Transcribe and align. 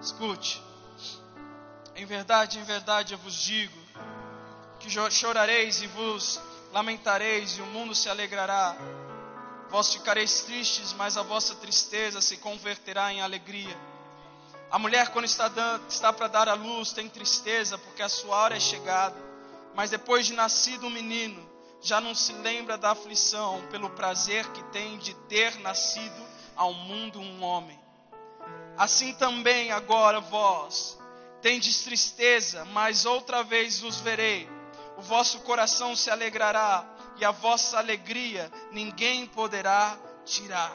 Escute, 0.00 0.62
em 1.94 2.04
verdade, 2.04 2.58
em 2.58 2.64
verdade 2.64 3.14
eu 3.14 3.18
vos 3.18 3.34
digo 3.34 3.82
que 4.80 4.90
chorareis 5.10 5.80
e 5.80 5.86
vos 5.86 6.40
lamentareis, 6.72 7.58
e 7.58 7.62
o 7.62 7.66
mundo 7.66 7.94
se 7.94 8.08
alegrará. 8.08 8.76
Vós 9.70 9.92
ficareis 9.92 10.40
tristes, 10.42 10.92
mas 10.94 11.16
a 11.16 11.22
vossa 11.22 11.54
tristeza 11.54 12.20
se 12.20 12.36
converterá 12.38 13.12
em 13.12 13.22
alegria. 13.22 13.78
A 14.70 14.78
mulher, 14.78 15.10
quando 15.10 15.26
está, 15.26 15.50
está 15.88 16.12
para 16.12 16.28
dar 16.28 16.48
à 16.48 16.54
luz, 16.54 16.92
tem 16.92 17.08
tristeza, 17.08 17.78
porque 17.78 18.02
a 18.02 18.08
sua 18.08 18.36
hora 18.36 18.56
é 18.56 18.60
chegada. 18.60 19.16
Mas 19.74 19.90
depois 19.90 20.26
de 20.26 20.32
nascido 20.32 20.86
um 20.86 20.90
menino, 20.90 21.48
já 21.82 22.00
não 22.00 22.14
se 22.14 22.32
lembra 22.32 22.78
da 22.78 22.92
aflição, 22.92 23.66
pelo 23.70 23.90
prazer 23.90 24.50
que 24.52 24.62
tem 24.64 24.96
de 24.98 25.14
ter 25.28 25.58
nascido 25.60 26.22
ao 26.56 26.72
mundo 26.72 27.20
um 27.20 27.42
homem. 27.42 27.78
Assim 28.78 29.12
também 29.12 29.70
agora 29.70 30.20
vós 30.20 30.98
tendes 31.42 31.82
tristeza, 31.82 32.64
mas 32.66 33.04
outra 33.04 33.42
vez 33.42 33.80
vos 33.80 34.00
verei 34.00 34.48
o 34.96 35.02
vosso 35.02 35.40
coração 35.40 35.96
se 35.96 36.10
alegrará 36.10 36.86
e 37.16 37.24
a 37.24 37.30
vossa 37.30 37.78
alegria 37.78 38.50
ninguém 38.70 39.26
poderá 39.26 39.98
tirar. 40.24 40.72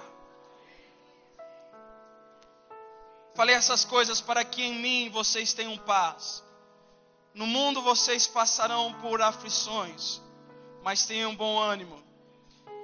Falei 3.36 3.56
essas 3.56 3.86
coisas 3.86 4.20
para 4.20 4.44
que 4.44 4.64
em 4.64 4.76
mim 4.76 5.10
vocês 5.10 5.54
tenham 5.54 5.78
paz. 5.78 6.44
No 7.34 7.46
mundo 7.46 7.82
vocês 7.82 8.26
passarão 8.26 8.94
por 8.96 9.22
aflições, 9.22 10.22
mas 10.84 11.06
tenham 11.06 11.36
bom 11.36 11.60
ânimo, 11.60 12.02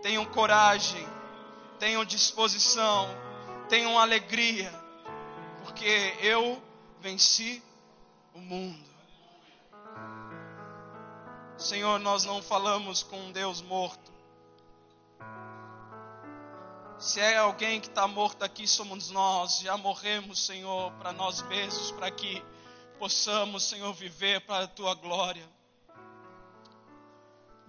tenham 0.01 0.25
coragem, 0.25 1.07
tenham 1.79 2.03
disposição, 2.05 3.07
tenham 3.69 3.97
alegria, 3.97 4.71
porque 5.63 6.15
eu 6.21 6.61
venci 6.99 7.61
o 8.33 8.39
mundo. 8.39 8.93
Senhor, 11.57 11.99
nós 11.99 12.25
não 12.25 12.41
falamos 12.41 13.03
com 13.03 13.17
um 13.17 13.31
Deus 13.31 13.61
morto. 13.61 14.11
Se 16.97 17.19
é 17.19 17.37
alguém 17.37 17.81
que 17.81 17.87
está 17.87 18.07
morto 18.07 18.43
aqui, 18.43 18.67
somos 18.67 19.09
nós. 19.09 19.59
Já 19.59 19.77
morremos, 19.77 20.45
Senhor, 20.45 20.91
para 20.93 21.11
nós 21.11 21.41
mesmos, 21.43 21.91
para 21.91 22.09
que 22.09 22.43
possamos, 22.97 23.63
Senhor, 23.63 23.93
viver 23.93 24.41
para 24.41 24.63
a 24.63 24.67
tua 24.67 24.95
glória. 24.95 25.47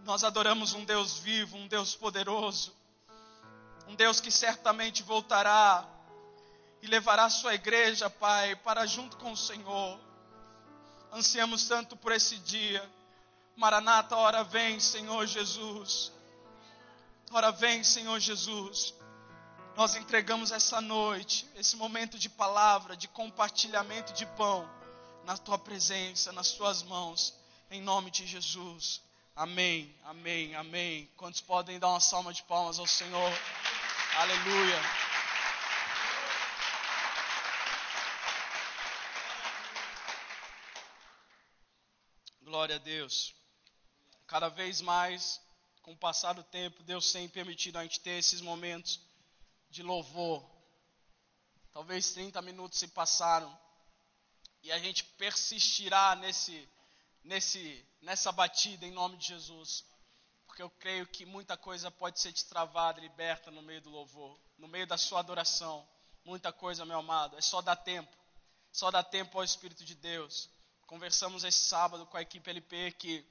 Nós 0.04 0.22
adoramos 0.22 0.74
um 0.74 0.84
Deus 0.84 1.18
vivo, 1.18 1.56
um 1.56 1.66
Deus 1.66 1.96
poderoso, 1.96 2.74
um 3.88 3.94
Deus 3.94 4.20
que 4.20 4.30
certamente 4.30 5.02
voltará 5.02 5.88
e 6.82 6.86
levará 6.86 7.24
a 7.24 7.30
sua 7.30 7.54
igreja, 7.54 8.10
Pai, 8.10 8.54
para 8.56 8.84
junto 8.84 9.16
com 9.16 9.32
o 9.32 9.36
Senhor. 9.36 9.98
Ansiamos 11.10 11.66
tanto 11.66 11.96
por 11.96 12.12
esse 12.12 12.36
dia. 12.36 12.86
Maranata, 13.56 14.14
ora 14.14 14.44
vem, 14.44 14.78
Senhor 14.78 15.26
Jesus. 15.26 16.12
Ora 17.32 17.50
vem, 17.50 17.82
Senhor 17.82 18.20
Jesus. 18.20 18.92
Nós 19.74 19.96
entregamos 19.96 20.52
essa 20.52 20.82
noite, 20.82 21.48
esse 21.56 21.76
momento 21.76 22.18
de 22.18 22.28
palavra, 22.28 22.94
de 22.94 23.08
compartilhamento 23.08 24.12
de 24.12 24.26
pão, 24.26 24.68
na 25.24 25.38
tua 25.38 25.58
presença, 25.58 26.30
nas 26.30 26.50
tuas 26.52 26.82
mãos, 26.82 27.32
em 27.70 27.80
nome 27.80 28.10
de 28.10 28.26
Jesus. 28.26 29.02
Amém, 29.36 29.92
amém, 30.04 30.54
amém. 30.54 31.10
Quantos 31.16 31.40
podem 31.40 31.76
dar 31.80 31.88
uma 31.88 31.98
salva 31.98 32.32
de 32.32 32.44
palmas 32.44 32.78
ao 32.78 32.86
Senhor? 32.86 33.32
Aleluia. 34.16 34.80
Glória 42.42 42.76
a 42.76 42.78
Deus. 42.78 43.34
Cada 44.28 44.48
vez 44.48 44.80
mais, 44.80 45.40
com 45.82 45.90
o 45.90 45.96
passar 45.96 46.34
do 46.34 46.44
tempo, 46.44 46.84
Deus 46.84 47.10
tem 47.10 47.28
permitido 47.28 47.78
a 47.78 47.82
gente 47.82 47.98
ter 47.98 48.18
esses 48.20 48.40
momentos 48.40 49.00
de 49.68 49.82
louvor. 49.82 50.48
Talvez 51.72 52.12
30 52.12 52.40
minutos 52.40 52.78
se 52.78 52.86
passaram 52.86 53.52
e 54.62 54.70
a 54.70 54.78
gente 54.78 55.02
persistirá 55.02 56.14
nesse, 56.14 56.68
nesse, 57.24 57.84
nessa 58.02 58.30
batida 58.30 58.86
em 58.86 58.92
nome 58.92 59.16
de 59.16 59.28
Jesus, 59.28 59.84
porque 60.46 60.62
eu 60.62 60.70
creio 60.70 61.06
que 61.06 61.24
muita 61.24 61.56
coisa 61.56 61.90
pode 61.90 62.20
ser 62.20 62.30
destravada, 62.30 63.00
liberta 63.00 63.50
no 63.50 63.62
meio 63.62 63.80
do 63.80 63.90
louvor, 63.90 64.38
no 64.58 64.68
meio 64.68 64.86
da 64.86 64.98
sua 64.98 65.18
adoração. 65.20 65.88
Muita 66.24 66.52
coisa, 66.52 66.84
meu 66.84 66.98
amado, 66.98 67.36
é 67.36 67.40
só 67.40 67.60
dar 67.60 67.76
tempo, 67.76 68.16
só 68.70 68.90
dar 68.90 69.02
tempo 69.02 69.36
ao 69.36 69.44
Espírito 69.44 69.84
de 69.84 69.94
Deus. 69.94 70.48
Conversamos 70.86 71.42
esse 71.44 71.66
sábado 71.66 72.06
com 72.06 72.16
a 72.16 72.22
equipe 72.22 72.48
LP 72.48 72.92
que 72.92 73.26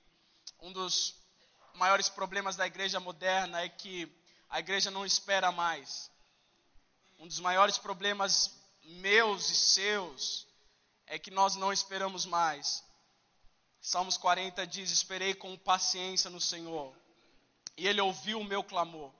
um 0.59 0.71
dos 0.71 1.15
maiores 1.75 2.09
problemas 2.09 2.55
da 2.55 2.67
igreja 2.67 2.99
moderna 2.99 3.61
é 3.61 3.69
que 3.69 4.11
a 4.49 4.59
igreja 4.59 4.91
não 4.91 5.05
espera 5.05 5.51
mais. 5.51 6.11
Um 7.19 7.27
dos 7.27 7.39
maiores 7.39 7.77
problemas 7.77 8.53
meus 8.83 9.49
e 9.49 9.55
seus 9.55 10.47
é 11.07 11.17
que 11.17 11.31
nós 11.31 11.55
não 11.55 11.71
esperamos 11.71 12.25
mais. 12.25 12.83
Salmos 13.83 14.17
40 14.17 14.65
diz: 14.65 14.89
Esperei 14.91 15.33
com 15.33 15.57
paciência 15.57 16.29
no 16.29 16.39
Senhor, 16.39 16.95
e 17.75 17.85
Ele 17.85 17.99
ouviu 17.99 18.39
o 18.39 18.43
meu 18.43 18.63
clamor. 18.63 19.11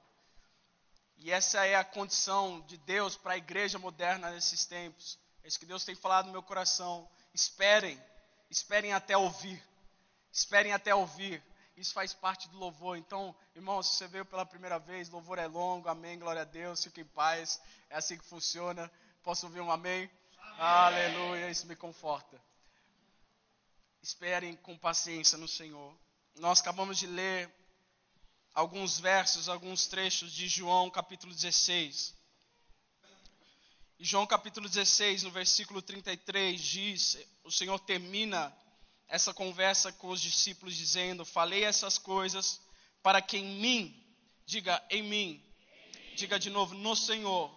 E 1.18 1.32
essa 1.32 1.66
é 1.66 1.76
a 1.76 1.84
condição 1.84 2.62
de 2.62 2.78
Deus 2.78 3.18
para 3.18 3.34
a 3.34 3.38
igreja 3.38 3.78
moderna 3.78 4.32
nesses 4.32 4.66
tempos. 4.66 5.20
É 5.44 5.50
isso 5.50 5.60
que 5.60 5.66
Deus 5.66 5.84
tem 5.84 5.96
falado 5.96 6.28
no 6.28 6.32
meu 6.32 6.42
coração. 6.42 7.08
Esperem, 7.34 8.02
esperem 8.50 8.94
até 8.94 9.18
ouvir. 9.18 9.62
Esperem 10.32 10.72
até 10.72 10.96
ouvir. 10.96 11.44
Isso 11.76 11.94
faz 11.94 12.14
parte 12.14 12.48
do 12.48 12.58
louvor. 12.58 12.98
Então, 12.98 13.36
irmão, 13.54 13.84
se 13.84 13.96
você 13.96 14.08
veio 14.08 14.24
pela 14.24 14.46
primeira 14.46 14.80
vez, 14.80 15.10
louvor 15.10 15.40
é 15.40 15.48
longo, 15.48 15.90
amém, 15.90 16.18
glória 16.18 16.44
a 16.44 16.46
Deus, 16.46 16.82
fique 16.82 17.02
em 17.02 17.06
paz. 17.06 17.62
É 17.90 17.98
assim 17.98 18.18
que 18.18 18.24
funciona. 18.24 18.90
Posso 19.24 19.46
ouvir 19.46 19.60
um 19.60 19.72
amém? 19.72 20.10
amém? 20.40 20.60
Aleluia, 20.60 21.50
isso 21.50 21.68
me 21.68 21.76
conforta. 21.76 22.42
Esperem 24.04 24.58
com 24.58 24.78
paciência 24.78 25.38
no 25.38 25.48
Senhor. 25.48 25.98
Nós 26.38 26.60
acabamos 26.60 26.98
de 26.98 27.08
ler 27.08 27.50
alguns 28.54 29.00
versos, 29.00 29.48
alguns 29.48 29.88
trechos 29.88 30.34
de 30.34 30.46
João 30.50 30.90
capítulo 30.90 31.34
16. 31.34 32.14
E 33.98 34.04
João 34.04 34.28
capítulo 34.28 34.68
16, 34.68 35.24
no 35.24 35.32
versículo 35.32 35.82
33, 35.82 36.62
diz: 36.62 37.18
o 37.46 37.52
Senhor 37.52 37.80
termina 37.80 38.54
essa 39.08 39.34
conversa 39.34 39.90
com 39.94 40.10
os 40.10 40.20
discípulos, 40.20 40.76
dizendo: 40.76 41.24
Falei 41.24 41.64
essas 41.64 41.98
coisas 41.98 42.60
para 43.02 43.22
que 43.22 43.38
em 43.38 43.56
mim, 43.62 44.06
diga 44.46 44.86
em 44.90 45.02
mim, 45.02 45.42
diga 46.18 46.38
de 46.38 46.50
novo, 46.50 46.76
no 46.76 46.94
Senhor, 46.94 47.50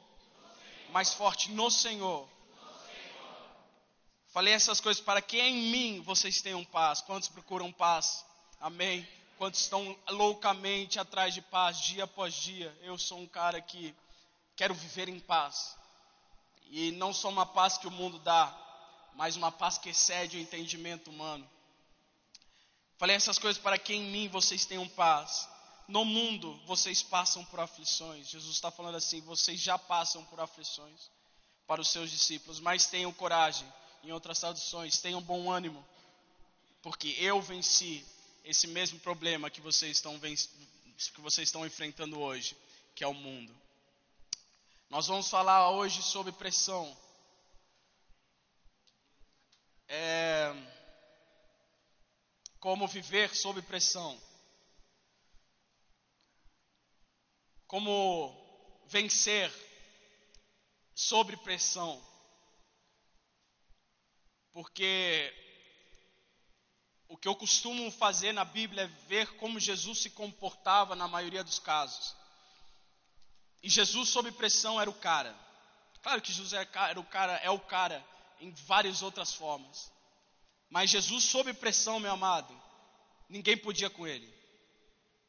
mais 0.92 1.12
forte, 1.12 1.50
no 1.50 1.72
Senhor. 1.72 2.35
Falei 4.36 4.52
essas 4.52 4.82
coisas 4.82 5.02
para 5.02 5.22
que 5.22 5.40
em 5.40 5.56
mim 5.70 6.02
vocês 6.02 6.42
tenham 6.42 6.62
paz. 6.62 7.00
Quantos 7.00 7.26
procuram 7.26 7.72
paz? 7.72 8.22
Amém. 8.60 9.08
Quantos 9.38 9.62
estão 9.62 9.98
loucamente 10.10 10.98
atrás 10.98 11.32
de 11.32 11.40
paz 11.40 11.80
dia 11.80 12.04
após 12.04 12.34
dia? 12.34 12.78
Eu 12.82 12.98
sou 12.98 13.18
um 13.18 13.26
cara 13.26 13.62
que 13.62 13.94
quero 14.54 14.74
viver 14.74 15.08
em 15.08 15.18
paz. 15.18 15.74
E 16.66 16.92
não 16.92 17.14
só 17.14 17.30
uma 17.30 17.46
paz 17.46 17.78
que 17.78 17.86
o 17.86 17.90
mundo 17.90 18.18
dá, 18.18 18.54
mas 19.14 19.36
uma 19.36 19.50
paz 19.50 19.78
que 19.78 19.88
excede 19.88 20.36
o 20.36 20.40
entendimento 20.40 21.08
humano. 21.08 21.48
Falei 22.98 23.16
essas 23.16 23.38
coisas 23.38 23.62
para 23.62 23.78
que 23.78 23.94
em 23.94 24.02
mim 24.02 24.28
vocês 24.28 24.66
tenham 24.66 24.86
paz. 24.86 25.48
No 25.88 26.04
mundo 26.04 26.60
vocês 26.66 27.02
passam 27.02 27.42
por 27.46 27.58
aflições. 27.58 28.28
Jesus 28.28 28.54
está 28.54 28.70
falando 28.70 28.96
assim: 28.96 29.22
vocês 29.22 29.58
já 29.58 29.78
passam 29.78 30.22
por 30.26 30.38
aflições 30.38 31.10
para 31.66 31.80
os 31.80 31.88
seus 31.88 32.10
discípulos, 32.10 32.60
mas 32.60 32.84
tenham 32.84 33.10
coragem. 33.14 33.66
Em 34.06 34.12
outras 34.12 34.38
traduções, 34.38 35.00
tenham 35.00 35.20
bom 35.20 35.50
ânimo, 35.50 35.84
porque 36.80 37.08
eu 37.18 37.42
venci 37.42 38.06
esse 38.44 38.68
mesmo 38.68 39.00
problema 39.00 39.50
que 39.50 39.60
vocês 39.60 39.96
estão, 39.96 40.16
que 40.20 41.20
vocês 41.20 41.48
estão 41.48 41.66
enfrentando 41.66 42.20
hoje, 42.20 42.56
que 42.94 43.02
é 43.02 43.06
o 43.08 43.12
mundo. 43.12 43.52
Nós 44.88 45.08
vamos 45.08 45.28
falar 45.28 45.72
hoje 45.72 46.00
sobre 46.04 46.30
pressão. 46.30 46.96
É, 49.88 50.54
como 52.60 52.86
viver 52.86 53.34
sob 53.34 53.60
pressão, 53.62 54.16
como 57.66 58.32
vencer 58.86 59.52
sob 60.94 61.36
pressão, 61.38 62.00
porque 64.56 65.34
o 67.08 67.16
que 67.18 67.28
eu 67.28 67.36
costumo 67.36 67.90
fazer 67.90 68.32
na 68.32 68.42
Bíblia 68.42 68.84
é 68.84 69.06
ver 69.06 69.36
como 69.36 69.60
Jesus 69.60 69.98
se 69.98 70.08
comportava 70.08 70.96
na 70.96 71.06
maioria 71.06 71.44
dos 71.44 71.58
casos. 71.58 72.16
E 73.62 73.68
Jesus 73.68 74.08
sob 74.08 74.32
pressão 74.32 74.80
era 74.80 74.88
o 74.88 74.94
cara. 74.94 75.38
Claro 76.02 76.22
que 76.22 76.32
Jesus 76.32 76.54
era 76.54 76.98
o 76.98 77.04
cara, 77.04 77.34
é 77.42 77.50
o 77.50 77.60
cara 77.60 78.02
em 78.40 78.50
várias 78.50 79.02
outras 79.02 79.34
formas. 79.34 79.92
Mas 80.70 80.88
Jesus 80.88 81.24
sob 81.24 81.52
pressão, 81.52 82.00
meu 82.00 82.12
amado, 82.12 82.58
ninguém 83.28 83.58
podia 83.58 83.90
com 83.90 84.06
ele. 84.06 84.32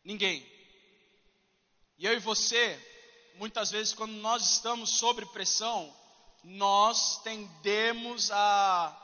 Ninguém. 0.06 0.40
E 1.98 2.06
eu 2.06 2.14
e 2.14 2.20
você, 2.20 2.80
muitas 3.36 3.72
vezes, 3.72 3.94
quando 3.94 4.14
nós 4.14 4.54
estamos 4.54 4.92
sob 4.92 5.26
pressão, 5.26 5.94
nós 6.46 7.22
tendemos 7.24 8.32
a 8.32 9.04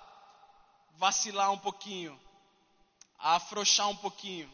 vacilar 0.97 1.51
um 1.51 1.57
pouquinho, 1.57 2.19
a 3.17 3.35
afrouxar 3.35 3.89
um 3.89 3.95
pouquinho. 3.95 4.51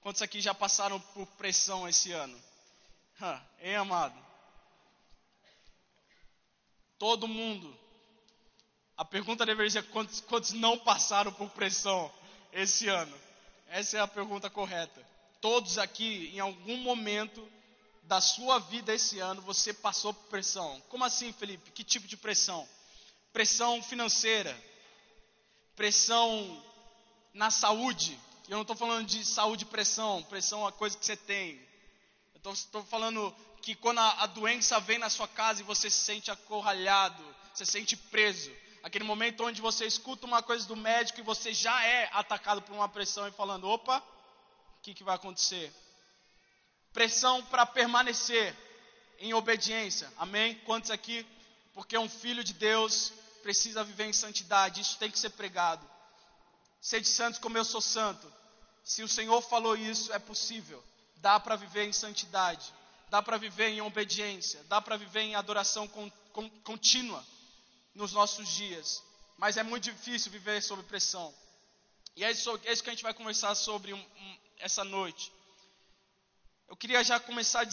Quantos 0.00 0.22
aqui 0.22 0.40
já 0.40 0.54
passaram 0.54 1.00
por 1.00 1.26
pressão 1.28 1.88
esse 1.88 2.12
ano? 2.12 2.38
hein, 3.60 3.76
amado? 3.76 4.18
Todo 6.98 7.28
mundo. 7.28 7.76
A 8.96 9.04
pergunta 9.04 9.46
deveria 9.46 9.70
ser: 9.70 9.82
quantos, 9.84 10.20
quantos 10.20 10.52
não 10.52 10.78
passaram 10.78 11.32
por 11.32 11.48
pressão 11.50 12.12
esse 12.52 12.88
ano? 12.88 13.18
Essa 13.68 13.98
é 13.98 14.00
a 14.00 14.06
pergunta 14.06 14.50
correta. 14.50 15.04
Todos 15.40 15.78
aqui, 15.78 16.30
em 16.34 16.40
algum 16.40 16.76
momento 16.78 17.46
da 18.04 18.20
sua 18.20 18.58
vida 18.58 18.94
esse 18.94 19.18
ano, 19.18 19.42
você 19.42 19.72
passou 19.72 20.12
por 20.14 20.28
pressão. 20.28 20.80
Como 20.88 21.04
assim, 21.04 21.32
Felipe? 21.32 21.70
Que 21.70 21.82
tipo 21.82 22.06
de 22.06 22.16
pressão? 22.16 22.68
Pressão 23.32 23.82
financeira, 23.82 24.56
pressão 25.76 26.62
na 27.32 27.50
saúde. 27.50 28.18
Eu 28.48 28.56
não 28.56 28.62
estou 28.62 28.76
falando 28.76 29.06
de 29.06 29.24
saúde 29.24 29.64
e 29.64 29.68
pressão, 29.68 30.22
pressão 30.24 30.60
é 30.60 30.62
uma 30.64 30.72
coisa 30.72 30.96
que 30.96 31.04
você 31.04 31.16
tem. 31.16 31.60
Eu 32.44 32.52
estou 32.52 32.84
falando 32.84 33.34
que 33.62 33.74
quando 33.74 33.98
a, 33.98 34.22
a 34.24 34.26
doença 34.26 34.78
vem 34.78 34.98
na 34.98 35.08
sua 35.08 35.26
casa 35.26 35.60
e 35.60 35.64
você 35.64 35.88
se 35.88 36.02
sente 36.02 36.30
acorralhado, 36.30 37.22
você 37.52 37.64
se 37.64 37.72
sente 37.72 37.96
preso, 37.96 38.52
aquele 38.82 39.04
momento 39.04 39.44
onde 39.44 39.62
você 39.62 39.86
escuta 39.86 40.26
uma 40.26 40.42
coisa 40.42 40.66
do 40.66 40.76
médico 40.76 41.20
e 41.20 41.22
você 41.22 41.54
já 41.54 41.84
é 41.84 42.10
atacado 42.12 42.60
por 42.60 42.74
uma 42.74 42.88
pressão 42.88 43.26
e 43.26 43.32
falando: 43.32 43.66
opa, 43.66 43.98
o 43.98 44.82
que, 44.82 44.92
que 44.92 45.02
vai 45.02 45.14
acontecer? 45.14 45.72
Pressão 46.92 47.42
para 47.46 47.64
permanecer 47.64 48.54
em 49.18 49.32
obediência, 49.32 50.12
amém? 50.18 50.54
Quantos 50.66 50.90
aqui? 50.90 51.26
Porque 51.72 51.96
um 51.96 52.08
filho 52.08 52.44
de 52.44 52.52
Deus 52.52 53.12
precisa 53.44 53.84
viver 53.84 54.06
em 54.06 54.12
santidade, 54.14 54.80
isso 54.80 54.96
tem 54.96 55.10
que 55.10 55.18
ser 55.18 55.28
pregado. 55.28 55.86
Sede 56.80 57.06
santos 57.06 57.38
como 57.38 57.58
eu 57.58 57.64
sou 57.64 57.80
santo. 57.82 58.26
Se 58.82 59.02
o 59.02 59.08
Senhor 59.08 59.40
falou 59.42 59.76
isso, 59.76 60.10
é 60.14 60.18
possível. 60.18 60.82
Dá 61.16 61.38
para 61.38 61.54
viver 61.54 61.84
em 61.84 61.92
santidade, 61.92 62.72
dá 63.10 63.22
para 63.22 63.36
viver 63.36 63.68
em 63.68 63.82
obediência, 63.82 64.64
dá 64.64 64.80
para 64.80 64.96
viver 64.96 65.20
em 65.20 65.34
adoração 65.34 65.86
con, 65.86 66.10
con, 66.32 66.48
contínua 66.70 67.22
nos 67.94 68.14
nossos 68.14 68.48
dias. 68.48 69.02
Mas 69.36 69.58
é 69.58 69.62
muito 69.62 69.84
difícil 69.84 70.32
viver 70.32 70.62
sob 70.62 70.82
pressão. 70.84 71.34
E 72.16 72.24
é 72.24 72.30
isso, 72.30 72.58
é 72.64 72.72
isso 72.72 72.82
que 72.82 72.88
a 72.88 72.94
gente 72.94 73.02
vai 73.02 73.12
conversar 73.12 73.54
sobre 73.54 73.92
um, 73.92 73.98
um, 74.00 74.38
essa 74.58 74.84
noite. 74.84 75.30
Eu 76.66 76.76
queria 76.76 77.04
já 77.04 77.20
começar 77.20 77.68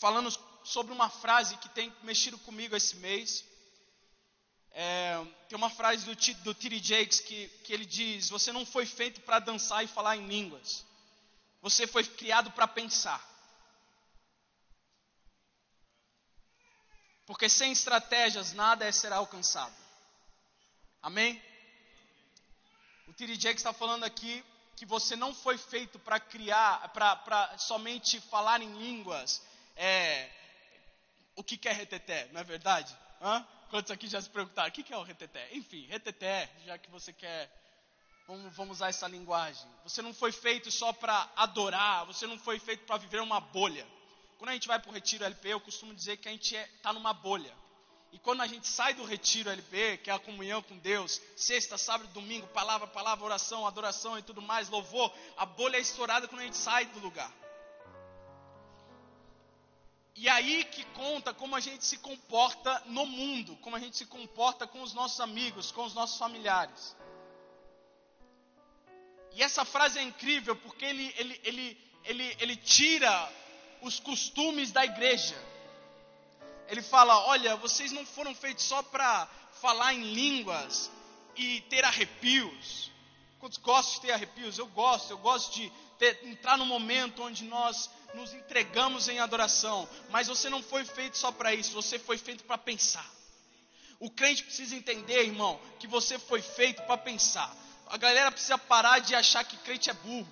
falando 0.00 0.36
sobre 0.64 0.92
uma 0.92 1.08
frase 1.08 1.56
que 1.58 1.68
tem 1.68 1.94
mexido 2.02 2.38
comigo 2.38 2.74
esse 2.74 2.96
mês. 2.96 3.51
É, 4.74 5.22
tem 5.48 5.56
uma 5.56 5.68
frase 5.68 6.06
do, 6.06 6.14
do 6.42 6.54
T.D. 6.54 6.78
Jakes 6.78 7.20
que, 7.20 7.48
que 7.64 7.72
ele 7.72 7.84
diz: 7.84 8.30
Você 8.30 8.52
não 8.52 8.64
foi 8.64 8.86
feito 8.86 9.20
para 9.20 9.38
dançar 9.38 9.84
e 9.84 9.88
falar 9.88 10.16
em 10.16 10.26
línguas. 10.26 10.84
Você 11.60 11.86
foi 11.86 12.04
criado 12.04 12.50
para 12.52 12.66
pensar. 12.66 13.22
Porque 17.26 17.48
sem 17.48 17.72
estratégias 17.72 18.52
nada 18.52 18.90
será 18.92 19.16
alcançado. 19.16 19.74
Amém? 21.00 21.40
O 23.06 23.12
T.D. 23.12 23.34
Jakes 23.34 23.58
está 23.58 23.72
falando 23.72 24.04
aqui 24.04 24.44
que 24.76 24.86
você 24.86 25.14
não 25.14 25.34
foi 25.34 25.58
feito 25.58 25.98
para 25.98 26.18
criar, 26.18 26.88
para 26.88 27.56
somente 27.58 28.20
falar 28.20 28.60
em 28.62 28.72
línguas. 28.72 29.42
É, 29.76 30.30
o 31.36 31.44
que, 31.44 31.56
que 31.56 31.68
é 31.68 31.72
reteté, 31.72 32.28
não 32.32 32.40
é 32.40 32.44
verdade? 32.44 32.96
Hã? 33.20 33.46
Quantos 33.72 33.90
aqui 33.90 34.06
já 34.06 34.20
se 34.20 34.28
perguntaram, 34.28 34.68
o 34.68 34.70
que 34.70 34.92
é 34.92 34.98
o 34.98 35.02
reteté? 35.02 35.48
Enfim, 35.52 35.86
reteté, 35.86 36.46
já 36.66 36.76
que 36.76 36.90
você 36.90 37.10
quer, 37.10 37.50
vamos, 38.28 38.54
vamos 38.54 38.76
usar 38.76 38.90
essa 38.90 39.08
linguagem. 39.08 39.66
Você 39.82 40.02
não 40.02 40.12
foi 40.12 40.30
feito 40.30 40.70
só 40.70 40.92
para 40.92 41.26
adorar, 41.34 42.04
você 42.04 42.26
não 42.26 42.38
foi 42.38 42.58
feito 42.58 42.84
para 42.84 42.98
viver 42.98 43.22
uma 43.22 43.40
bolha. 43.40 43.86
Quando 44.36 44.50
a 44.50 44.52
gente 44.52 44.68
vai 44.68 44.78
para 44.78 44.90
o 44.90 44.92
retiro 44.92 45.24
LP, 45.24 45.54
eu 45.54 45.58
costumo 45.58 45.94
dizer 45.94 46.18
que 46.18 46.28
a 46.28 46.32
gente 46.32 46.54
está 46.54 46.68
é, 46.68 46.82
tá 46.82 46.92
numa 46.92 47.14
bolha. 47.14 47.50
E 48.12 48.18
quando 48.18 48.42
a 48.42 48.46
gente 48.46 48.68
sai 48.68 48.92
do 48.92 49.06
retiro 49.06 49.48
LP, 49.48 49.96
que 50.04 50.10
é 50.10 50.12
a 50.12 50.18
comunhão 50.18 50.60
com 50.60 50.76
Deus, 50.76 51.18
sexta, 51.34 51.78
sábado, 51.78 52.12
domingo, 52.12 52.46
palavra, 52.48 52.86
palavra, 52.86 53.24
oração, 53.24 53.66
adoração 53.66 54.18
e 54.18 54.22
tudo 54.22 54.42
mais, 54.42 54.68
louvor, 54.68 55.10
a 55.34 55.46
bolha 55.46 55.78
é 55.78 55.80
estourada 55.80 56.28
quando 56.28 56.42
a 56.42 56.44
gente 56.44 56.58
sai 56.58 56.84
do 56.84 56.98
lugar. 56.98 57.32
E 60.14 60.28
aí 60.28 60.64
que 60.64 60.84
conta 60.86 61.32
como 61.32 61.56
a 61.56 61.60
gente 61.60 61.84
se 61.84 61.98
comporta 61.98 62.82
no 62.86 63.06
mundo, 63.06 63.56
como 63.56 63.76
a 63.76 63.78
gente 63.78 63.96
se 63.96 64.06
comporta 64.06 64.66
com 64.66 64.82
os 64.82 64.92
nossos 64.92 65.20
amigos, 65.20 65.72
com 65.72 65.84
os 65.84 65.94
nossos 65.94 66.18
familiares. 66.18 66.94
E 69.32 69.42
essa 69.42 69.64
frase 69.64 69.98
é 69.98 70.02
incrível 70.02 70.54
porque 70.56 70.84
ele, 70.84 71.14
ele, 71.16 71.40
ele, 71.42 71.78
ele, 72.04 72.36
ele 72.38 72.56
tira 72.56 73.32
os 73.80 73.98
costumes 73.98 74.70
da 74.70 74.84
igreja. 74.84 75.36
Ele 76.68 76.82
fala: 76.82 77.26
olha, 77.26 77.56
vocês 77.56 77.90
não 77.92 78.04
foram 78.04 78.34
feitos 78.34 78.64
só 78.64 78.82
para 78.82 79.26
falar 79.60 79.94
em 79.94 80.12
línguas 80.12 80.90
e 81.36 81.60
ter 81.62 81.84
arrepios. 81.84 82.90
Quantos 83.38 83.58
gostam 83.58 83.94
de 83.94 84.00
ter 84.02 84.12
arrepios? 84.12 84.58
Eu 84.58 84.66
gosto, 84.68 85.10
eu 85.10 85.18
gosto 85.18 85.54
de 85.54 85.72
ter, 85.98 86.26
entrar 86.26 86.56
no 86.56 86.66
momento 86.66 87.22
onde 87.22 87.44
nós 87.44 87.90
nos 88.14 88.32
entregamos 88.34 89.08
em 89.08 89.18
adoração, 89.18 89.88
mas 90.10 90.28
você 90.28 90.50
não 90.50 90.62
foi 90.62 90.84
feito 90.84 91.16
só 91.16 91.32
para 91.32 91.54
isso, 91.54 91.72
você 91.72 91.98
foi 91.98 92.18
feito 92.18 92.44
para 92.44 92.58
pensar. 92.58 93.08
O 93.98 94.10
crente 94.10 94.42
precisa 94.42 94.74
entender, 94.74 95.24
irmão, 95.24 95.60
que 95.78 95.86
você 95.86 96.18
foi 96.18 96.42
feito 96.42 96.82
para 96.82 96.98
pensar. 96.98 97.54
A 97.86 97.96
galera 97.96 98.32
precisa 98.32 98.58
parar 98.58 98.98
de 98.98 99.14
achar 99.14 99.44
que 99.44 99.56
crente 99.58 99.90
é 99.90 99.92
burro, 99.92 100.28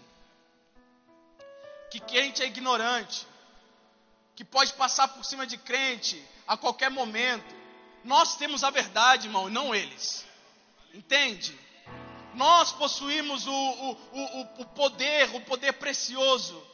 que 1.90 2.00
crente 2.00 2.42
é 2.42 2.46
ignorante, 2.46 3.26
que 4.34 4.44
pode 4.44 4.72
passar 4.74 5.08
por 5.08 5.24
cima 5.24 5.46
de 5.46 5.56
crente 5.56 6.22
a 6.46 6.56
qualquer 6.56 6.90
momento. 6.90 7.54
Nós 8.02 8.36
temos 8.36 8.64
a 8.64 8.70
verdade, 8.70 9.28
irmão, 9.28 9.48
não 9.48 9.74
eles. 9.74 10.24
Entende? 10.94 11.56
Nós 12.34 12.72
possuímos 12.72 13.46
o, 13.46 13.52
o, 13.52 13.92
o, 14.12 14.40
o 14.62 14.64
poder, 14.66 15.34
o 15.34 15.40
poder 15.42 15.74
precioso 15.74 16.69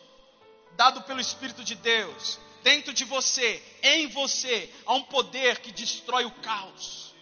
dado 0.76 1.02
pelo 1.02 1.20
Espírito 1.20 1.64
de 1.64 1.74
Deus. 1.74 2.38
Dentro 2.62 2.92
de 2.92 3.04
você, 3.04 3.62
em 3.82 4.06
você, 4.08 4.72
há 4.84 4.94
um 4.94 5.02
poder 5.02 5.60
que 5.60 5.72
destrói 5.72 6.24
o 6.24 6.30
caos. 6.30 7.14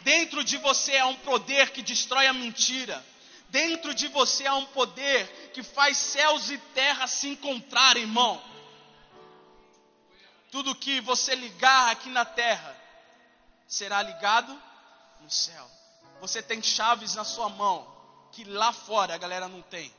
Dentro 0.00 0.42
de 0.42 0.56
você 0.56 0.96
há 0.96 1.06
um 1.06 1.16
poder 1.16 1.70
que 1.70 1.82
destrói 1.82 2.26
a 2.26 2.32
mentira. 2.32 3.04
Dentro 3.50 3.94
de 3.94 4.08
você 4.08 4.46
há 4.46 4.54
um 4.54 4.66
poder 4.66 5.26
que 5.52 5.62
faz 5.62 5.96
céus 5.96 6.50
e 6.50 6.58
terra 6.74 7.06
se 7.06 7.28
encontrarem, 7.28 8.04
irmão. 8.04 8.42
Tudo 10.50 10.74
que 10.74 11.00
você 11.00 11.34
ligar 11.34 11.90
aqui 11.90 12.08
na 12.08 12.24
terra 12.24 12.76
será 13.66 14.02
ligado 14.02 14.56
no 15.20 15.30
céu. 15.30 15.68
Você 16.20 16.42
tem 16.42 16.62
chaves 16.62 17.14
na 17.14 17.24
sua 17.24 17.48
mão 17.48 17.86
que 18.32 18.44
lá 18.44 18.72
fora 18.72 19.14
a 19.14 19.18
galera 19.18 19.48
não 19.48 19.62
tem. 19.62 19.92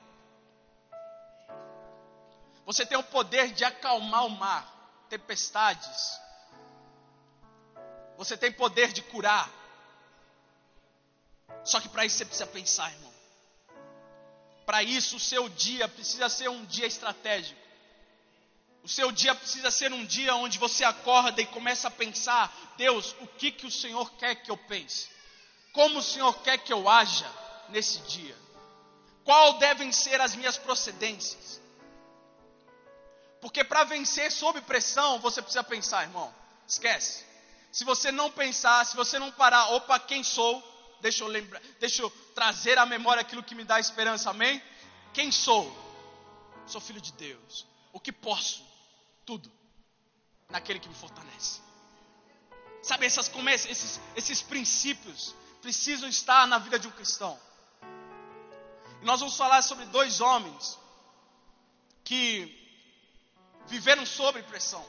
Você 2.70 2.86
tem 2.86 3.00
o 3.00 3.04
poder 3.04 3.52
de 3.52 3.66
acalmar 3.66 4.28
o 4.28 4.30
mar, 4.30 4.64
tempestades. 5.10 6.20
Você 8.16 8.38
tem 8.38 8.52
poder 8.52 8.94
de 8.94 9.02
curar. 9.02 9.50
Só 11.64 11.80
que 11.80 11.90
para 11.90 12.06
isso 12.06 12.18
você 12.18 12.26
precisa 12.26 12.46
pensar, 12.46 12.92
irmão. 12.92 13.12
Para 14.68 14.84
isso 14.84 15.16
o 15.16 15.20
seu 15.20 15.50
dia 15.50 15.88
precisa 15.88 16.30
ser 16.30 16.48
um 16.48 16.64
dia 16.66 16.86
estratégico. 16.86 17.60
O 18.84 18.88
seu 18.88 19.12
dia 19.12 19.34
precisa 19.34 19.72
ser 19.72 19.92
um 19.92 20.06
dia 20.06 20.36
onde 20.36 20.60
você 20.60 20.84
acorda 20.84 21.42
e 21.42 21.48
começa 21.48 21.88
a 21.88 21.92
pensar: 21.92 22.56
Deus, 22.78 23.16
o 23.20 23.26
que, 23.26 23.52
que 23.52 23.66
o 23.66 23.72
Senhor 23.72 24.12
quer 24.12 24.36
que 24.36 24.52
eu 24.52 24.58
pense? 24.58 25.10
Como 25.74 25.98
o 25.98 26.04
Senhor 26.04 26.40
quer 26.44 26.60
que 26.60 26.72
eu 26.72 26.88
haja 26.88 27.34
nesse 27.70 27.98
dia? 28.02 28.38
Qual 29.26 29.58
devem 29.58 29.92
ser 29.92 30.22
as 30.22 30.36
minhas 30.36 30.56
procedências? 30.56 31.60
Porque 33.42 33.64
para 33.64 33.84
vencer 33.84 34.32
sob 34.32 34.60
pressão, 34.62 35.20
você 35.20 35.42
precisa 35.42 35.64
pensar, 35.64 36.04
irmão. 36.04 36.34
Esquece. 36.68 37.26
Se 37.72 37.84
você 37.84 38.12
não 38.12 38.32
pensar, 38.32 38.86
se 38.86 38.96
você 38.96 39.18
não 39.20 39.32
parar, 39.32 39.70
opa, 39.72 40.00
quem 40.00 40.24
sou? 40.24 40.64
Deixa 41.02 41.24
eu 41.24 41.28
lembrar, 41.28 41.62
deixa 41.80 42.02
eu 42.02 42.10
trazer 42.36 42.78
à 42.78 42.86
memória 42.86 43.22
aquilo 43.22 43.44
que 43.44 43.56
me 43.56 43.64
dá 43.64 43.80
esperança, 43.80 44.30
amém? 44.30 44.62
Quem 45.14 45.32
sou? 45.32 45.66
Sou 46.68 46.82
filho 46.82 47.00
de 47.00 47.14
Deus. 47.14 47.66
O 47.94 48.00
que 48.00 48.12
posso? 48.12 48.64
Tudo. 49.26 49.52
naquele 50.50 50.80
que 50.80 50.90
me 50.90 50.96
fortalece. 50.96 51.62
Sabe, 52.82 53.06
essas, 53.06 53.32
esses, 53.68 54.00
esses 54.16 54.42
princípios 54.42 55.36
precisam 55.62 56.10
estar 56.10 56.48
na 56.48 56.58
vida 56.58 56.80
de 56.80 56.88
um 56.88 56.92
cristão. 56.92 57.40
E 59.02 59.06
nós 59.06 59.20
vamos 59.20 59.38
falar 59.38 59.62
sobre 59.62 59.86
dois 59.86 60.22
homens 60.22 60.78
que 62.04 62.59
viveram 63.70 64.06
sob 64.06 64.42
pressão. 64.44 64.86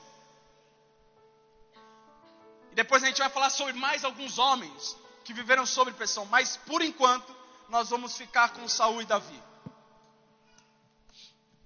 E 2.72 2.75
depois 2.75 3.02
a 3.02 3.06
gente 3.06 3.18
vai 3.18 3.28
falar 3.30 3.50
sobre 3.50 3.72
mais 3.75 4.04
alguns 4.04 4.38
homens 4.38 4.96
que 5.25 5.32
viveram 5.32 5.66
sob 5.66 5.92
pressão, 5.92 6.25
mas 6.26 6.56
por 6.56 6.82
enquanto 6.82 7.37
nós 7.68 7.90
vamos 7.90 8.16
ficar 8.16 8.50
com 8.50 8.66
Saul 8.68 9.02
e 9.02 9.04
Davi. 9.04 9.40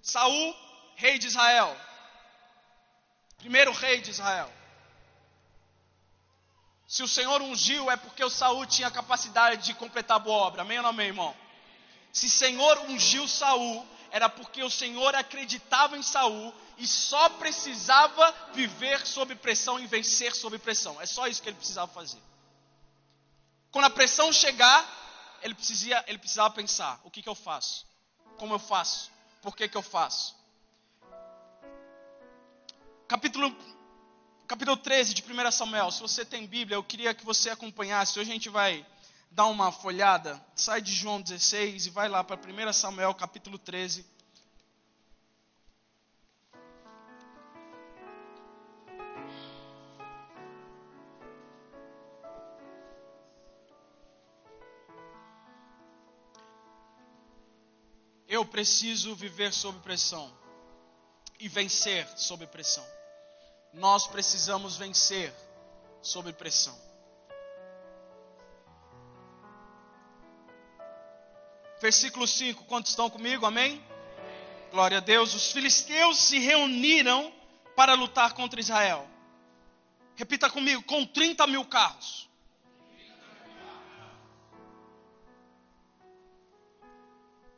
Saul, 0.03 0.55
rei 0.97 1.19
de 1.19 1.29
Israel. 1.29 1.75
Primeiro 3.39 3.73
rei 3.73 4.01
de 4.01 4.11
Israel. 4.11 4.53
Se 6.87 7.03
o 7.03 7.09
Senhor 7.09 7.41
ungiu 7.41 7.91
é 7.91 7.97
porque 7.97 8.23
o 8.23 8.31
Saul 8.31 8.67
tinha 8.67 8.91
capacidade 8.91 9.65
de 9.65 9.75
completar 9.75 10.17
a 10.17 10.21
boa 10.21 10.45
obra. 10.47 10.63
Amém 10.63 10.79
ou 10.79 10.83
não 10.83 10.91
amém, 10.91 11.09
irmão? 11.09 11.35
Se 12.13 12.27
o 12.27 12.31
Senhor 12.31 12.79
ungiu 12.89 13.27
Saul, 13.27 13.87
era 14.15 14.29
porque 14.29 14.63
o 14.63 14.71
Senhor 14.71 15.13
acreditava 15.17 15.99
em 15.99 16.03
Saul 16.03 16.55
e 16.79 16.87
só 16.87 17.31
precisava 17.31 18.33
viver 18.53 19.05
sob 19.05 19.35
pressão 19.35 19.81
e 19.81 19.89
vencer 19.89 20.33
sob 20.37 20.57
pressão. 20.57 21.01
É 21.01 21.05
só 21.05 21.27
isso 21.27 21.43
que 21.43 21.49
ele 21.49 21.57
precisava 21.57 21.93
fazer. 21.93 22.23
Quando 23.73 23.87
a 23.87 23.91
pressão 23.91 24.33
chegar, 24.33 24.89
ele, 25.43 25.57
ele 26.07 26.19
precisava 26.19 26.55
pensar: 26.55 27.01
o 27.03 27.11
que, 27.11 27.23
que 27.23 27.29
eu 27.29 27.35
faço? 27.35 27.85
Como 28.37 28.55
eu 28.55 28.61
faço? 28.61 29.11
Por 29.43 29.57
que, 29.57 29.67
que 29.67 29.77
eu 29.77 29.83
faço? 29.83 30.37
Capítulo, 33.09 33.53
capítulo 34.47 34.77
13 34.77 35.13
de 35.13 35.25
1 35.25 35.51
Samuel. 35.51 35.91
Se 35.91 36.01
você 36.01 36.25
tem 36.25 36.47
Bíblia, 36.47 36.77
eu 36.77 36.85
queria 36.85 37.13
que 37.15 37.25
você 37.25 37.51
acompanhasse. 37.51 38.21
Hoje 38.21 38.31
a 38.31 38.33
gente 38.33 38.49
vai 38.49 38.87
dar 39.35 39.47
uma 39.47 39.73
folhada. 39.73 40.41
Sai 40.55 40.81
de 40.81 40.95
João 40.95 41.21
16 41.21 41.87
e 41.87 41.91
vai 41.91 42.09
lá 42.09 42.23
para 42.23 42.37
1 42.37 42.73
Samuel 42.73 43.13
capítulo 43.15 43.59
13. 43.59 44.07
Eu 58.29 58.45
preciso 58.45 59.15
viver 59.15 59.53
sob 59.53 59.79
pressão 59.81 60.33
e 61.41 61.49
vencer 61.49 62.07
sob 62.17 62.47
pressão. 62.47 62.85
Nós 63.73 64.07
precisamos 64.07 64.77
vencer 64.77 65.33
sob 66.03 66.33
pressão. 66.33 66.94
Versículo 71.85 72.27
5, 72.27 72.65
quantos 72.65 72.93
estão 72.93 73.11
comigo? 73.11 73.45
Amém? 73.45 73.79
Glória 74.71 74.97
a 74.97 75.01
Deus. 75.03 75.35
Os 75.35 75.53
filisteus 75.53 76.17
se 76.17 76.39
reuniram 76.39 77.31
para 77.77 77.93
lutar 77.93 78.33
contra 78.33 78.59
Israel. 78.59 79.07
Repita 80.17 80.49
comigo: 80.49 80.83
com 80.85 81.05
30 81.05 81.47
mil 81.47 81.63
carros. 81.67 82.27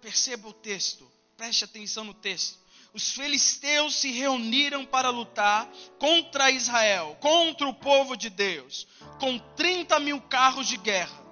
Perceba 0.00 0.49
o 0.49 0.52
texto, 0.52 1.09
preste 1.37 1.62
atenção 1.62 2.02
no 2.02 2.12
texto. 2.12 2.59
Os 2.92 3.12
filisteus 3.12 3.95
se 3.95 4.11
reuniram 4.11 4.85
para 4.85 5.09
lutar 5.09 5.71
contra 6.00 6.50
Israel, 6.50 7.16
contra 7.21 7.68
o 7.68 7.75
povo 7.75 8.16
de 8.16 8.28
Deus, 8.28 8.88
com 9.21 9.38
30 9.54 10.00
mil 10.00 10.21
carros 10.21 10.66
de 10.66 10.76
guerra, 10.76 11.25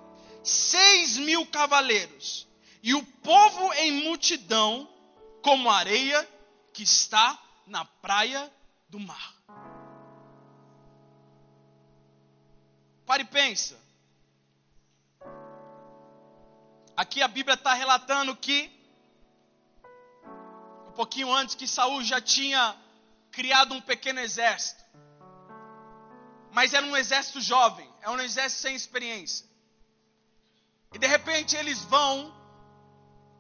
6 0.45 1.17
mil 1.17 1.45
cavaleiros, 1.45 2.47
e 2.85 2.93
o 2.93 3.03
povo 3.03 3.73
em 3.73 4.05
multidão, 4.05 4.87
como 5.43 5.71
areia 5.71 6.23
que 6.75 6.83
está 6.83 7.43
na 7.67 7.83
praia 7.83 8.53
do 8.91 9.01
mar. 9.01 9.35
Pare 13.07 13.23
e 13.23 13.27
pensa. 13.27 13.81
Aqui 16.95 17.23
a 17.23 17.29
Bíblia 17.29 17.55
está 17.55 17.73
relatando 17.73 18.37
que, 18.37 18.71
um 20.89 20.93
pouquinho 20.93 21.33
antes, 21.33 21.55
que 21.55 21.67
Saul 21.67 22.05
já 22.05 22.21
tinha 22.21 22.77
criado 23.33 23.73
um 23.73 23.81
pequeno 23.81 24.21
exército. 24.21 24.85
Mas 26.53 26.75
era 26.75 26.85
um 26.85 26.95
exército 26.95 27.41
jovem, 27.41 27.91
é 28.03 28.11
um 28.11 28.21
exército 28.21 28.61
sem 28.61 28.77
experiência. 28.77 29.47
E 30.93 30.99
de 30.99 31.07
repente 31.07 31.57
eles 31.57 31.83
vão 31.85 32.44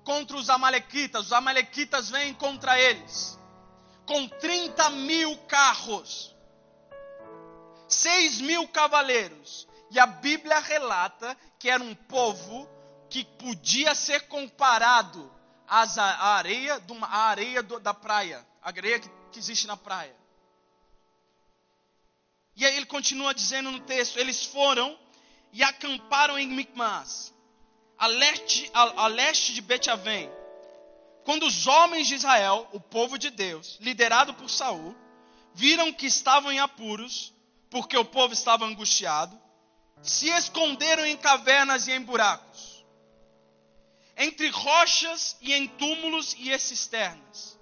contra 0.05 0.37
os 0.37 0.51
Amalequitas, 0.51 1.27
os 1.27 1.33
Amalequitas 1.33 2.11
vêm 2.11 2.35
contra 2.35 2.79
eles, 2.79 3.39
com 4.07 4.29
30 4.29 4.91
mil 4.91 5.37
carros, 5.49 6.35
6 7.89 8.41
mil 8.43 8.69
cavaleiros. 8.69 9.67
E 9.91 9.99
a 9.99 10.07
Bíblia 10.07 10.59
relata 10.59 11.37
que 11.59 11.71
era 11.71 11.83
um 11.83 11.95
povo 11.95 12.69
que 13.09 13.25
podia 13.25 13.95
ser 13.95 14.29
comparado 14.29 15.33
à 15.67 16.37
areia, 16.37 16.83
à 17.03 17.19
areia 17.29 17.63
da 17.63 17.95
praia, 17.95 18.45
a 18.63 18.69
areia 18.69 18.99
que, 18.99 19.09
que 19.33 19.39
existe 19.39 19.67
na 19.67 19.77
praia. 19.77 20.15
E 22.57 22.65
aí 22.65 22.77
ele 22.77 22.87
continua 22.87 23.35
dizendo 23.35 23.71
no 23.71 23.81
texto: 23.81 24.19
eles 24.19 24.45
foram 24.45 24.99
e 25.53 25.63
acamparam 25.63 26.39
em 26.39 26.49
Micmas, 26.49 27.34
a 27.99 28.07
leste, 28.07 28.71
a, 28.73 29.05
a 29.05 29.07
leste 29.07 29.55
de 29.55 29.61
Bet-Avém. 29.61 30.31
Quando 31.25 31.47
os 31.47 31.67
homens 31.67 32.07
de 32.07 32.15
Israel, 32.15 32.69
o 32.73 32.81
povo 32.81 33.19
de 33.19 33.31
Deus, 33.31 33.79
liderado 33.81 34.35
por 34.35 34.51
Saul, 34.51 34.95
viram 35.55 35.93
que 35.93 36.07
estavam 36.07 36.53
em 36.53 36.59
apuros, 36.59 37.33
porque 37.71 37.97
o 37.97 38.05
povo 38.05 38.35
estava 38.35 38.65
angustiado, 38.67 39.41
se 40.03 40.29
esconderam 40.29 41.07
em 41.07 41.17
cavernas 41.17 41.89
e 41.89 41.93
em 41.93 42.01
buracos 42.01 42.75
entre 44.17 44.49
rochas 44.49 45.37
e 45.41 45.53
em 45.53 45.67
túmulos 45.67 46.37
e 46.39 46.57
cisternas. 46.59 47.59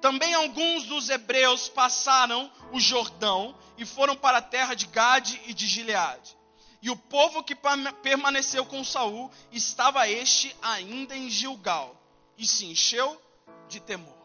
Também 0.00 0.34
alguns 0.34 0.84
dos 0.84 1.08
hebreus 1.08 1.68
passaram 1.68 2.50
o 2.72 2.78
Jordão 2.78 3.56
e 3.76 3.84
foram 3.84 4.14
para 4.14 4.38
a 4.38 4.42
terra 4.42 4.74
de 4.74 4.86
Gade 4.86 5.40
e 5.46 5.54
de 5.54 5.66
Gileade. 5.66 6.36
E 6.80 6.90
o 6.90 6.96
povo 6.96 7.42
que 7.42 7.56
permaneceu 8.02 8.64
com 8.64 8.84
Saul 8.84 9.30
estava 9.50 10.08
este 10.08 10.54
ainda 10.62 11.16
em 11.16 11.28
Gilgal 11.28 11.96
e 12.36 12.46
se 12.46 12.66
encheu 12.66 13.20
de 13.68 13.80
temor. 13.80 14.16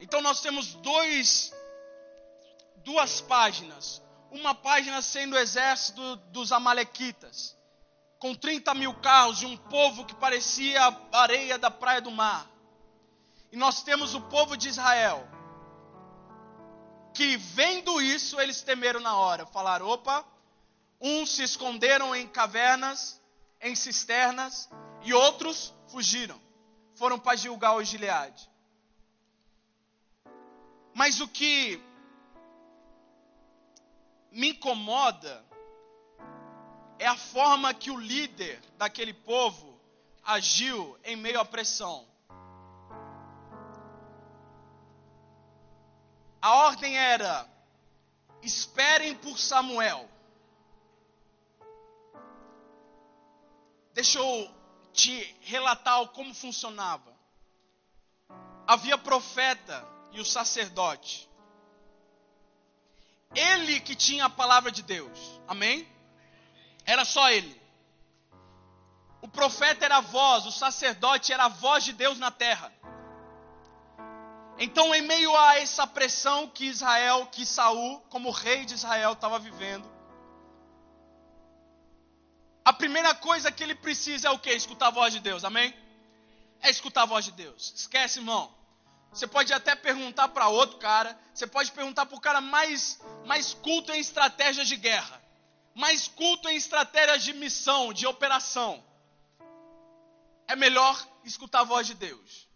Então 0.00 0.20
nós 0.20 0.40
temos 0.40 0.74
dois 0.74 1.52
duas 2.84 3.20
páginas. 3.20 4.02
Uma 4.30 4.54
página 4.54 5.02
sendo 5.02 5.34
o 5.34 5.38
exército 5.38 6.16
dos 6.32 6.52
amalequitas 6.52 7.56
com 8.20 8.34
30 8.34 8.74
mil 8.74 8.94
carros 8.94 9.42
e 9.42 9.46
um 9.46 9.56
povo 9.56 10.04
que 10.04 10.14
parecia 10.14 10.78
a 11.10 11.20
areia 11.22 11.58
da 11.58 11.70
praia 11.70 12.02
do 12.02 12.10
mar. 12.10 12.46
E 13.50 13.56
nós 13.56 13.82
temos 13.82 14.14
o 14.14 14.20
povo 14.20 14.56
de 14.56 14.68
Israel, 14.68 15.26
que 17.12 17.36
vendo 17.36 18.00
isso, 18.00 18.40
eles 18.40 18.62
temeram 18.62 19.00
na 19.00 19.16
hora. 19.16 19.46
Falaram: 19.46 19.86
opa, 19.88 20.24
uns 21.00 21.30
se 21.30 21.42
esconderam 21.42 22.14
em 22.14 22.26
cavernas, 22.26 23.20
em 23.60 23.74
cisternas, 23.74 24.68
e 25.02 25.12
outros 25.12 25.74
fugiram. 25.88 26.40
Foram 26.94 27.18
para 27.18 27.36
Gilgal 27.36 27.80
e 27.80 27.84
Gileade. 27.84 28.48
Mas 30.94 31.20
o 31.20 31.28
que 31.28 31.82
me 34.30 34.50
incomoda 34.50 35.44
é 36.98 37.06
a 37.06 37.16
forma 37.16 37.72
que 37.72 37.90
o 37.90 37.98
líder 37.98 38.60
daquele 38.76 39.14
povo 39.14 39.80
agiu 40.22 40.98
em 41.04 41.16
meio 41.16 41.40
à 41.40 41.44
pressão. 41.44 42.06
A 46.40 46.54
ordem 46.54 46.96
era: 46.96 47.48
esperem 48.42 49.14
por 49.14 49.38
Samuel. 49.38 50.08
Deixa 53.92 54.18
eu 54.18 54.54
te 54.92 55.36
relatar 55.42 56.06
como 56.08 56.34
funcionava. 56.34 57.14
Havia 58.66 58.96
profeta 58.96 59.86
e 60.12 60.20
o 60.20 60.24
sacerdote. 60.24 61.28
Ele 63.34 63.80
que 63.80 63.94
tinha 63.94 64.24
a 64.24 64.30
palavra 64.30 64.70
de 64.70 64.82
Deus. 64.82 65.40
Amém? 65.46 65.86
Era 66.84 67.04
só 67.04 67.30
ele. 67.30 67.60
O 69.22 69.28
profeta 69.28 69.84
era 69.84 69.98
a 69.98 70.00
voz, 70.00 70.46
o 70.46 70.52
sacerdote 70.52 71.32
era 71.32 71.44
a 71.44 71.48
voz 71.48 71.84
de 71.84 71.92
Deus 71.92 72.18
na 72.18 72.30
terra. 72.30 72.72
Então, 74.62 74.94
em 74.94 75.00
meio 75.00 75.34
a 75.34 75.58
essa 75.58 75.86
pressão 75.86 76.46
que 76.46 76.66
Israel, 76.66 77.26
que 77.32 77.46
Saul, 77.46 77.98
como 78.10 78.30
rei 78.30 78.66
de 78.66 78.74
Israel, 78.74 79.14
estava 79.14 79.38
vivendo, 79.38 79.90
a 82.62 82.70
primeira 82.70 83.14
coisa 83.14 83.50
que 83.50 83.62
ele 83.62 83.74
precisa 83.74 84.28
é 84.28 84.30
o 84.30 84.38
que? 84.38 84.52
Escutar 84.52 84.88
a 84.88 84.90
voz 84.90 85.14
de 85.14 85.20
Deus, 85.20 85.44
amém? 85.44 85.74
É 86.60 86.68
escutar 86.68 87.04
a 87.04 87.06
voz 87.06 87.24
de 87.24 87.32
Deus. 87.32 87.72
Esquece, 87.74 88.18
irmão. 88.18 88.54
Você 89.10 89.26
pode 89.26 89.50
até 89.50 89.74
perguntar 89.74 90.28
para 90.28 90.48
outro 90.48 90.76
cara, 90.76 91.18
você 91.32 91.46
pode 91.46 91.72
perguntar 91.72 92.04
para 92.04 92.18
o 92.18 92.20
cara 92.20 92.42
mais, 92.42 93.00
mais 93.24 93.54
culto 93.54 93.90
em 93.92 93.98
estratégias 93.98 94.68
de 94.68 94.76
guerra, 94.76 95.22
mais 95.74 96.06
culto 96.06 96.50
em 96.50 96.56
estratégias 96.56 97.24
de 97.24 97.32
missão, 97.32 97.94
de 97.94 98.06
operação. 98.06 98.84
É 100.46 100.54
melhor 100.54 101.02
escutar 101.24 101.60
a 101.60 101.64
voz 101.64 101.86
de 101.86 101.94
Deus. 101.94 102.49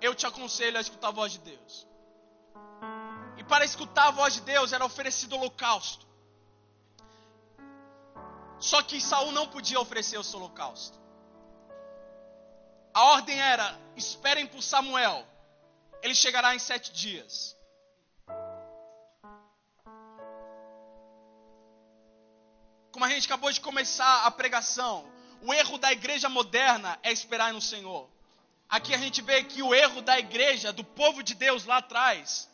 Eu 0.00 0.14
te 0.14 0.26
aconselho 0.26 0.78
a 0.78 0.80
escutar 0.80 1.08
a 1.08 1.12
voz 1.12 1.32
de 1.32 1.38
Deus. 1.38 1.86
E 3.36 3.44
para 3.44 3.64
escutar 3.64 4.08
a 4.08 4.10
voz 4.10 4.34
de 4.34 4.40
Deus 4.42 4.72
era 4.72 4.84
oferecido 4.84 5.36
holocausto. 5.36 6.06
Só 8.58 8.82
que 8.82 9.00
Saul 9.00 9.32
não 9.32 9.48
podia 9.48 9.80
oferecer 9.80 10.18
o 10.18 10.24
seu 10.24 10.38
holocausto. 10.40 10.98
A 12.92 13.04
ordem 13.12 13.40
era: 13.40 13.78
esperem 13.96 14.46
por 14.46 14.62
Samuel. 14.62 15.26
Ele 16.02 16.14
chegará 16.14 16.54
em 16.54 16.58
sete 16.58 16.92
dias. 16.92 17.56
Como 22.92 23.04
a 23.04 23.08
gente 23.08 23.26
acabou 23.26 23.52
de 23.52 23.60
começar 23.60 24.26
a 24.26 24.30
pregação, 24.30 25.04
o 25.42 25.52
erro 25.54 25.78
da 25.78 25.92
igreja 25.92 26.28
moderna 26.28 26.98
é 27.02 27.12
esperar 27.12 27.52
no 27.52 27.60
Senhor. 27.60 28.08
Aqui 28.68 28.94
a 28.94 28.98
gente 28.98 29.22
vê 29.22 29.42
que 29.42 29.62
o 29.62 29.74
erro 29.74 30.02
da 30.02 30.18
igreja, 30.18 30.72
do 30.72 30.84
povo 30.84 31.22
de 31.22 31.34
Deus 31.34 31.64
lá 31.64 31.78
atrás, 31.78 32.48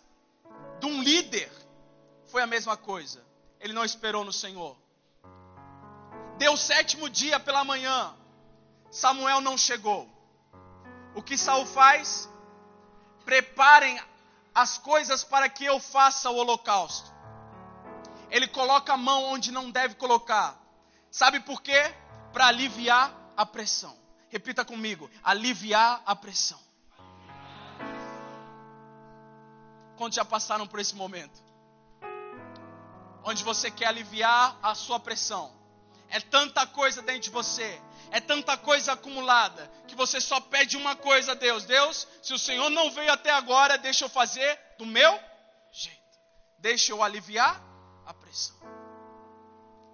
de 0.78 0.86
um 0.86 1.02
líder, 1.02 1.50
foi 2.26 2.40
a 2.42 2.46
mesma 2.46 2.76
coisa. 2.76 3.24
Ele 3.58 3.72
não 3.72 3.84
esperou 3.84 4.24
no 4.24 4.32
Senhor. 4.32 4.76
Deu 6.38 6.52
o 6.52 6.56
sétimo 6.56 7.08
dia 7.08 7.40
pela 7.40 7.64
manhã, 7.64 8.14
Samuel 8.90 9.40
não 9.40 9.58
chegou. 9.58 10.08
O 11.16 11.22
que 11.22 11.36
Saul 11.36 11.66
faz? 11.66 12.28
Preparem 13.24 14.00
as 14.54 14.78
coisas 14.78 15.24
para 15.24 15.48
que 15.48 15.64
eu 15.64 15.80
faça 15.80 16.30
o 16.30 16.36
holocausto. 16.36 17.12
Ele 18.30 18.46
coloca 18.46 18.92
a 18.92 18.96
mão 18.96 19.24
onde 19.24 19.50
não 19.50 19.68
deve 19.68 19.96
colocar. 19.96 20.56
Sabe 21.10 21.40
por 21.40 21.60
quê? 21.60 21.92
Para 22.32 22.46
aliviar 22.46 23.12
a 23.36 23.44
pressão. 23.44 24.03
Repita 24.34 24.64
comigo: 24.64 25.08
aliviar 25.22 26.02
a 26.04 26.16
pressão. 26.16 26.60
Quantos 29.96 30.16
já 30.16 30.24
passaram 30.24 30.66
por 30.66 30.80
esse 30.80 30.96
momento? 30.96 31.40
Onde 33.22 33.44
você 33.44 33.70
quer 33.70 33.86
aliviar 33.86 34.58
a 34.60 34.74
sua 34.74 34.98
pressão. 34.98 35.54
É 36.08 36.18
tanta 36.18 36.66
coisa 36.66 37.00
dentro 37.00 37.22
de 37.22 37.30
você, 37.30 37.80
é 38.10 38.20
tanta 38.20 38.56
coisa 38.56 38.94
acumulada, 38.94 39.70
que 39.86 39.94
você 39.94 40.20
só 40.20 40.40
pede 40.40 40.76
uma 40.76 40.96
coisa 40.96 41.30
a 41.30 41.36
Deus: 41.36 41.64
Deus, 41.64 42.08
se 42.20 42.34
o 42.34 42.38
Senhor 42.38 42.68
não 42.70 42.90
veio 42.90 43.12
até 43.12 43.30
agora, 43.30 43.78
deixa 43.78 44.04
eu 44.04 44.08
fazer 44.08 44.58
do 44.76 44.84
meu 44.84 45.12
jeito, 45.70 46.18
deixa 46.58 46.90
eu 46.90 47.04
aliviar 47.04 47.62
a 48.04 48.12
pressão. 48.12 48.56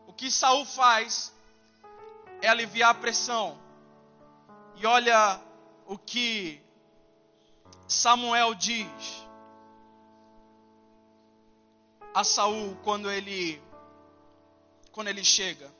O 0.06 0.14
que 0.14 0.30
Saul 0.30 0.64
faz 0.64 1.30
é 2.40 2.48
aliviar 2.48 2.92
a 2.92 2.94
pressão 2.94 3.59
e 4.80 4.86
olha 4.86 5.38
o 5.86 5.98
que 5.98 6.58
Samuel 7.86 8.54
diz 8.54 8.86
a 12.14 12.24
Saul 12.24 12.76
quando 12.82 13.10
ele 13.10 13.60
quando 14.90 15.08
ele 15.08 15.22
chega. 15.22 15.70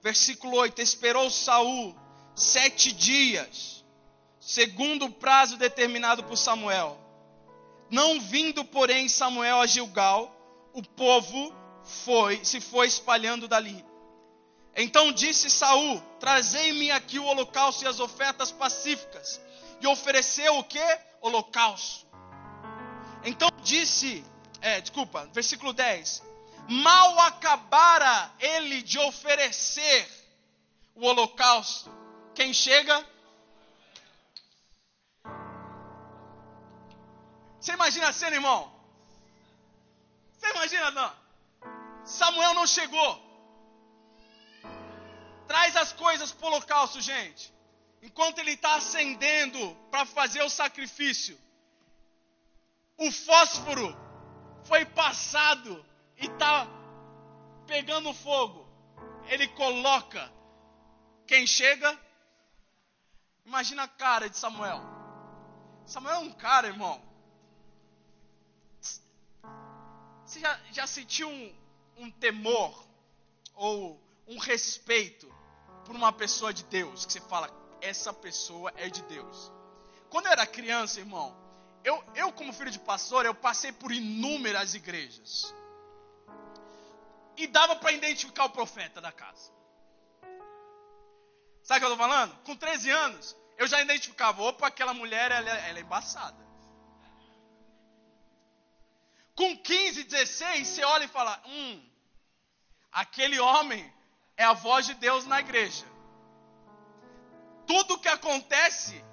Versículo 0.00 0.58
8: 0.58 0.80
Esperou 0.80 1.28
Saul 1.28 1.92
sete 2.36 2.92
dias, 2.92 3.84
segundo 4.38 5.06
o 5.06 5.12
prazo 5.12 5.56
determinado 5.56 6.22
por 6.22 6.36
Samuel. 6.36 6.96
Não 7.90 8.20
vindo, 8.20 8.64
porém, 8.64 9.08
Samuel 9.08 9.60
a 9.60 9.66
Gilgal, 9.66 10.32
o 10.72 10.82
povo 10.82 11.52
foi 11.82 12.44
se 12.44 12.60
foi 12.60 12.86
espalhando 12.86 13.48
dali. 13.48 13.84
Então 14.76 15.10
disse 15.10 15.48
Saul: 15.48 16.00
Trazei-me 16.20 16.90
aqui 16.90 17.18
o 17.18 17.24
holocausto 17.24 17.84
e 17.84 17.88
as 17.88 17.98
ofertas 17.98 18.52
pacíficas. 18.52 19.40
E 19.80 19.86
ofereceu 19.86 20.58
o 20.58 20.64
que? 20.64 20.98
Holocausto. 21.20 22.06
Então 23.24 23.48
disse, 23.62 24.24
é, 24.60 24.80
desculpa, 24.80 25.26
versículo 25.32 25.72
10: 25.72 26.22
Mal 26.68 27.18
acabara 27.20 28.30
ele 28.38 28.82
de 28.82 28.98
oferecer 28.98 30.08
o 30.94 31.06
holocausto. 31.06 31.90
Quem 32.34 32.52
chega? 32.52 33.04
Você 37.58 37.72
imagina 37.72 38.08
a 38.08 38.12
cena, 38.12 38.36
irmão? 38.36 38.72
Você 40.38 40.50
imagina, 40.50 40.90
não? 40.90 41.12
Samuel 42.04 42.54
não 42.54 42.66
chegou. 42.66 43.25
Traz 45.46 45.76
as 45.76 45.92
coisas 45.92 46.32
para 46.32 46.44
o 46.44 46.48
holocausto, 46.48 47.00
gente. 47.00 47.52
Enquanto 48.02 48.38
ele 48.38 48.52
está 48.52 48.76
acendendo 48.76 49.74
para 49.90 50.04
fazer 50.04 50.42
o 50.42 50.48
sacrifício, 50.50 51.38
o 52.96 53.10
fósforo 53.10 53.96
foi 54.64 54.84
passado 54.84 55.84
e 56.16 56.26
está 56.26 56.66
pegando 57.66 58.12
fogo. 58.12 58.66
Ele 59.28 59.48
coloca. 59.48 60.32
Quem 61.26 61.46
chega? 61.46 61.98
Imagina 63.44 63.84
a 63.84 63.88
cara 63.88 64.28
de 64.28 64.36
Samuel. 64.36 64.80
Samuel 65.84 66.16
é 66.16 66.18
um 66.18 66.32
cara, 66.32 66.68
irmão. 66.68 67.02
Você 70.24 70.40
já, 70.40 70.60
já 70.72 70.86
sentiu 70.86 71.28
um, 71.28 71.54
um 71.98 72.10
temor 72.10 72.84
ou 73.54 74.00
um 74.26 74.38
respeito 74.38 75.32
por 75.86 75.94
uma 75.94 76.12
pessoa 76.12 76.52
de 76.52 76.64
Deus, 76.64 77.06
que 77.06 77.12
você 77.12 77.20
fala, 77.20 77.48
essa 77.80 78.12
pessoa 78.12 78.72
é 78.76 78.90
de 78.90 79.02
Deus. 79.02 79.52
Quando 80.10 80.26
eu 80.26 80.32
era 80.32 80.46
criança, 80.46 80.98
irmão, 80.98 81.34
eu, 81.84 82.04
eu 82.16 82.32
como 82.32 82.52
filho 82.52 82.70
de 82.70 82.80
pastor, 82.80 83.24
eu 83.24 83.34
passei 83.34 83.70
por 83.70 83.92
inúmeras 83.92 84.74
igrejas. 84.74 85.54
E 87.36 87.46
dava 87.46 87.76
para 87.76 87.92
identificar 87.92 88.46
o 88.46 88.50
profeta 88.50 89.00
da 89.00 89.12
casa. 89.12 89.52
Sabe 91.62 91.78
o 91.78 91.80
que 91.80 91.86
eu 91.86 91.92
estou 91.92 91.96
falando? 91.96 92.36
Com 92.42 92.56
13 92.56 92.90
anos, 92.90 93.36
eu 93.56 93.66
já 93.68 93.80
identificava, 93.80 94.42
opa, 94.42 94.66
aquela 94.66 94.92
mulher, 94.92 95.30
ela, 95.30 95.50
ela 95.50 95.78
é 95.78 95.82
embaçada. 95.82 96.44
Com 99.34 99.56
15, 99.56 100.04
16, 100.04 100.66
você 100.66 100.84
olha 100.84 101.04
e 101.04 101.08
fala, 101.08 101.40
hum, 101.46 101.88
aquele 102.90 103.38
homem 103.38 103.95
é 104.36 104.44
a 104.44 104.52
voz 104.52 104.86
de 104.86 104.94
Deus 104.94 105.26
na 105.26 105.40
igreja. 105.40 105.84
Tudo 107.66 107.98
que 107.98 108.08
acontece 108.08 109.04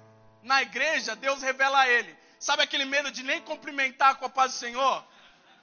na 0.42 0.62
igreja, 0.62 1.16
Deus 1.16 1.42
revela 1.42 1.80
a 1.80 1.88
ele. 1.88 2.16
Sabe 2.38 2.62
aquele 2.62 2.84
medo 2.84 3.10
de 3.10 3.22
nem 3.22 3.40
cumprimentar 3.40 4.16
com 4.16 4.26
a 4.26 4.28
paz 4.28 4.52
do 4.52 4.58
Senhor? 4.58 5.04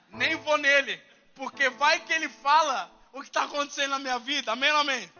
Nem 0.08 0.34
vou 0.36 0.58
nele, 0.58 1.00
porque 1.34 1.70
vai 1.70 2.00
que 2.00 2.12
ele 2.12 2.28
fala 2.28 2.90
o 3.12 3.20
que 3.20 3.28
está 3.28 3.44
acontecendo 3.44 3.90
na 3.90 3.98
minha 3.98 4.18
vida. 4.18 4.52
Amém 4.52 4.70
amém? 4.70 5.10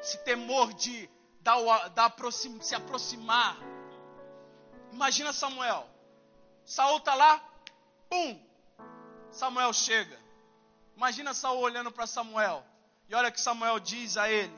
Esse 0.00 0.18
temor 0.18 0.72
de 0.74 1.10
dar, 1.40 1.88
dar 1.88 2.14
se 2.60 2.74
aproximar. 2.74 3.56
Imagina 4.92 5.32
Samuel. 5.32 5.88
Saul 6.64 6.98
está 6.98 7.14
lá, 7.14 7.42
pum! 8.08 8.40
Samuel 9.30 9.72
chega. 9.72 10.18
Imagina 10.96 11.34
Saul 11.34 11.60
olhando 11.60 11.90
para 11.90 12.06
Samuel. 12.06 12.64
E 13.08 13.14
olha 13.14 13.30
o 13.30 13.32
que 13.32 13.40
Samuel 13.40 13.80
diz 13.80 14.16
a 14.16 14.30
ele. 14.30 14.52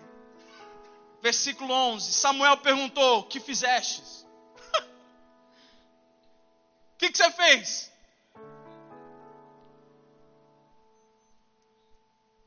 Versículo 1.23 1.73
11: 1.73 2.13
Samuel 2.13 2.57
perguntou: 2.59 3.25
Que 3.25 3.41
fizestes? 3.41 4.27
O 6.95 6.99
que, 7.01 7.11
que 7.11 7.17
você 7.17 7.31
fez? 7.31 7.91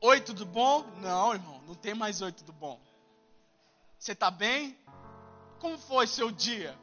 Oi, 0.00 0.20
tudo 0.20 0.46
bom? 0.46 0.82
Não, 0.98 1.32
irmão, 1.32 1.60
não 1.66 1.74
tem 1.74 1.92
mais 1.92 2.22
oi, 2.22 2.30
tudo 2.30 2.52
bom. 2.52 2.78
Você 3.98 4.12
está 4.12 4.30
bem? 4.30 4.78
Como 5.58 5.76
foi 5.76 6.06
seu 6.06 6.30
dia? 6.30 6.78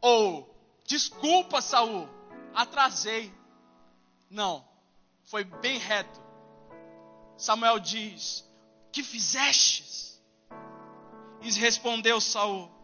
Ou, 0.00 0.54
desculpa, 0.84 1.60
Saul, 1.60 2.08
atrasei. 2.54 3.34
Não, 4.30 4.64
foi 5.24 5.42
bem 5.42 5.78
reto. 5.78 6.23
Samuel 7.36 7.78
diz: 7.78 8.44
Que 8.92 9.02
fizestes? 9.02 10.20
E 11.42 11.50
respondeu 11.52 12.20
Saul: 12.20 12.74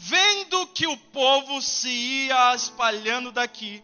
vendo 0.00 0.64
que 0.68 0.86
o 0.86 0.96
povo 0.96 1.60
se 1.60 1.88
ia 1.88 2.54
espalhando 2.54 3.32
daqui, 3.32 3.82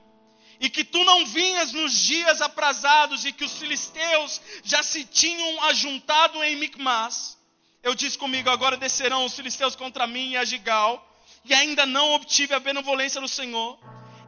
e 0.61 0.71
que 0.71 0.85
tu 0.85 1.03
não 1.05 1.27
vinhas 1.27 1.73
nos 1.73 1.93
dias 1.93 2.41
aprazados 2.41 3.25
e 3.25 3.33
que 3.33 3.45
os 3.45 3.59
filisteus 3.59 4.41
já 4.63 4.81
se 4.83 5.05
tinham 5.05 5.65
ajuntado 5.65 6.43
em 6.45 6.55
Micmas, 6.57 7.37
eu 7.83 7.95
disse 7.95 8.17
comigo: 8.17 8.49
agora 8.49 8.77
descerão 8.77 9.25
os 9.25 9.35
filisteus 9.35 9.75
contra 9.75 10.07
mim 10.07 10.31
e 10.31 10.37
a 10.37 10.45
Gigal, 10.45 11.05
e 11.45 11.53
ainda 11.53 11.85
não 11.85 12.13
obtive 12.13 12.55
a 12.55 12.61
benevolência 12.61 13.21
do 13.21 13.29
Senhor, 13.29 13.77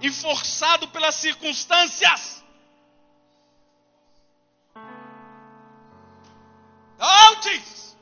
e 0.02 0.10
forçado 0.10 0.88
pelas 0.88 1.14
circunstâncias. 1.14 2.44
Antes! 6.98 7.96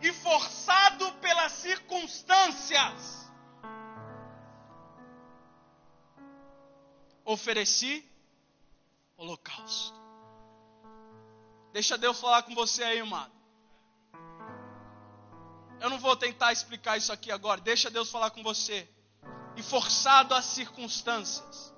E 0.00 0.12
forçado 0.12 1.12
pelas 1.14 1.52
circunstâncias. 1.52 3.30
Ofereci 7.24 8.08
holocausto. 9.16 9.96
Deixa 11.72 11.98
Deus 11.98 12.20
falar 12.20 12.42
com 12.42 12.54
você 12.54 12.84
aí, 12.84 13.00
amado. 13.00 13.32
Eu 15.80 15.90
não 15.90 15.98
vou 15.98 16.16
tentar 16.16 16.52
explicar 16.52 16.96
isso 16.96 17.12
aqui 17.12 17.32
agora. 17.32 17.60
Deixa 17.60 17.90
Deus 17.90 18.10
falar 18.10 18.30
com 18.30 18.42
você. 18.42 18.88
E 19.56 19.62
forçado 19.62 20.34
às 20.34 20.44
circunstâncias, 20.44 21.74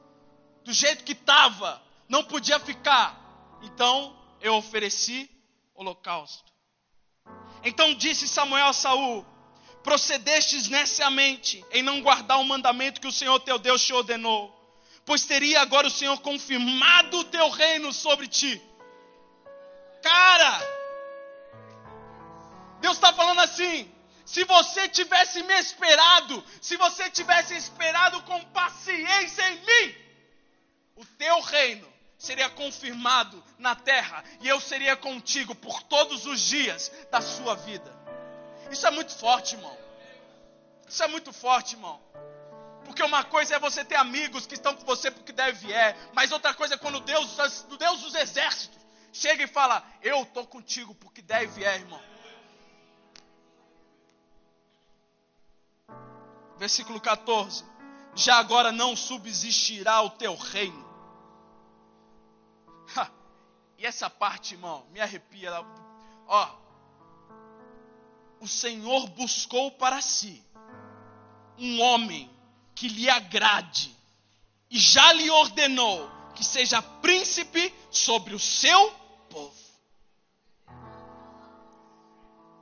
do 0.65 0.73
jeito 0.73 1.05
que 1.05 1.13
estava, 1.13 1.81
não 2.09 2.25
podia 2.25 2.59
ficar. 2.59 3.17
Então 3.63 4.18
eu 4.41 4.55
ofereci 4.55 5.31
holocausto. 5.75 6.53
Então 7.63 7.95
disse 7.95 8.29
Samuel 8.29 8.67
a 8.67 8.73
Saul: 8.73 9.27
Procedestes 9.83 10.69
neciamente 10.69 11.65
em 11.71 11.83
não 11.83 12.01
guardar 12.01 12.39
o 12.41 12.45
mandamento 12.45 13.01
que 13.01 13.07
o 13.07 13.13
Senhor 13.13 13.39
teu 13.41 13.59
Deus 13.59 13.85
te 13.85 13.93
ordenou, 13.93 14.55
pois 15.05 15.25
teria 15.25 15.61
agora 15.61 15.87
o 15.87 15.91
Senhor 15.91 16.21
confirmado 16.21 17.19
o 17.19 17.25
teu 17.25 17.49
reino 17.49 17.93
sobre 17.93 18.27
ti. 18.27 18.61
Cara, 20.03 20.61
Deus 22.81 22.97
está 22.97 23.13
falando 23.13 23.41
assim: 23.41 23.91
se 24.25 24.45
você 24.45 24.89
tivesse 24.89 25.43
me 25.43 25.59
esperado, 25.59 26.45
se 26.61 26.77
você 26.77 27.11
tivesse 27.11 27.57
esperado 27.57 28.23
com 28.23 28.45
paciência 28.47 29.51
em 29.51 29.61
mim, 29.61 29.95
o 30.97 31.05
teu 31.05 31.41
reino 31.41 31.98
seria 32.19 32.51
confirmado 32.51 33.43
na 33.57 33.77
terra 33.77 34.25
e 34.41 34.49
eu 34.49 34.61
seria 34.61 34.97
contigo 34.97 35.55
por 35.55 35.83
todos 35.85 36.27
os 36.27 36.41
dias 36.41 36.91
da 37.11 37.21
sua 37.21 37.55
vida. 37.55 37.97
Isso 38.71 38.87
é 38.87 38.91
muito 38.91 39.17
forte, 39.17 39.55
irmão. 39.55 39.79
Isso 40.87 41.03
é 41.03 41.07
muito 41.07 41.33
forte, 41.33 41.77
irmão. 41.77 42.01
Porque 42.85 43.03
uma 43.03 43.23
coisa 43.23 43.55
é 43.55 43.59
você 43.59 43.85
ter 43.85 43.95
amigos 43.95 44.47
que 44.47 44.55
estão 44.55 44.75
com 44.75 44.85
você 44.85 45.11
porque 45.11 45.31
deve 45.31 45.73
é, 45.73 45.97
mas 46.13 46.33
outra 46.33 46.53
coisa 46.53 46.75
é 46.75 46.79
quando 46.79 47.01
Deus, 47.01 47.37
Deus 47.79 48.01
dos 48.01 48.15
exércitos 48.15 48.79
chega 49.13 49.45
e 49.45 49.47
fala: 49.47 49.85
"Eu 50.03 50.25
tô 50.27 50.45
contigo 50.45 50.95
porque 50.95 51.23
deve 51.23 51.65
é, 51.65 51.77
irmão". 51.77 52.03
Versículo 56.57 57.01
14. 57.01 57.65
Já 58.15 58.39
agora 58.39 58.73
não 58.73 58.97
subsistirá 58.97 60.03
o 60.03 60.11
teu 60.11 60.35
reino 60.35 60.88
e 63.79 63.87
essa 63.87 64.11
parte, 64.11 64.55
irmão, 64.55 64.85
me 64.91 65.01
arrepia. 65.01 65.53
Ó, 66.27 66.49
o 68.41 68.49
Senhor 68.49 69.09
buscou 69.11 69.71
para 69.73 70.01
si 70.01 70.45
um 71.57 71.81
homem 71.81 72.31
que 72.75 72.89
lhe 72.89 73.09
agrade 73.09 73.97
e 74.71 74.79
já 74.79 75.13
lhe 75.13 75.31
ordenou 75.31 76.11
que 76.35 76.45
seja 76.45 76.81
príncipe 76.81 77.75
sobre 77.91 78.35
o 78.35 78.39
seu 78.39 78.91
povo. 79.29 79.55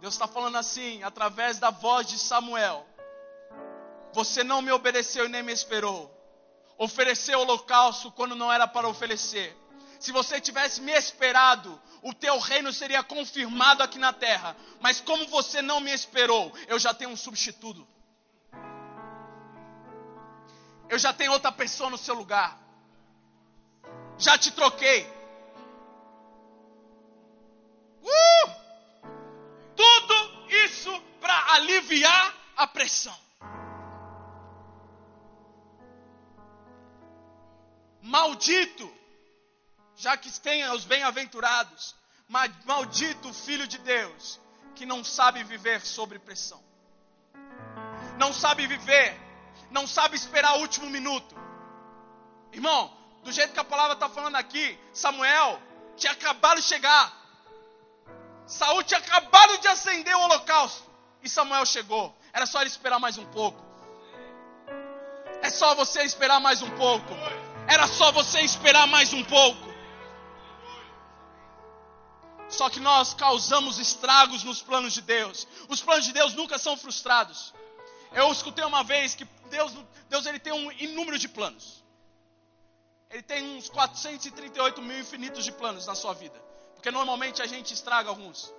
Deus 0.00 0.14
está 0.14 0.26
falando 0.26 0.56
assim, 0.56 1.02
através 1.02 1.58
da 1.58 1.70
voz 1.70 2.06
de 2.06 2.18
Samuel: 2.18 2.86
Você 4.12 4.44
não 4.44 4.62
me 4.62 4.70
obedeceu 4.70 5.26
e 5.26 5.28
nem 5.28 5.42
me 5.42 5.52
esperou. 5.52 6.12
Ofereceu 6.78 7.40
holocausto 7.40 8.12
quando 8.12 8.34
não 8.34 8.52
era 8.52 8.68
para 8.68 8.88
oferecer 8.88 9.56
se 9.98 10.12
você 10.12 10.40
tivesse 10.40 10.80
me 10.80 10.92
esperado, 10.92 11.80
o 12.02 12.12
teu 12.12 12.38
reino 12.38 12.72
seria 12.72 13.02
confirmado 13.02 13.82
aqui 13.82 13.98
na 13.98 14.12
terra. 14.12 14.56
Mas 14.80 15.00
como 15.00 15.26
você 15.28 15.60
não 15.62 15.80
me 15.80 15.92
esperou, 15.92 16.52
eu 16.68 16.78
já 16.78 16.94
tenho 16.94 17.10
um 17.10 17.16
substituto. 17.16 17.86
Eu 20.88 20.98
já 20.98 21.12
tenho 21.12 21.32
outra 21.32 21.50
pessoa 21.50 21.90
no 21.90 21.98
seu 21.98 22.14
lugar. 22.14 22.58
Já 24.18 24.38
te 24.38 24.52
troquei. 24.52 25.04
Uh! 28.02 28.50
Tudo 29.74 30.50
isso 30.64 31.02
para 31.20 31.54
aliviar 31.54 32.34
a 32.56 32.66
pressão. 32.66 33.16
Maldito 38.00 38.95
já 39.96 40.16
que 40.16 40.30
tem 40.40 40.68
os 40.70 40.84
bem-aventurados, 40.84 41.94
maldito 42.64 43.32
filho 43.32 43.66
de 43.66 43.78
Deus 43.78 44.40
que 44.74 44.84
não 44.84 45.02
sabe 45.02 45.42
viver 45.42 45.80
sob 45.80 46.18
pressão. 46.18 46.62
Não 48.18 48.32
sabe 48.32 48.66
viver, 48.66 49.18
não 49.70 49.86
sabe 49.86 50.16
esperar 50.16 50.56
o 50.56 50.60
último 50.60 50.88
minuto. 50.90 51.34
Irmão, 52.52 52.94
do 53.24 53.32
jeito 53.32 53.52
que 53.52 53.60
a 53.60 53.64
palavra 53.64 53.94
está 53.94 54.08
falando 54.08 54.36
aqui, 54.36 54.78
Samuel 54.92 55.60
tinha 55.96 56.12
acabado 56.12 56.60
de 56.60 56.66
chegar. 56.66 57.12
Saúl 58.46 58.82
tinha 58.84 59.00
acabado 59.00 59.58
de 59.58 59.66
acender 59.66 60.14
o 60.14 60.20
holocausto. 60.20 60.88
E 61.22 61.28
Samuel 61.28 61.66
chegou. 61.66 62.14
Era 62.32 62.46
só 62.46 62.60
ele 62.60 62.70
esperar 62.70 63.00
mais 63.00 63.18
um 63.18 63.26
pouco. 63.26 63.64
É 65.42 65.50
só 65.50 65.74
você 65.74 66.02
esperar 66.02 66.38
mais 66.38 66.62
um 66.62 66.70
pouco. 66.70 67.12
Era 67.66 67.86
só 67.88 68.12
você 68.12 68.40
esperar 68.42 68.86
mais 68.86 69.12
um 69.12 69.24
pouco. 69.24 69.75
Só 72.48 72.70
que 72.70 72.78
nós 72.78 73.12
causamos 73.12 73.78
estragos 73.78 74.44
nos 74.44 74.62
planos 74.62 74.92
de 74.92 75.02
Deus. 75.02 75.46
Os 75.68 75.80
planos 75.80 76.04
de 76.04 76.12
Deus 76.12 76.34
nunca 76.34 76.58
são 76.58 76.76
frustrados. 76.76 77.52
Eu 78.12 78.30
escutei 78.30 78.64
uma 78.64 78.84
vez 78.84 79.14
que 79.14 79.24
Deus, 79.50 79.72
Deus 80.08 80.26
ele 80.26 80.38
tem 80.38 80.52
um 80.52 80.70
inúmero 80.72 81.18
de 81.18 81.28
planos. 81.28 81.84
Ele 83.10 83.22
tem 83.22 83.56
uns 83.56 83.68
438 83.68 84.80
mil 84.80 84.98
infinitos 84.98 85.44
de 85.44 85.52
planos 85.52 85.86
na 85.86 85.94
sua 85.94 86.12
vida. 86.14 86.40
Porque 86.74 86.90
normalmente 86.90 87.42
a 87.42 87.46
gente 87.46 87.74
estraga 87.74 88.08
alguns. 88.08 88.52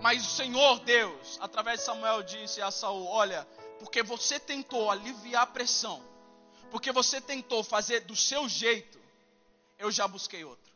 Mas 0.00 0.26
o 0.26 0.30
Senhor 0.30 0.80
Deus, 0.80 1.38
através 1.40 1.80
de 1.80 1.86
Samuel, 1.86 2.22
disse 2.22 2.60
a 2.60 2.70
Saul: 2.70 3.06
Olha, 3.06 3.46
porque 3.78 4.02
você 4.02 4.38
tentou 4.38 4.90
aliviar 4.90 5.44
a 5.44 5.46
pressão 5.46 6.11
porque 6.72 6.90
você 6.90 7.20
tentou 7.20 7.62
fazer 7.62 8.00
do 8.00 8.16
seu 8.16 8.48
jeito, 8.48 8.98
eu 9.78 9.90
já 9.92 10.08
busquei 10.08 10.42
outro. 10.42 10.72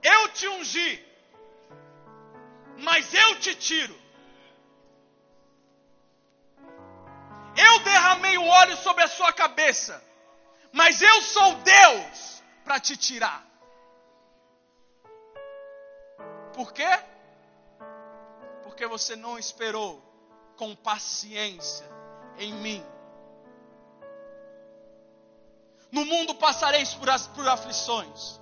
Eu 0.00 0.28
te 0.28 0.46
ungi, 0.46 1.04
mas 2.78 3.12
eu 3.12 3.40
te 3.40 3.56
tiro. 3.56 4.00
Eu 7.56 7.80
derramei 7.80 8.38
o 8.38 8.46
óleo 8.46 8.76
sobre 8.76 9.02
a 9.02 9.08
sua 9.08 9.32
cabeça, 9.32 10.00
mas 10.70 11.02
eu 11.02 11.22
sou 11.22 11.54
Deus 11.56 12.40
para 12.62 12.78
te 12.78 12.96
tirar. 12.96 13.44
Por 16.54 16.72
quê? 16.72 17.02
Porque 18.62 18.86
você 18.86 19.16
não 19.16 19.36
esperou 19.36 20.00
com 20.56 20.72
paciência 20.76 21.95
em 22.38 22.52
mim. 22.54 22.84
No 25.90 26.04
mundo 26.04 26.34
passareis 26.34 26.94
por, 26.94 27.08
as, 27.08 27.26
por 27.28 27.46
aflições, 27.48 28.40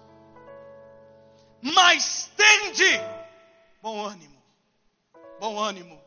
mas 1.63 2.31
tende 2.37 3.01
bom 3.81 4.05
ânimo, 4.05 4.43
bom 5.39 5.59
ânimo, 5.59 6.01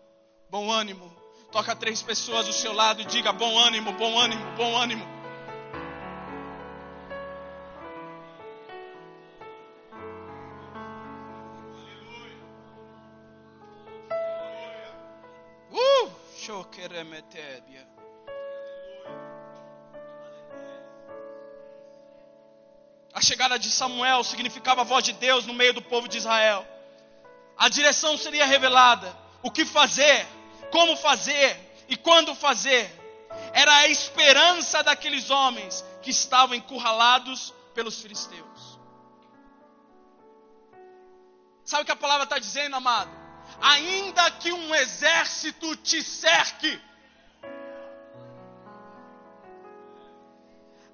bom 0.49 0.71
ânimo. 0.71 1.15
Toca 1.51 1.75
três 1.75 2.01
pessoas 2.01 2.45
do 2.45 2.53
seu 2.53 2.73
lado 2.73 3.01
e 3.01 3.05
diga 3.05 3.31
bom 3.31 3.57
ânimo, 3.57 3.93
bom 3.93 4.19
ânimo, 4.19 4.43
bom 4.57 4.75
ânimo. 4.75 5.16
A 23.13 23.21
chegada 23.21 23.57
de 23.57 23.69
Samuel 23.71 24.23
significava 24.23 24.81
a 24.81 24.83
voz 24.83 25.03
de 25.03 25.13
Deus 25.13 25.45
no 25.45 25.53
meio 25.53 25.73
do 25.73 25.81
povo 25.81 26.07
de 26.07 26.17
Israel. 26.17 26.65
A 27.57 27.67
direção 27.67 28.17
seria 28.17 28.45
revelada, 28.45 29.17
o 29.41 29.49
que 29.49 29.65
fazer, 29.65 30.25
como 30.71 30.95
fazer 30.95 31.57
e 31.89 31.97
quando 31.97 32.35
fazer. 32.35 32.89
Era 33.53 33.75
a 33.75 33.87
esperança 33.87 34.83
daqueles 34.83 35.29
homens 35.29 35.83
que 36.01 36.11
estavam 36.11 36.55
encurralados 36.55 37.53
pelos 37.73 37.99
filisteus. 38.01 38.79
Sabe 41.65 41.83
o 41.83 41.85
que 41.85 41.91
a 41.91 41.95
palavra 41.95 42.23
está 42.23 42.39
dizendo, 42.39 42.75
amado? 42.75 43.26
Ainda 43.61 44.29
que 44.31 44.51
um 44.51 44.75
exército 44.75 45.75
te 45.77 46.03
cerque, 46.03 46.79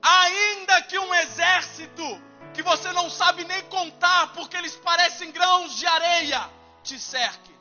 ainda 0.02 0.82
que 0.84 0.98
um 0.98 1.14
exército 1.16 2.22
que 2.54 2.62
você 2.62 2.92
não 2.92 3.10
sabe 3.10 3.44
nem 3.46 3.62
contar 3.64 4.34
porque 4.34 4.56
eles 4.56 4.76
parecem 4.76 5.32
grãos 5.32 5.76
de 5.76 5.86
areia 5.86 6.50
te 6.84 7.00
cerque. 7.00 7.54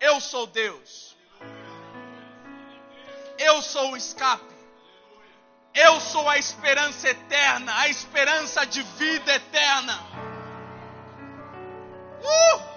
Eu 0.00 0.20
sou 0.20 0.46
Deus. 0.46 1.16
Eu 3.38 3.62
sou 3.62 3.92
o 3.92 3.96
escape. 3.96 4.58
Eu 5.74 6.00
sou 6.00 6.28
a 6.28 6.38
esperança 6.38 7.08
eterna, 7.08 7.72
a 7.78 7.88
esperança 7.88 8.66
de 8.66 8.82
vida 8.82 9.32
eterna. 9.34 9.94
Uh! 12.20 12.67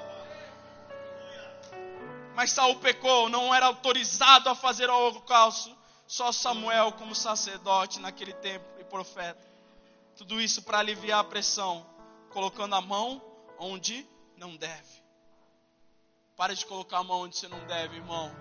Mas 2.41 2.53
Saul 2.53 2.77
pecou, 2.77 3.29
não 3.29 3.53
era 3.53 3.67
autorizado 3.67 4.49
a 4.49 4.55
fazer 4.55 4.89
o 4.89 4.97
holocausto. 4.97 5.77
Só 6.07 6.31
Samuel, 6.31 6.91
como 6.93 7.13
sacerdote 7.13 7.99
naquele 7.99 8.33
tempo 8.33 8.65
e 8.79 8.83
profeta. 8.83 9.47
Tudo 10.17 10.41
isso 10.41 10.63
para 10.63 10.79
aliviar 10.79 11.19
a 11.19 11.23
pressão, 11.23 11.85
colocando 12.31 12.73
a 12.73 12.81
mão 12.81 13.21
onde 13.59 14.07
não 14.35 14.55
deve. 14.55 15.03
Pare 16.35 16.55
de 16.55 16.65
colocar 16.65 16.97
a 16.97 17.03
mão 17.03 17.21
onde 17.21 17.37
você 17.37 17.47
não 17.47 17.63
deve, 17.67 17.97
irmão 17.97 18.35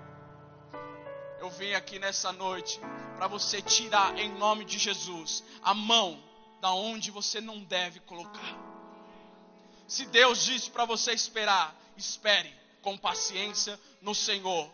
eu 1.38 1.50
vim 1.50 1.72
aqui 1.72 1.98
nessa 1.98 2.32
noite 2.32 2.80
para 3.16 3.26
você 3.26 3.60
tirar 3.60 4.18
em 4.18 4.30
nome 4.30 4.64
de 4.64 4.78
Jesus 4.78 5.42
a 5.62 5.74
mão 5.74 6.22
da 6.60 6.72
onde 6.72 7.10
você 7.10 7.38
não 7.38 7.60
deve 7.64 8.00
colocar. 8.00 8.58
Se 9.86 10.06
Deus 10.06 10.42
disse 10.44 10.70
para 10.70 10.86
você 10.86 11.12
esperar, 11.12 11.74
espere 11.96 12.59
com 12.82 12.96
paciência 12.96 13.78
no 14.00 14.14
Senhor. 14.14 14.70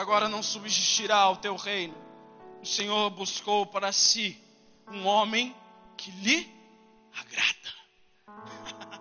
agora 0.00 0.28
não 0.28 0.42
subsistirá 0.42 1.28
o 1.30 1.36
teu 1.36 1.56
reino. 1.56 1.94
O 2.62 2.66
Senhor 2.66 3.10
buscou 3.10 3.66
para 3.66 3.92
si 3.92 4.42
um 4.90 5.06
homem 5.06 5.54
que 5.96 6.10
lhe 6.10 6.52
agrada. 7.18 7.74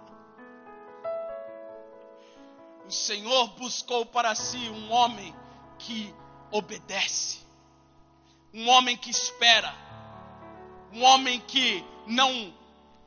o 2.87 2.91
Senhor 2.91 3.47
buscou 3.49 4.05
para 4.05 4.35
si 4.35 4.69
um 4.69 4.91
homem 4.91 5.35
que 5.79 6.13
obedece, 6.51 7.39
um 8.53 8.67
homem 8.69 8.95
que 8.97 9.09
espera, 9.09 9.73
um 10.91 11.03
homem 11.03 11.39
que 11.39 11.83
não 12.07 12.53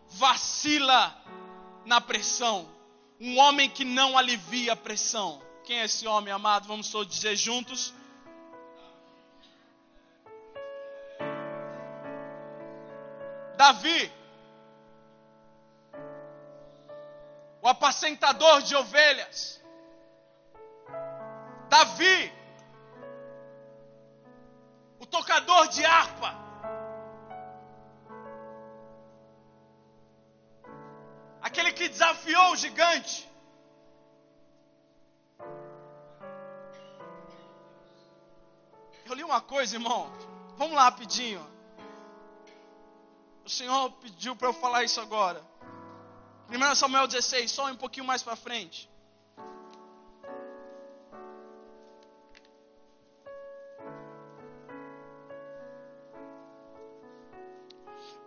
vacila 0.08 1.16
na 1.84 2.00
pressão, 2.00 2.68
um 3.20 3.38
homem 3.38 3.68
que 3.68 3.84
não 3.84 4.16
alivia 4.16 4.72
a 4.72 4.76
pressão. 4.76 5.40
Quem 5.64 5.78
é 5.78 5.84
esse 5.84 6.06
homem 6.06 6.32
amado? 6.32 6.66
Vamos 6.66 6.88
todos 6.88 7.14
dizer 7.14 7.36
juntos. 7.36 7.94
Davi, 13.62 14.12
o 17.60 17.68
apacentador 17.68 18.60
de 18.62 18.74
ovelhas. 18.74 19.62
Davi, 21.68 22.32
o 24.98 25.06
tocador 25.06 25.68
de 25.68 25.84
harpa. 25.84 26.34
Aquele 31.40 31.72
que 31.72 31.88
desafiou 31.88 32.50
o 32.54 32.56
gigante. 32.56 33.30
Eu 39.06 39.14
li 39.14 39.22
uma 39.22 39.40
coisa, 39.40 39.76
irmão. 39.76 40.10
Vamos 40.56 40.74
lá 40.74 40.82
rapidinho. 40.82 41.52
O 43.44 43.50
Senhor 43.50 43.90
pediu 43.92 44.36
para 44.36 44.48
eu 44.48 44.52
falar 44.52 44.84
isso 44.84 45.00
agora. 45.00 45.42
1 46.48 46.74
Samuel 46.74 47.06
16, 47.06 47.50
só 47.50 47.70
um 47.70 47.76
pouquinho 47.76 48.06
mais 48.06 48.22
para 48.22 48.36
frente. 48.36 48.90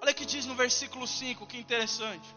Olha 0.01 0.11
o 0.11 0.15
que 0.15 0.25
diz 0.25 0.45
no 0.45 0.55
versículo 0.55 1.07
5, 1.07 1.47
que 1.47 1.57
interessante. 1.57 2.35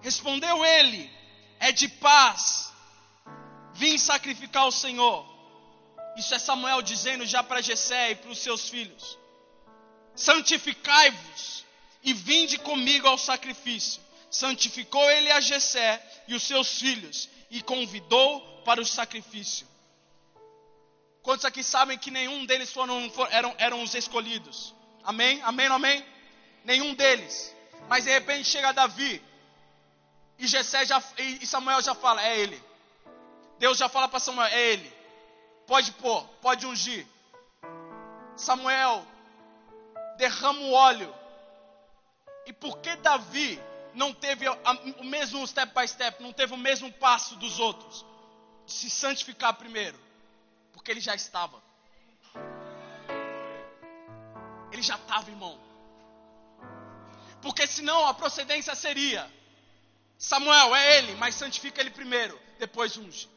Respondeu 0.00 0.64
ele: 0.64 1.10
É 1.58 1.72
de 1.72 1.88
paz 1.88 2.68
Vim 3.78 3.96
sacrificar 3.96 4.66
o 4.66 4.72
Senhor. 4.72 5.24
Isso 6.18 6.34
é 6.34 6.38
Samuel 6.38 6.82
dizendo 6.82 7.24
já 7.24 7.44
para 7.44 7.62
Jessé 7.62 8.10
e 8.10 8.16
para 8.16 8.30
os 8.30 8.40
seus 8.40 8.68
filhos. 8.68 9.16
Santificai-vos 10.16 11.64
e 12.02 12.12
vinde 12.12 12.58
comigo 12.58 13.06
ao 13.06 13.16
sacrifício. 13.16 14.02
Santificou 14.28 15.08
ele 15.10 15.30
a 15.30 15.40
Jessé 15.40 16.02
e 16.26 16.34
os 16.34 16.42
seus 16.42 16.80
filhos 16.80 17.28
e 17.50 17.62
convidou 17.62 18.40
para 18.64 18.80
o 18.80 18.84
sacrifício. 18.84 19.64
Quantos 21.22 21.44
aqui 21.44 21.62
sabem 21.62 21.96
que 21.96 22.10
nenhum 22.10 22.44
deles 22.46 22.72
foram, 22.72 23.10
eram, 23.30 23.54
eram 23.56 23.82
os 23.82 23.94
escolhidos? 23.94 24.74
Amém? 25.04 25.40
Amém? 25.44 25.66
Amém? 25.68 26.04
Nenhum 26.64 26.94
deles. 26.94 27.54
Mas 27.88 28.04
de 28.04 28.10
repente 28.10 28.48
chega 28.48 28.72
Davi 28.72 29.22
e 30.36 30.48
Jessé 30.48 30.84
já, 30.84 31.00
e 31.16 31.46
Samuel 31.46 31.80
já 31.80 31.94
fala, 31.94 32.26
é 32.26 32.40
ele. 32.40 32.60
Deus 33.58 33.78
já 33.78 33.88
fala 33.88 34.08
para 34.08 34.18
Samuel: 34.18 34.48
é 34.48 34.72
ele. 34.72 34.97
Pode 35.68 35.92
pôr, 35.92 36.24
pode 36.40 36.66
ungir. 36.66 37.06
Samuel 38.34 39.06
derrama 40.16 40.60
o 40.60 40.72
óleo. 40.72 41.14
E 42.46 42.54
por 42.54 42.78
que 42.78 42.96
Davi 42.96 43.60
não 43.92 44.14
teve 44.14 44.48
o 44.48 45.04
mesmo 45.04 45.46
step 45.46 45.74
by 45.78 45.86
step, 45.86 46.22
não 46.22 46.32
teve 46.32 46.54
o 46.54 46.56
mesmo 46.56 46.90
passo 46.90 47.36
dos 47.36 47.60
outros? 47.60 48.02
De 48.64 48.72
se 48.72 48.88
santificar 48.88 49.52
primeiro. 49.58 50.00
Porque 50.72 50.90
ele 50.90 51.00
já 51.00 51.14
estava. 51.14 51.62
Ele 54.72 54.80
já 54.80 54.94
estava, 54.94 55.28
irmão. 55.28 55.60
Porque 57.42 57.66
senão 57.66 58.06
a 58.06 58.14
procedência 58.14 58.74
seria: 58.74 59.30
Samuel 60.16 60.74
é 60.74 60.96
ele, 60.96 61.14
mas 61.16 61.34
santifica 61.34 61.82
ele 61.82 61.90
primeiro, 61.90 62.40
depois 62.58 62.96
unge 62.96 63.28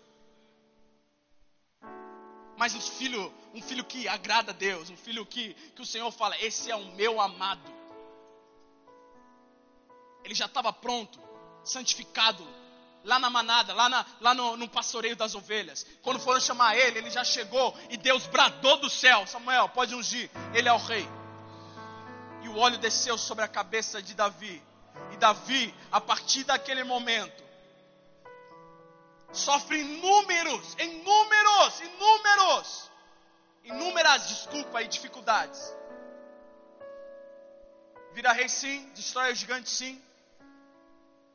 mas 2.62 2.76
um 2.76 2.80
filho, 2.80 3.34
um 3.56 3.60
filho 3.60 3.84
que 3.84 4.08
agrada 4.08 4.52
a 4.52 4.54
Deus, 4.54 4.92
um 4.92 4.96
filho 4.96 5.26
que, 5.26 5.56
que 5.76 5.82
o 5.82 5.86
Senhor 5.86 6.12
fala: 6.12 6.40
Esse 6.40 6.70
é 6.70 6.76
o 6.76 6.86
meu 6.94 7.20
amado. 7.20 7.68
Ele 10.24 10.36
já 10.36 10.46
estava 10.46 10.72
pronto, 10.72 11.20
santificado, 11.64 12.48
lá 13.04 13.18
na 13.18 13.32
manada, 13.32 13.74
lá, 13.74 13.90
na, 13.90 14.06
lá 14.20 14.36
no, 14.36 14.58
no, 14.58 14.70
pastoreio 14.70 15.16
das 15.16 15.34
ovelhas. 15.34 15.88
Quando 16.04 16.20
foram 16.20 16.40
chamar 16.40 16.78
ele, 16.78 17.00
ele 17.00 17.10
já 17.10 17.24
chegou 17.24 17.76
e 17.90 17.98
Deus 17.98 18.28
bradou 18.28 18.78
do 18.78 18.92
céu: 18.92 19.26
Samuel, 19.26 19.68
pode 19.70 19.96
ungir, 19.96 20.30
ele 20.54 20.70
é 20.70 20.74
o 20.74 20.78
rei. 20.78 21.10
E 22.44 22.48
o 22.48 22.60
óleo 22.60 22.78
desceu 22.78 23.18
sobre 23.18 23.44
a 23.44 23.48
cabeça 23.48 24.04
de 24.04 24.14
Davi. 24.14 24.62
E 25.12 25.18
Davi, 25.18 25.74
a 25.92 26.00
partir 26.00 26.44
daquele 26.44 26.84
momento, 26.84 27.41
sofre 29.32 29.80
inúmeros, 29.80 30.76
inúmeros, 30.80 31.80
inúmeros, 31.82 32.92
inúmeras 33.64 34.28
desculpas 34.28 34.86
e 34.86 34.88
dificuldades. 34.88 35.76
Vira 38.14 38.34
rei 38.34 38.50
sim, 38.50 38.90
destrói 38.94 39.32
o 39.32 39.36
gigante 39.36 39.70
sim, 39.70 40.02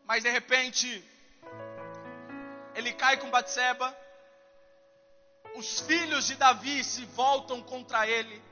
mas 0.04 0.22
de 0.22 0.30
repente 0.30 1.04
ele 2.74 2.92
cai 2.92 3.16
com 3.16 3.30
Batseba. 3.30 3.96
Os 5.54 5.80
filhos 5.80 6.26
de 6.26 6.34
Davi 6.34 6.84
se 6.84 7.06
voltam 7.06 7.62
contra 7.62 8.06
ele. 8.06 8.42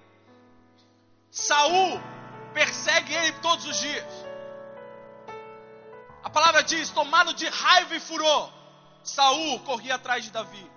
Saul 1.31 2.01
persegue 2.55 3.13
ele 3.13 3.33
todos 3.41 3.67
os 3.67 3.79
dias. 3.79 4.07
A 6.23 6.31
palavra 6.31 6.63
diz: 6.63 6.89
tomado 6.91 7.35
de 7.35 7.47
raiva 7.47 7.95
e 7.95 8.01
furor, 8.01 8.51
Saul 9.05 9.61
corria 9.61 9.97
atrás 9.97 10.25
de 10.25 10.31
Davi. 10.31 10.71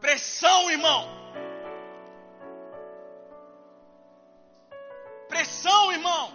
Pressão, 0.00 0.70
irmão. 0.70 1.02
Pressão, 5.28 5.92
irmão. 5.92 6.32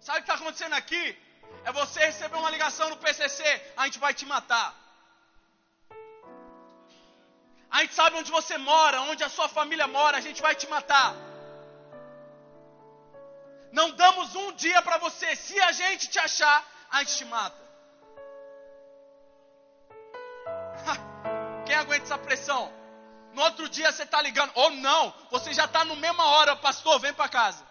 Sabe 0.00 0.18
o 0.18 0.22
que 0.22 0.30
está 0.30 0.34
acontecendo 0.34 0.74
aqui? 0.74 1.04
É 1.64 1.72
você 1.72 2.00
receber 2.06 2.36
uma 2.36 2.50
ligação 2.50 2.88
no 2.90 2.96
PCC, 2.96 3.44
a 3.76 3.84
gente 3.86 3.98
vai 3.98 4.14
te 4.14 4.24
matar. 4.24 4.74
A 7.68 7.80
gente 7.82 7.94
sabe 7.94 8.16
onde 8.16 8.30
você 8.30 8.56
mora, 8.56 9.00
onde 9.02 9.24
a 9.24 9.28
sua 9.28 9.48
família 9.48 9.86
mora, 9.88 10.16
a 10.18 10.20
gente 10.20 10.40
vai 10.40 10.54
te 10.54 10.68
matar. 10.68 11.25
Não 13.76 13.90
damos 13.90 14.34
um 14.34 14.52
dia 14.52 14.80
para 14.80 14.96
você. 14.96 15.36
Se 15.36 15.60
a 15.60 15.70
gente 15.70 16.08
te 16.08 16.18
achar, 16.18 16.64
a 16.90 17.00
gente 17.00 17.16
te 17.18 17.24
mata. 17.26 17.62
Quem 21.66 21.74
aguenta 21.74 22.04
essa 22.04 22.16
pressão? 22.16 22.72
No 23.34 23.42
outro 23.42 23.68
dia 23.68 23.92
você 23.92 24.04
está 24.04 24.22
ligando, 24.22 24.50
ou 24.54 24.70
não, 24.70 25.12
você 25.30 25.52
já 25.52 25.66
está 25.66 25.84
no 25.84 25.94
mesma 25.94 26.24
hora, 26.24 26.56
pastor, 26.56 26.98
vem 26.98 27.12
para 27.12 27.28
casa. 27.28 27.62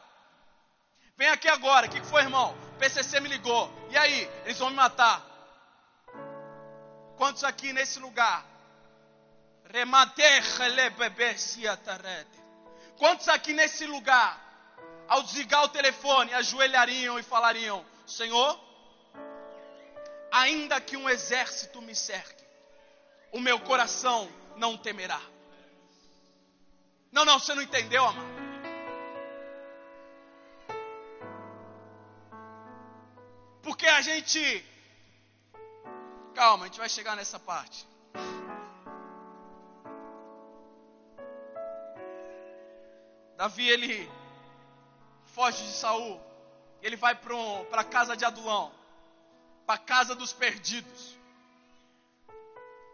Vem 1.17 1.27
aqui 1.29 1.47
agora, 1.47 1.87
o 1.87 1.89
que, 1.89 1.99
que 1.99 2.05
foi, 2.05 2.21
irmão? 2.21 2.55
PCC 2.77 3.19
me 3.19 3.29
ligou. 3.29 3.63
E 3.89 3.97
aí? 3.97 4.29
Eles 4.43 4.59
vão 4.59 4.69
me 4.69 4.75
matar. 4.75 5.25
Quantos 7.17 7.43
aqui 7.43 7.73
nesse 7.73 7.97
lugar? 7.97 8.45
Quantos 12.99 13.27
aqui 13.27 13.53
nesse 13.53 13.87
lugar, 13.87 14.44
ao 15.07 15.23
desligar 15.23 15.63
o 15.63 15.69
telefone, 15.69 16.33
ajoelhariam 16.33 17.19
e 17.19 17.23
falariam: 17.23 17.85
Senhor, 18.05 18.59
ainda 20.31 20.81
que 20.81 20.97
um 20.97 21.09
exército 21.09 21.81
me 21.81 21.95
cerque, 21.95 22.43
o 23.31 23.39
meu 23.39 23.59
coração 23.59 24.29
não 24.57 24.77
temerá. 24.77 25.21
Não, 27.11 27.23
não, 27.23 27.39
você 27.39 27.53
não 27.53 27.61
entendeu, 27.61 28.05
amado. 28.05 28.35
Porque 33.61 33.87
a 33.87 34.01
gente. 34.01 34.63
Calma, 36.33 36.65
a 36.65 36.67
gente 36.67 36.77
vai 36.77 36.89
chegar 36.89 37.15
nessa 37.15 37.39
parte. 37.39 37.87
Davi, 43.37 43.67
ele 43.67 44.09
foge 45.35 45.61
de 45.63 45.73
Saul. 45.73 46.19
Ele 46.81 46.95
vai 46.95 47.13
para 47.13 47.81
a 47.81 47.83
casa 47.83 48.15
de 48.15 48.23
Adulão. 48.23 48.71
Para 49.65 49.75
a 49.75 49.85
casa 49.93 50.15
dos 50.15 50.31
perdidos. 50.31 51.17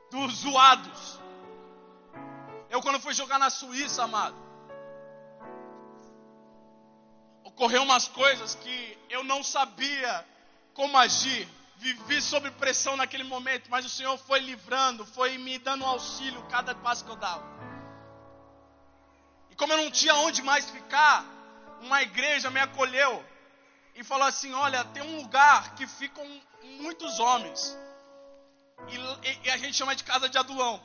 Dos 0.09 0.33
zoados. 0.37 1.19
Eu 2.69 2.81
quando 2.81 2.99
fui 2.99 3.13
jogar 3.13 3.37
na 3.37 3.49
Suíça, 3.49 4.03
amado. 4.03 4.35
Ocorreu 7.43 7.83
umas 7.83 8.07
coisas 8.07 8.55
que 8.55 8.97
eu 9.09 9.23
não 9.23 9.43
sabia 9.43 10.25
como 10.73 10.97
agir. 10.97 11.47
Vivi 11.75 12.21
sob 12.21 12.49
pressão 12.51 12.95
naquele 12.95 13.23
momento, 13.23 13.69
mas 13.69 13.85
o 13.85 13.89
Senhor 13.89 14.15
foi 14.17 14.39
livrando, 14.39 15.05
foi 15.05 15.37
me 15.37 15.57
dando 15.57 15.83
um 15.83 15.87
auxílio 15.87 16.41
cada 16.43 16.75
passo 16.75 17.03
que 17.03 17.11
eu 17.11 17.15
dava. 17.15 17.43
E 19.49 19.55
como 19.55 19.73
eu 19.73 19.77
não 19.77 19.89
tinha 19.89 20.13
onde 20.15 20.43
mais 20.43 20.69
ficar, 20.69 21.25
uma 21.81 22.01
igreja 22.01 22.49
me 22.49 22.59
acolheu 22.59 23.25
e 23.95 24.03
falou 24.03 24.27
assim: 24.27 24.53
Olha, 24.53 24.83
tem 24.85 25.03
um 25.03 25.17
lugar 25.17 25.75
que 25.75 25.85
ficam 25.87 26.25
muitos 26.79 27.19
homens, 27.19 27.77
e, 28.87 29.47
e, 29.47 29.51
a 29.51 29.57
gente 29.57 29.75
chama 29.75 29.95
de 29.95 30.03
casa 30.03 30.29
de 30.29 30.37
adulão. 30.37 30.81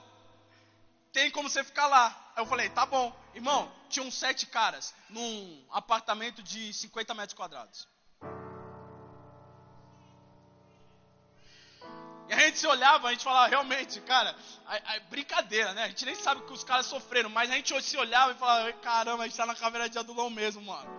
Tem 1.12 1.30
como 1.30 1.48
você 1.48 1.62
ficar 1.64 1.86
lá? 1.86 2.32
Aí 2.34 2.42
eu 2.42 2.46
falei: 2.46 2.68
Tá 2.70 2.84
bom, 2.84 3.14
irmão. 3.34 3.72
Tinham 3.88 4.10
sete 4.10 4.46
caras 4.46 4.94
num 5.08 5.64
apartamento 5.70 6.42
de 6.42 6.72
50 6.72 7.14
metros 7.14 7.34
quadrados. 7.34 7.86
E 12.28 12.32
a 12.32 12.38
gente 12.40 12.58
se 12.58 12.66
olhava, 12.66 13.08
a 13.08 13.12
gente 13.12 13.22
falava, 13.22 13.46
realmente, 13.46 14.00
cara, 14.00 14.34
a, 14.66 14.96
a, 14.96 15.00
brincadeira, 15.08 15.72
né? 15.74 15.84
A 15.84 15.88
gente 15.88 16.04
nem 16.04 16.14
sabe 16.14 16.42
que 16.42 16.52
os 16.52 16.64
caras 16.64 16.86
sofreram, 16.86 17.30
mas 17.30 17.50
a 17.50 17.54
gente 17.54 17.80
se 17.82 17.96
olhava 17.96 18.32
e 18.32 18.34
falava, 18.34 18.72
caramba, 18.74 19.22
a 19.22 19.26
gente 19.26 19.36
tá 19.36 19.46
na 19.46 19.54
caveira 19.54 19.88
de 19.88 19.98
Adulão 19.98 20.28
mesmo, 20.28 20.60
mano. 20.62 20.90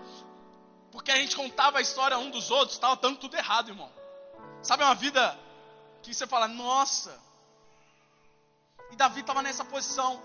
Porque 0.91 1.11
a 1.11 1.17
gente 1.17 1.35
contava 1.35 1.79
a 1.79 1.81
história 1.81 2.17
um 2.17 2.29
dos 2.29 2.49
outros, 2.49 2.73
estava 2.73 2.95
dando 2.95 3.17
tudo 3.19 3.35
errado, 3.35 3.69
irmão. 3.69 3.91
Sabe 4.63 4.83
uma 4.83 4.95
vida 4.95 5.37
que 6.01 6.13
você 6.13 6.25
fala, 6.25 6.47
nossa. 6.47 7.19
E 8.91 8.95
Davi 8.95 9.19
estava 9.19 9.41
nessa 9.41 9.65
posição. 9.65 10.21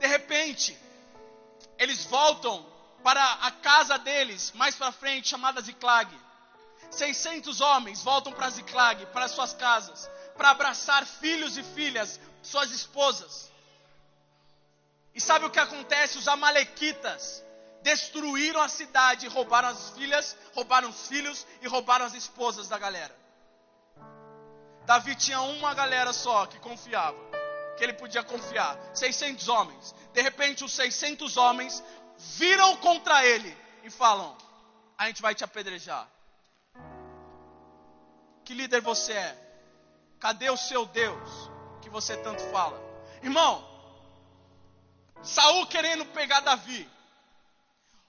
De 0.00 0.06
repente, 0.06 0.76
eles 1.78 2.04
voltam 2.06 2.66
para 3.02 3.22
a 3.42 3.50
casa 3.50 3.98
deles, 3.98 4.52
mais 4.52 4.74
para 4.74 4.90
frente, 4.90 5.28
chamada 5.28 5.60
Ziklag. 5.60 6.10
600 6.94 7.60
homens 7.60 8.02
voltam 8.02 8.32
para 8.32 8.50
Ziklag, 8.50 9.06
para 9.06 9.28
suas 9.28 9.52
casas 9.52 10.08
para 10.36 10.50
abraçar 10.50 11.06
filhos 11.06 11.56
e 11.56 11.62
filhas, 11.62 12.20
suas 12.42 12.70
esposas. 12.70 13.52
E 15.14 15.20
sabe 15.20 15.44
o 15.44 15.50
que 15.50 15.60
acontece? 15.60 16.18
Os 16.18 16.26
amalequitas 16.26 17.44
destruíram 17.82 18.60
a 18.60 18.68
cidade, 18.68 19.28
roubaram 19.28 19.68
as 19.68 19.90
filhas, 19.90 20.36
roubaram 20.54 20.88
os 20.88 21.06
filhos 21.06 21.46
e 21.62 21.68
roubaram 21.68 22.04
as 22.04 22.14
esposas 22.14 22.68
da 22.68 22.78
galera. 22.78 23.14
Davi 24.84 25.14
tinha 25.14 25.40
uma 25.40 25.72
galera 25.72 26.12
só 26.12 26.46
que 26.46 26.58
confiava, 26.58 27.18
que 27.76 27.84
ele 27.84 27.94
podia 27.94 28.22
confiar, 28.22 28.78
600 28.92 29.48
homens. 29.48 29.94
De 30.12 30.20
repente, 30.20 30.64
os 30.64 30.72
600 30.72 31.36
homens 31.36 31.82
viram 32.36 32.76
contra 32.78 33.24
ele 33.24 33.56
e 33.82 33.90
falam: 33.90 34.36
A 34.98 35.06
gente 35.06 35.22
vai 35.22 35.34
te 35.34 35.44
apedrejar. 35.44 36.13
Que 38.44 38.54
líder 38.54 38.80
você 38.80 39.12
é? 39.12 39.38
Cadê 40.20 40.50
o 40.50 40.56
seu 40.56 40.86
Deus 40.86 41.50
que 41.82 41.88
você 41.88 42.16
tanto 42.16 42.42
fala? 42.50 42.78
Irmão, 43.22 43.66
Saul 45.22 45.66
querendo 45.66 46.04
pegar 46.06 46.40
Davi, 46.40 46.88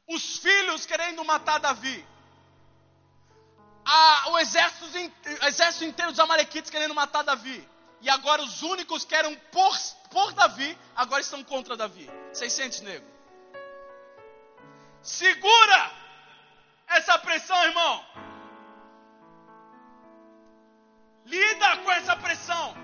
os 0.08 0.38
filhos 0.38 0.86
querendo 0.86 1.24
matar 1.24 1.60
Davi, 1.60 2.06
a, 3.86 4.30
o 4.32 4.40
exército, 4.40 4.86
exército 5.44 5.86
inteiro 5.86 6.12
dos 6.12 6.20
Amalequites 6.20 6.70
querendo 6.70 6.94
matar 6.94 7.24
Davi, 7.24 7.68
e 8.02 8.10
agora 8.10 8.44
os 8.44 8.62
únicos 8.62 9.06
que 9.06 9.16
eram 9.16 9.34
por, 9.52 9.78
por 10.12 10.34
Davi, 10.34 10.78
agora 10.96 11.22
estão 11.22 11.44
contra 11.44 11.78
Davi. 11.78 12.10
600 12.34 12.82
negros. 12.82 13.10
Segura 15.02 15.92
essa 16.88 17.18
pressão, 17.20 17.64
irmão. 17.64 18.06
Lida 21.26 21.78
com 21.84 21.92
essa 21.92 22.16
pressão. 22.16 22.76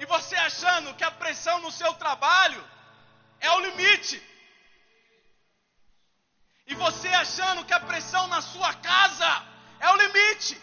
E 0.00 0.04
você 0.04 0.36
achando 0.36 0.94
que 0.94 1.04
a 1.04 1.10
pressão 1.10 1.60
no 1.60 1.70
seu 1.70 1.94
trabalho 1.94 2.62
é 3.40 3.50
o 3.52 3.60
limite. 3.60 4.20
E 6.66 6.74
você 6.74 7.08
achando 7.08 7.64
que 7.64 7.74
a 7.74 7.80
pressão 7.80 8.26
na 8.26 8.40
sua 8.40 8.72
casa 8.74 9.30
é 9.80 9.88
o 9.90 9.96
limite. 9.96 10.60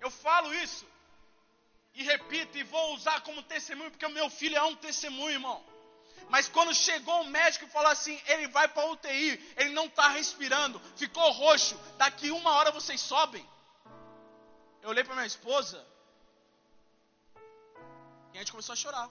Eu 0.00 0.10
falo 0.10 0.52
isso 0.54 0.86
e 1.94 2.02
repito 2.02 2.56
e 2.58 2.62
vou 2.64 2.94
usar 2.94 3.20
como 3.22 3.42
testemunho, 3.42 3.90
porque 3.90 4.06
o 4.06 4.16
meu 4.18 4.28
filho 4.30 4.56
é 4.56 4.62
um 4.62 4.76
testemunho, 4.76 5.36
irmão. 5.38 5.71
Mas 6.28 6.48
quando 6.48 6.74
chegou 6.74 7.22
o 7.22 7.26
médico 7.26 7.64
e 7.64 7.68
falou 7.68 7.90
assim: 7.90 8.20
ele 8.26 8.48
vai 8.48 8.68
para 8.68 8.90
UTI, 8.90 9.54
ele 9.56 9.70
não 9.70 9.86
está 9.86 10.08
respirando, 10.08 10.80
ficou 10.96 11.30
roxo, 11.32 11.78
daqui 11.96 12.30
uma 12.30 12.52
hora 12.52 12.70
vocês 12.70 13.00
sobem. 13.00 13.46
Eu 14.82 14.90
olhei 14.90 15.04
para 15.04 15.14
minha 15.14 15.26
esposa 15.26 15.84
e 18.32 18.36
a 18.36 18.40
gente 18.40 18.50
começou 18.50 18.72
a 18.72 18.76
chorar. 18.76 19.08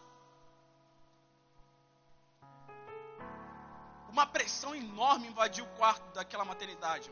Uma 4.09 4.25
pressão 4.27 4.75
enorme 4.75 5.27
invadiu 5.27 5.63
o 5.63 5.75
quarto 5.77 6.13
daquela 6.13 6.43
maternidade. 6.43 7.09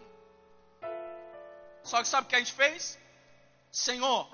Só 1.83 2.01
que 2.01 2.07
sabe 2.07 2.27
o 2.27 2.29
que 2.29 2.35
a 2.35 2.39
gente 2.39 2.51
fez? 2.51 2.99
Senhor, 3.71 4.29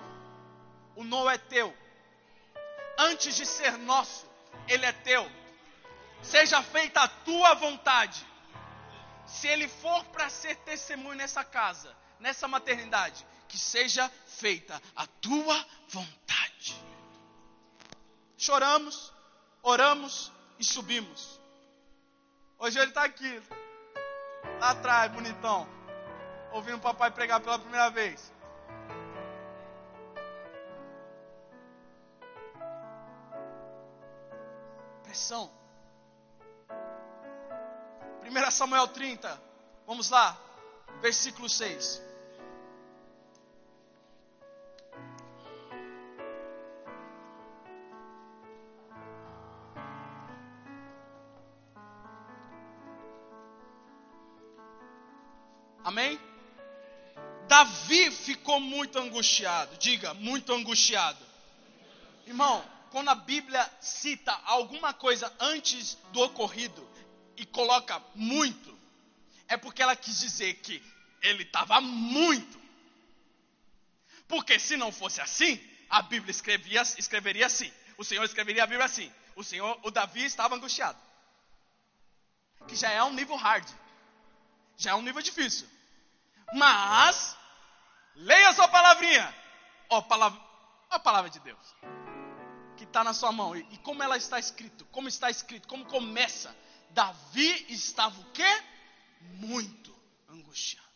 o 0.96 1.04
não 1.04 1.30
é 1.30 1.38
teu. 1.38 1.72
Antes 2.98 3.36
de 3.36 3.46
ser 3.46 3.76
nosso, 3.78 4.26
ele 4.66 4.84
é 4.84 4.92
teu. 4.92 5.30
Seja 6.22 6.62
feita 6.62 7.00
a 7.02 7.08
tua 7.08 7.54
vontade. 7.54 8.26
Se 9.26 9.46
ele 9.46 9.68
for 9.68 10.04
para 10.06 10.28
ser 10.28 10.56
testemunho 10.56 11.16
nessa 11.16 11.44
casa, 11.44 11.94
nessa 12.20 12.46
maternidade, 12.46 13.26
que 13.48 13.58
seja 13.58 14.08
feita 14.26 14.80
a 14.94 15.06
tua 15.06 15.66
vontade. 15.88 16.76
Choramos, 18.36 19.12
oramos 19.62 20.32
e 20.58 20.64
subimos. 20.64 21.40
Hoje 22.58 22.78
ele 22.78 22.88
está 22.88 23.04
aqui, 23.04 23.42
lá 24.60 24.70
atrás, 24.70 25.12
bonitão, 25.12 25.68
ouvindo 26.52 26.76
o 26.76 26.80
papai 26.80 27.10
pregar 27.10 27.40
pela 27.40 27.58
primeira 27.58 27.90
vez. 27.90 28.32
Pressão. 35.02 35.50
1 38.28 38.50
Samuel 38.50 38.88
30, 38.88 39.40
vamos 39.86 40.10
lá, 40.10 40.36
versículo 41.00 41.48
6. 41.48 42.02
Amém? 55.84 56.20
Davi 57.46 58.10
ficou 58.10 58.58
muito 58.58 58.98
angustiado. 58.98 59.76
Diga, 59.78 60.12
muito 60.14 60.52
angustiado. 60.52 61.24
Irmão, 62.26 62.64
quando 62.90 63.08
a 63.08 63.14
Bíblia 63.14 63.64
cita 63.80 64.36
alguma 64.46 64.92
coisa 64.92 65.32
antes 65.38 65.96
do 66.10 66.20
ocorrido 66.20 66.85
e 67.36 67.44
coloca 67.44 68.02
muito, 68.14 68.76
é 69.48 69.56
porque 69.56 69.82
ela 69.82 69.94
quis 69.94 70.20
dizer 70.20 70.54
que 70.54 70.82
ele 71.22 71.42
estava 71.42 71.80
muito. 71.80 72.60
Porque 74.28 74.58
se 74.58 74.76
não 74.76 74.90
fosse 74.90 75.20
assim, 75.20 75.60
a 75.88 76.02
Bíblia 76.02 76.30
escrevia, 76.30 76.82
escreveria 76.98 77.46
assim. 77.46 77.72
O 77.96 78.04
Senhor 78.04 78.24
escreveria 78.24 78.64
a 78.64 78.66
Bíblia 78.66 78.86
assim. 78.86 79.12
O 79.34 79.44
Senhor, 79.44 79.78
o 79.82 79.90
Davi 79.90 80.24
estava 80.24 80.54
angustiado. 80.54 80.98
Que 82.66 82.74
já 82.74 82.90
é 82.90 83.02
um 83.02 83.12
nível 83.12 83.36
hard. 83.36 83.68
Já 84.76 84.90
é 84.90 84.94
um 84.94 85.02
nível 85.02 85.22
difícil. 85.22 85.68
Mas, 86.54 87.36
leia 88.14 88.52
sua 88.52 88.68
palavrinha. 88.68 89.34
Ó, 89.88 90.02
palavra, 90.02 90.40
a 90.90 90.98
palavra 90.98 91.30
de 91.30 91.38
Deus. 91.40 91.74
Que 92.76 92.84
está 92.84 93.04
na 93.04 93.12
sua 93.12 93.30
mão. 93.30 93.54
E, 93.54 93.60
e 93.70 93.78
como 93.78 94.02
ela 94.02 94.16
está 94.16 94.38
escrito? 94.38 94.84
Como 94.86 95.08
está 95.08 95.30
escrito? 95.30 95.68
Como 95.68 95.84
começa? 95.86 96.54
Davi 96.90 97.66
estava 97.68 98.18
o 98.20 98.24
quê? 98.32 98.62
Muito 99.20 99.94
angustiado. 100.28 100.86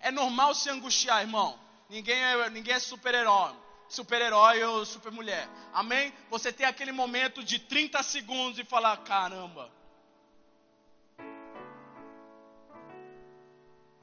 É 0.00 0.10
normal 0.10 0.54
se 0.54 0.68
angustiar, 0.70 1.22
irmão. 1.22 1.58
Ninguém 1.88 2.16
é, 2.16 2.50
ninguém 2.50 2.74
é 2.74 2.78
super-herói. 2.78 3.54
Super-herói 3.88 4.62
ou 4.64 4.84
super-mulher. 4.84 5.48
Amém? 5.72 6.12
Você 6.30 6.52
tem 6.52 6.66
aquele 6.66 6.92
momento 6.92 7.44
de 7.44 7.58
30 7.58 8.02
segundos 8.02 8.58
e 8.58 8.64
falar: 8.64 8.96
caramba, 8.98 9.70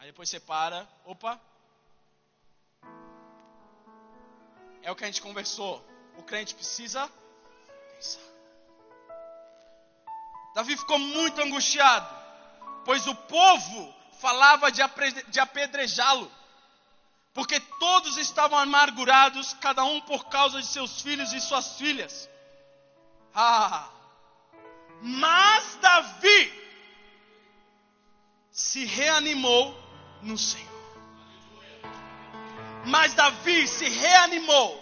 Aí 0.01 0.07
depois 0.07 0.27
você 0.29 0.39
para, 0.39 0.89
opa. 1.05 1.39
É 4.81 4.91
o 4.91 4.95
que 4.95 5.03
a 5.03 5.07
gente 5.07 5.21
conversou. 5.21 5.85
O 6.17 6.23
crente 6.23 6.55
precisa 6.55 7.07
pensar. 7.93 8.30
Davi 10.53 10.75
ficou 10.77 10.99
muito 10.99 11.41
angustiado, 11.41 12.07
pois 12.83 13.07
o 13.07 13.15
povo 13.15 13.95
falava 14.19 14.71
de 14.71 15.39
apedrejá-lo, 15.39 16.31
porque 17.33 17.59
todos 17.79 18.17
estavam 18.17 18.59
amargurados, 18.59 19.53
cada 19.55 19.83
um 19.83 20.01
por 20.01 20.25
causa 20.25 20.61
de 20.61 20.67
seus 20.67 21.01
filhos 21.01 21.31
e 21.31 21.39
suas 21.39 21.77
filhas. 21.77 22.29
Ah! 23.33 23.89
Mas 25.01 25.77
Davi 25.81 26.61
se 28.51 28.85
reanimou 28.85 29.75
no 30.21 30.37
Senhor. 30.37 30.69
Mas 32.85 33.13
Davi 33.13 33.67
se 33.67 33.87
reanimou. 33.87 34.81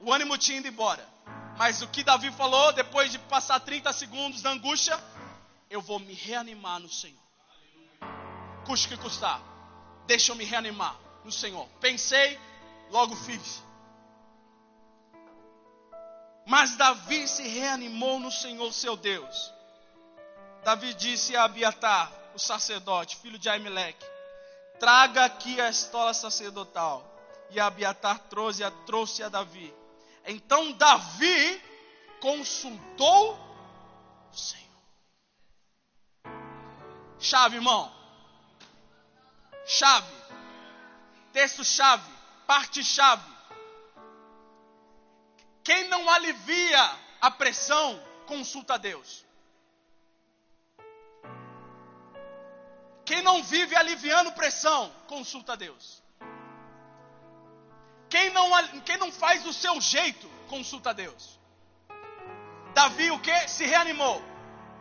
O 0.00 0.12
ânimo 0.12 0.38
tinha 0.38 0.58
ido 0.58 0.68
embora. 0.68 1.13
Mas 1.56 1.82
o 1.82 1.88
que 1.88 2.02
Davi 2.02 2.30
falou, 2.32 2.72
depois 2.72 3.12
de 3.12 3.18
passar 3.18 3.60
30 3.60 3.92
segundos 3.92 4.42
da 4.42 4.50
angústia, 4.50 4.98
eu 5.70 5.80
vou 5.80 5.98
me 5.98 6.12
reanimar 6.12 6.80
no 6.80 6.88
Senhor. 6.88 7.22
Custe 8.66 8.88
que 8.88 8.96
custar. 8.96 9.40
Deixa 10.06 10.32
eu 10.32 10.36
me 10.36 10.44
reanimar 10.44 10.96
no 11.24 11.30
Senhor. 11.30 11.68
Pensei, 11.80 12.38
logo 12.90 13.14
fiz. 13.14 13.62
Mas 16.46 16.76
Davi 16.76 17.26
se 17.26 17.46
reanimou 17.46 18.18
no 18.18 18.30
Senhor 18.30 18.72
seu 18.72 18.96
Deus. 18.96 19.52
Davi 20.64 20.92
disse 20.94 21.36
a 21.36 21.44
Abiatar, 21.44 22.12
o 22.34 22.38
sacerdote, 22.38 23.16
filho 23.16 23.38
de 23.38 23.48
Aimeleque: 23.48 24.04
traga 24.78 25.24
aqui 25.24 25.60
a 25.60 25.68
estola 25.68 26.12
sacerdotal. 26.12 27.10
E 27.50 27.60
Abiatar 27.60 28.18
trouxe 28.30 28.62
trouxe 28.84 29.22
a 29.22 29.28
Davi. 29.28 29.72
Então 30.24 30.72
Davi 30.72 31.62
consultou 32.20 33.38
o 34.32 34.36
Senhor. 34.36 34.64
Chave, 37.18 37.56
irmão. 37.56 37.92
Chave. 39.66 40.12
Texto-chave. 41.32 42.10
Parte-chave. 42.46 43.34
Quem 45.62 45.88
não 45.88 46.10
alivia 46.10 46.98
a 47.22 47.30
pressão, 47.30 47.98
consulta 48.26 48.74
a 48.74 48.76
Deus. 48.76 49.24
Quem 53.06 53.22
não 53.22 53.42
vive 53.42 53.74
aliviando 53.74 54.32
pressão, 54.32 54.94
consulta 55.06 55.54
a 55.54 55.56
Deus. 55.56 56.03
Quem 58.14 58.30
não, 58.30 58.48
quem 58.82 58.96
não 58.96 59.10
faz 59.10 59.42
do 59.42 59.52
seu 59.52 59.80
jeito, 59.80 60.28
consulta 60.46 60.90
a 60.90 60.92
Deus. 60.92 61.36
Davi 62.72 63.10
o 63.10 63.18
que? 63.18 63.48
Se 63.48 63.66
reanimou. 63.66 64.22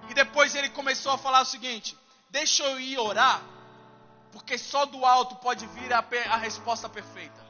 E 0.08 0.14
depois 0.14 0.54
ele 0.54 0.70
começou 0.70 1.14
a 1.14 1.18
falar 1.18 1.42
o 1.42 1.46
seguinte: 1.46 1.98
Deixa 2.30 2.62
eu 2.64 2.80
ir 2.80 3.00
orar, 3.00 3.42
porque 4.32 4.56
só 4.56 4.86
do 4.86 5.04
alto 5.04 5.36
pode 5.38 5.66
vir 5.66 5.92
a, 5.92 6.06
a 6.30 6.38
resposta 6.38 6.88
perfeita. 6.88 7.44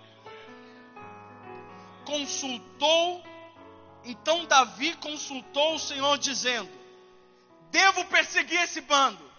Consultou, 2.06 3.22
então 4.06 4.46
Davi 4.46 4.94
consultou 4.96 5.76
o 5.76 5.80
Senhor, 5.80 6.18
dizendo: 6.18 6.72
Devo 7.72 8.06
perseguir 8.06 8.62
esse 8.62 8.80
bando 8.80 9.34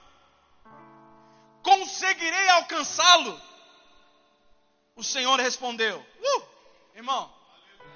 conseguirei 1.62 2.48
alcançá-lo? 2.50 3.53
O 4.96 5.02
Senhor 5.02 5.38
respondeu: 5.40 5.98
uh, 5.98 6.42
Irmão, 6.94 7.32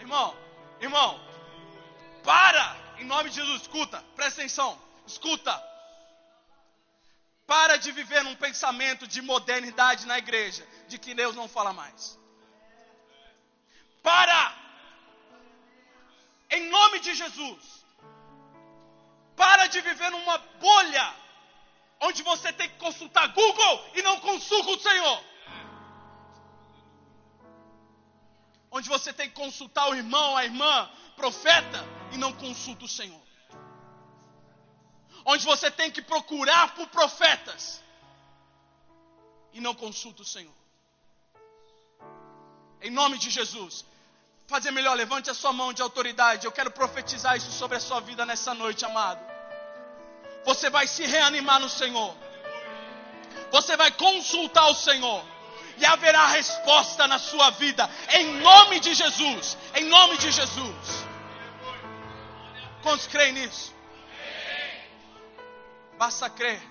irmão, 0.01 0.37
irmão, 0.81 1.21
para, 2.25 2.77
em 2.99 3.05
nome 3.05 3.31
de 3.31 3.37
Jesus, 3.37 3.63
escuta, 3.63 4.05
presta 4.17 4.41
atenção, 4.41 4.81
escuta. 5.07 5.69
Para 7.47 7.79
de 7.79 7.91
viver 7.93 8.23
num 8.25 8.35
pensamento 8.35 9.07
de 9.07 9.23
modernidade 9.23 10.07
na 10.07 10.19
igreja, 10.19 10.67
de 10.87 10.99
que 10.99 11.15
Deus 11.15 11.35
não 11.35 11.49
fala 11.49 11.73
mais. 11.73 12.19
Para! 14.03 14.55
Em 16.51 16.69
nome 16.69 17.01
de 17.01 17.15
Jesus. 17.15 17.87
Para 19.35 19.67
de 19.67 19.81
viver 19.81 20.11
numa 20.11 20.37
bolha 20.37 21.15
onde 22.01 22.23
você 22.23 22.53
tem 22.53 22.69
que 22.69 22.77
consultar 22.77 23.29
Google 23.29 23.91
e 23.95 24.03
não 24.03 24.21
consulta 24.21 24.71
o 24.71 24.81
Senhor. 24.81 25.25
Onde 28.71 28.89
você 28.89 29.13
tem 29.13 29.29
que 29.29 29.35
consultar 29.35 29.89
o 29.89 29.95
irmão, 29.95 30.37
a 30.37 30.45
irmã, 30.45 30.91
profeta 31.17 31.85
e 32.13 32.19
não 32.19 32.33
consulta 32.33 32.85
o 32.85 32.89
Senhor. 32.89 33.21
Onde 35.25 35.45
você 35.45 35.71
tem 35.71 35.91
que 35.91 36.03
procurar 36.03 36.75
por 36.75 36.87
profetas 36.89 37.83
e 39.53 39.61
não 39.61 39.75
consulta 39.75 40.23
o 40.23 40.25
Senhor. 40.25 40.55
Em 42.81 42.91
nome 42.91 43.19
de 43.19 43.31
Jesus, 43.31 43.85
fazer 44.47 44.71
melhor, 44.71 44.95
levante 44.95 45.29
a 45.31 45.35
sua 45.35 45.53
mão 45.53 45.73
de 45.73 45.83
autoridade. 45.83 46.47
Eu 46.47 46.53
quero 46.53 46.71
profetizar 46.71 47.37
isso 47.37 47.51
sobre 47.51 47.77
a 47.77 47.81
sua 47.81 48.01
vida 48.01 48.25
nessa 48.25 48.55
noite, 48.55 48.85
amado 48.85 49.39
você 50.49 50.71
vai 50.71 50.87
se 50.87 51.05
reanimar 51.05 51.61
no 51.61 51.69
Senhor. 51.69 52.17
Você 53.51 53.77
vai 53.77 53.91
consultar 53.93 54.71
o 54.71 54.75
Senhor. 54.75 55.23
E 55.79 55.85
haverá 55.85 56.27
resposta 56.27 57.07
na 57.07 57.19
sua 57.19 57.51
vida. 57.51 57.89
Em 58.11 58.35
nome 58.41 58.81
de 58.81 58.95
Jesus. 58.95 59.57
Em 59.75 59.85
nome 59.85 60.19
de 60.19 60.31
Jesus. 60.31 61.07
Quantos 62.83 63.07
creem 63.07 63.33
nisso? 63.33 63.75
Basta 65.97 66.31
crer. 66.31 66.63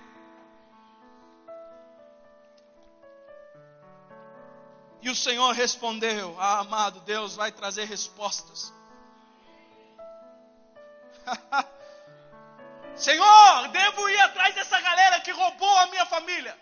E 5.00 5.10
o 5.10 5.14
Senhor 5.14 5.52
respondeu: 5.52 6.36
Ah, 6.38 6.60
amado, 6.60 7.00
Deus 7.00 7.36
vai 7.36 7.52
trazer 7.52 7.84
respostas. 7.84 8.72
Senhor, 12.96 13.68
devo 13.68 14.08
ir 14.08 14.20
atrás 14.20 14.54
dessa 14.54 14.80
galera 14.80 15.20
que 15.20 15.30
roubou 15.30 15.78
a 15.78 15.86
minha 15.86 16.06
família. 16.06 16.58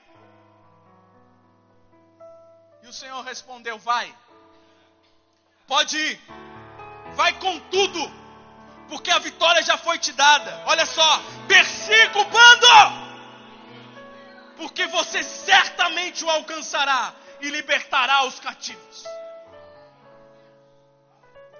E 2.87 2.89
o 2.89 2.93
Senhor 2.93 3.20
respondeu: 3.24 3.76
Vai, 3.80 4.14
pode 5.66 5.99
ir, 5.99 6.20
vai 7.16 7.32
com 7.41 7.59
tudo, 7.68 8.01
porque 8.89 9.11
a 9.11 9.18
vitória 9.18 9.61
já 9.61 9.76
foi 9.76 9.99
te 9.99 10.12
dada. 10.12 10.62
Olha 10.66 10.87
só, 10.87 11.20
persiga 11.49 12.20
o 12.20 12.24
bando, 12.26 12.66
porque 14.57 14.87
você 14.87 15.24
certamente 15.24 16.24
o 16.24 16.30
alcançará 16.30 17.12
e 17.41 17.51
libertará 17.51 18.22
os 18.22 18.39
cativos. 18.39 19.03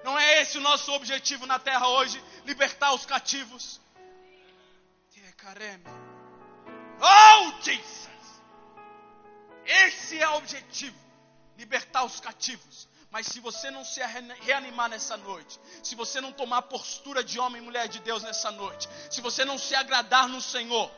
Não 0.05 0.17
é 0.17 0.41
esse 0.41 0.57
o 0.57 0.61
nosso 0.61 0.93
objetivo 0.93 1.45
na 1.45 1.59
terra 1.59 1.89
hoje? 1.89 2.23
Libertar 2.45 2.93
os 2.93 3.05
cativos. 3.05 3.81
Oh, 7.01 7.61
Jesus! 7.61 8.09
Esse 9.65 10.21
é 10.21 10.29
o 10.29 10.37
objetivo: 10.37 11.06
libertar 11.57 12.03
os 12.03 12.19
cativos. 12.19 12.87
Mas 13.09 13.27
se 13.27 13.39
você 13.39 13.71
não 13.71 13.85
se 13.85 14.01
reanimar 14.41 14.89
nessa 14.89 15.15
noite, 15.17 15.59
se 15.81 15.95
você 15.95 16.19
não 16.19 16.31
tomar 16.31 16.63
postura 16.63 17.23
de 17.23 17.39
homem 17.39 17.61
e 17.61 17.65
mulher 17.65 17.87
de 17.87 17.99
Deus 17.99 18.21
nessa 18.21 18.51
noite, 18.51 18.87
se 19.09 19.21
você 19.21 19.45
não 19.45 19.57
se 19.57 19.73
agradar 19.75 20.27
no 20.27 20.41
Senhor, 20.41 20.91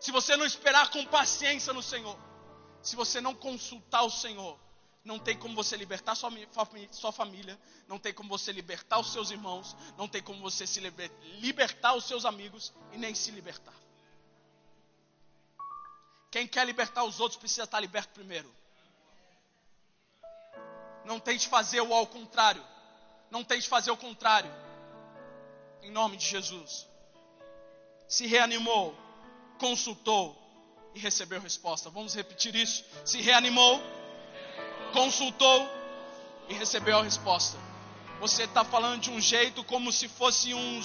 se 0.00 0.10
você 0.10 0.36
não 0.36 0.46
esperar 0.46 0.90
com 0.90 1.04
paciência 1.04 1.72
no 1.72 1.82
Senhor, 1.82 2.18
se 2.82 2.96
você 2.96 3.20
não 3.20 3.34
consultar 3.34 4.02
o 4.02 4.10
Senhor, 4.10 4.58
não 5.04 5.18
tem 5.18 5.36
como 5.36 5.54
você 5.54 5.76
libertar 5.76 6.14
sua, 6.14 6.30
sua 6.90 7.12
família, 7.12 7.58
não 7.86 7.98
tem 7.98 8.12
como 8.12 8.28
você 8.28 8.50
libertar 8.50 8.98
os 8.98 9.12
seus 9.12 9.30
irmãos, 9.30 9.76
não 9.96 10.08
tem 10.08 10.22
como 10.22 10.40
você 10.40 10.66
se 10.66 10.80
liber, 10.80 11.10
libertar 11.40 11.94
os 11.94 12.04
seus 12.04 12.24
amigos 12.24 12.72
e 12.92 12.98
nem 12.98 13.14
se 13.14 13.30
libertar. 13.30 13.74
Quem 16.30 16.46
quer 16.46 16.66
libertar 16.66 17.04
os 17.04 17.20
outros 17.20 17.38
precisa 17.38 17.64
estar 17.64 17.80
liberto 17.80 18.10
primeiro. 18.12 18.54
Não 21.04 21.18
tente 21.18 21.48
fazer 21.48 21.80
o 21.80 21.94
ao 21.94 22.06
contrário. 22.06 22.64
Não 23.30 23.44
tente 23.44 23.68
fazer 23.68 23.90
o 23.90 23.96
contrário. 23.96 24.50
Em 25.82 25.90
nome 25.90 26.16
de 26.16 26.26
Jesus. 26.26 26.86
Se 28.06 28.26
reanimou, 28.26 28.96
consultou, 29.58 30.36
e 30.94 31.00
recebeu 31.00 31.40
resposta. 31.40 31.90
Vamos 31.90 32.14
repetir 32.14 32.54
isso. 32.54 32.84
Se 33.04 33.20
reanimou, 33.20 33.82
consultou 34.92 35.70
e 36.48 36.54
recebeu 36.54 36.98
a 36.98 37.02
resposta. 37.02 37.58
Você 38.20 38.44
está 38.44 38.64
falando 38.64 39.02
de 39.02 39.10
um 39.10 39.20
jeito 39.20 39.62
como 39.64 39.92
se 39.92 40.08
fosse 40.08 40.52
um, 40.52 40.80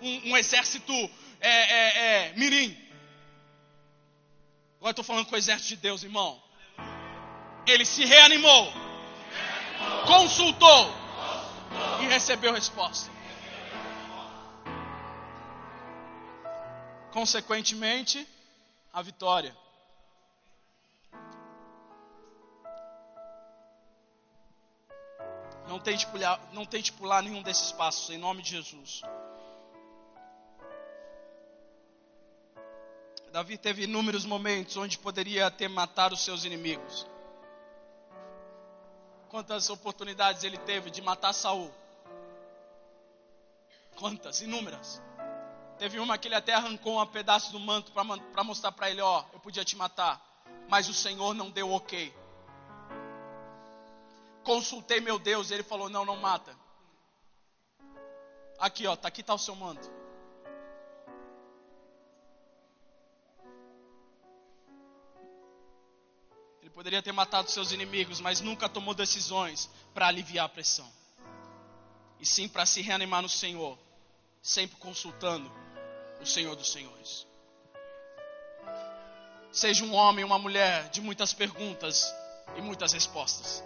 um, 0.00 0.30
um 0.30 0.36
exército 0.36 0.92
é, 1.40 1.50
é, 1.50 2.28
é, 2.28 2.32
mirim. 2.36 2.76
Agora 4.78 4.92
estou 4.92 5.04
falando 5.04 5.26
com 5.26 5.34
o 5.34 5.38
exército 5.38 5.70
de 5.70 5.76
Deus, 5.76 6.04
irmão. 6.04 6.40
Ele 7.66 7.84
se 7.84 8.04
reanimou, 8.04 8.72
consultou 10.06 10.90
e 12.00 12.06
recebeu 12.06 12.52
resposta. 12.52 13.10
Consequentemente, 17.12 18.26
a 18.92 19.02
vitória. 19.02 19.56
Não 25.68 25.78
tente, 25.78 26.06
pular, 26.06 26.40
não 26.52 26.66
tente 26.66 26.92
pular 26.92 27.22
nenhum 27.22 27.42
desses 27.42 27.72
passos, 27.72 28.10
em 28.10 28.18
nome 28.18 28.42
de 28.42 28.50
Jesus. 28.50 29.02
Davi 33.32 33.56
teve 33.56 33.84
inúmeros 33.84 34.26
momentos 34.26 34.76
onde 34.76 34.98
poderia 34.98 35.50
ter 35.50 35.68
matado 35.68 36.14
os 36.14 36.20
seus 36.20 36.44
inimigos. 36.44 37.06
Quantas 39.32 39.70
oportunidades 39.70 40.44
ele 40.44 40.58
teve 40.58 40.90
de 40.90 41.00
matar 41.00 41.32
Saul? 41.32 41.72
Quantas? 43.96 44.42
Inúmeras. 44.42 45.00
Teve 45.78 45.98
uma 45.98 46.18
que 46.18 46.28
ele 46.28 46.34
até 46.34 46.52
arrancou 46.52 47.00
um 47.00 47.06
pedaço 47.06 47.50
do 47.50 47.58
manto 47.58 47.92
para 47.92 48.44
mostrar 48.44 48.72
para 48.72 48.90
ele: 48.90 49.00
Ó, 49.00 49.24
eu 49.32 49.40
podia 49.40 49.64
te 49.64 49.74
matar, 49.74 50.20
mas 50.68 50.86
o 50.86 50.92
Senhor 50.92 51.32
não 51.32 51.50
deu 51.50 51.72
ok. 51.72 52.14
Consultei 54.44 55.00
meu 55.00 55.18
Deus, 55.18 55.50
ele 55.50 55.62
falou: 55.62 55.88
Não, 55.88 56.04
não 56.04 56.16
mata. 56.16 56.54
Aqui, 58.58 58.86
ó, 58.86 58.94
tá 58.94 59.08
aqui 59.08 59.22
tá 59.22 59.32
o 59.32 59.38
seu 59.38 59.56
manto. 59.56 59.90
Poderia 66.74 67.02
ter 67.02 67.12
matado 67.12 67.50
seus 67.50 67.70
inimigos, 67.72 68.20
mas 68.20 68.40
nunca 68.40 68.68
tomou 68.68 68.94
decisões 68.94 69.68
para 69.92 70.06
aliviar 70.06 70.46
a 70.46 70.48
pressão. 70.48 70.90
E 72.18 72.26
sim 72.26 72.48
para 72.48 72.64
se 72.66 72.80
reanimar 72.80 73.22
no 73.22 73.28
Senhor, 73.28 73.78
sempre 74.42 74.76
consultando 74.76 75.50
o 76.20 76.26
Senhor 76.26 76.54
dos 76.56 76.72
Senhores. 76.72 77.26
Seja 79.50 79.84
um 79.84 79.92
homem, 79.94 80.24
uma 80.24 80.38
mulher 80.38 80.88
de 80.88 81.00
muitas 81.00 81.34
perguntas 81.34 82.12
e 82.56 82.62
muitas 82.62 82.92
respostas. 82.92 83.62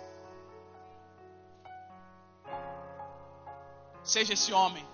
Seja 4.03 4.33
esse 4.33 4.53
homem, 4.53 4.87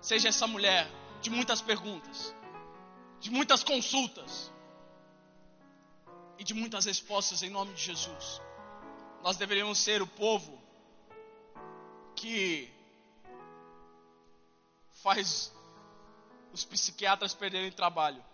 seja 0.00 0.28
essa 0.28 0.46
mulher 0.46 0.88
de 1.20 1.30
muitas 1.30 1.60
perguntas, 1.60 2.34
de 3.20 3.30
muitas 3.30 3.64
consultas 3.64 4.50
e 6.40 6.44
de 6.44 6.54
muitas 6.54 6.86
respostas 6.86 7.42
em 7.42 7.50
nome 7.50 7.74
de 7.74 7.82
Jesus. 7.82 8.40
Nós 9.22 9.36
deveríamos 9.36 9.78
ser 9.78 10.00
o 10.00 10.06
povo 10.06 10.58
que 12.16 12.72
faz 15.02 15.52
os 16.50 16.64
psiquiatras 16.64 17.34
perderem 17.34 17.70
trabalho. 17.70 18.24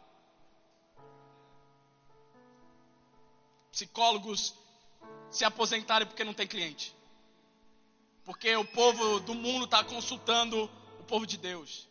Psicólogos 3.73 4.55
se 5.29 5.45
aposentarem 5.45 6.07
porque 6.07 6.23
não 6.23 6.33
tem 6.33 6.47
cliente. 6.47 6.95
Porque 8.25 8.55
o 8.55 8.65
povo 8.65 9.19
do 9.19 9.35
mundo 9.35 9.65
está 9.65 9.83
consultando 9.83 10.71
o 11.01 11.05
povo 11.05 11.27
de 11.27 11.37
Deus. 11.37 11.89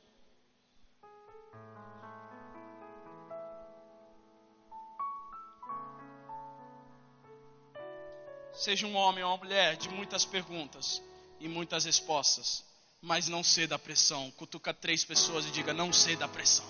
Seja 8.55 8.87
um 8.87 8.95
homem 8.95 9.23
ou 9.23 9.31
uma 9.31 9.37
mulher 9.37 9.77
de 9.77 9.89
muitas 9.89 10.25
perguntas 10.25 11.01
e 11.39 11.47
muitas 11.47 11.85
respostas 11.85 12.63
mas 13.05 13.27
não 13.27 13.43
ceda 13.43 13.75
à 13.75 13.79
pressão. 13.79 14.31
Cutuca 14.31 14.73
três 14.73 15.05
pessoas 15.05 15.45
e 15.45 15.51
diga: 15.51 15.73
não 15.73 15.93
ceda 15.93 16.25
à 16.25 16.27
pressão. 16.27 16.65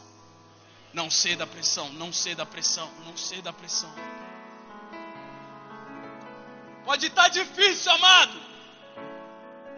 Não 0.94 1.10
ceda 1.10 1.46
à 1.46 1.48
pressão, 1.48 1.90
não 1.94 2.12
ceda 2.12 2.44
à 2.44 2.46
pressão, 2.46 2.90
não 3.06 3.18
ceda 3.18 3.50
à 3.50 3.54
pressão. 3.54 3.94
Pode 6.84 7.08
estar 7.08 7.30
difícil, 7.30 7.92
amado, 7.92 8.40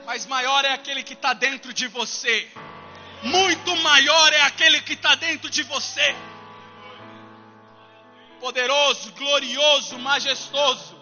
mas 0.06 0.26
maior 0.26 0.66
é 0.66 0.74
aquele 0.74 1.04
que 1.04 1.14
está 1.14 1.34
dentro 1.34 1.74
de 1.74 1.88
você. 1.88 2.52
Muito 3.24 3.76
maior 3.78 4.34
é 4.34 4.42
aquele 4.42 4.82
que 4.82 4.94
está 4.94 5.16
dentro 5.16 5.50
de 5.50 5.64
você. 5.64 6.16
Poderoso, 8.40 9.12
glorioso, 9.14 9.98
majestoso. 9.98 10.97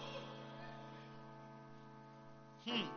Hum. 2.68 2.90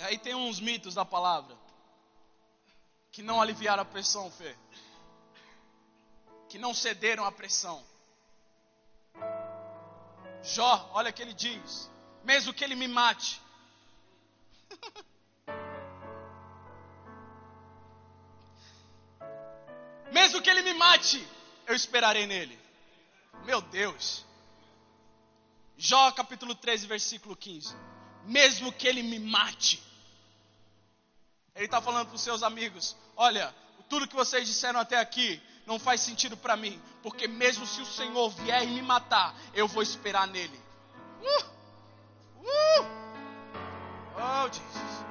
Aí 0.00 0.18
tem 0.18 0.34
uns 0.34 0.60
mitos 0.60 0.94
da 0.94 1.04
palavra 1.04 1.56
que 3.12 3.22
não 3.22 3.40
aliviaram 3.40 3.82
a 3.82 3.86
pressão, 3.86 4.30
Fê. 4.30 4.56
Que 6.48 6.58
não 6.58 6.74
cederam 6.74 7.24
à 7.24 7.32
pressão. 7.32 7.84
Jó, 10.42 10.90
olha 10.92 11.10
o 11.10 11.12
que 11.12 11.22
ele 11.22 11.32
diz: 11.32 11.90
mesmo 12.24 12.52
que 12.52 12.64
ele 12.64 12.74
me 12.74 12.88
mate. 12.88 13.40
mesmo 20.12 20.42
que 20.42 20.50
ele 20.50 20.62
me 20.62 20.74
mate, 20.74 21.24
eu 21.66 21.74
esperarei 21.74 22.26
nele. 22.26 22.58
Meu 23.44 23.60
Deus. 23.60 24.26
Jó 25.76 26.12
capítulo 26.12 26.54
13, 26.54 26.86
versículo 26.86 27.36
15. 27.36 27.74
Mesmo 28.24 28.72
que 28.72 28.86
ele 28.86 29.02
me 29.02 29.18
mate, 29.18 29.82
Ele 31.54 31.66
está 31.66 31.80
falando 31.82 32.06
para 32.06 32.16
os 32.16 32.22
seus 32.22 32.42
amigos: 32.42 32.96
Olha, 33.16 33.54
tudo 33.88 34.08
que 34.08 34.14
vocês 34.14 34.46
disseram 34.46 34.80
até 34.80 34.98
aqui 34.98 35.40
não 35.66 35.78
faz 35.78 36.00
sentido 36.00 36.36
para 36.36 36.56
mim, 36.56 36.80
porque 37.02 37.28
mesmo 37.28 37.66
se 37.66 37.80
o 37.80 37.86
Senhor 37.86 38.30
vier 38.30 38.62
e 38.62 38.66
me 38.66 38.82
matar, 38.82 39.34
eu 39.54 39.68
vou 39.68 39.82
esperar 39.82 40.26
nele. 40.26 40.58
Uh! 41.20 41.44
Uh! 42.40 43.02
Oh, 44.16 44.46
Jesus. 44.48 45.04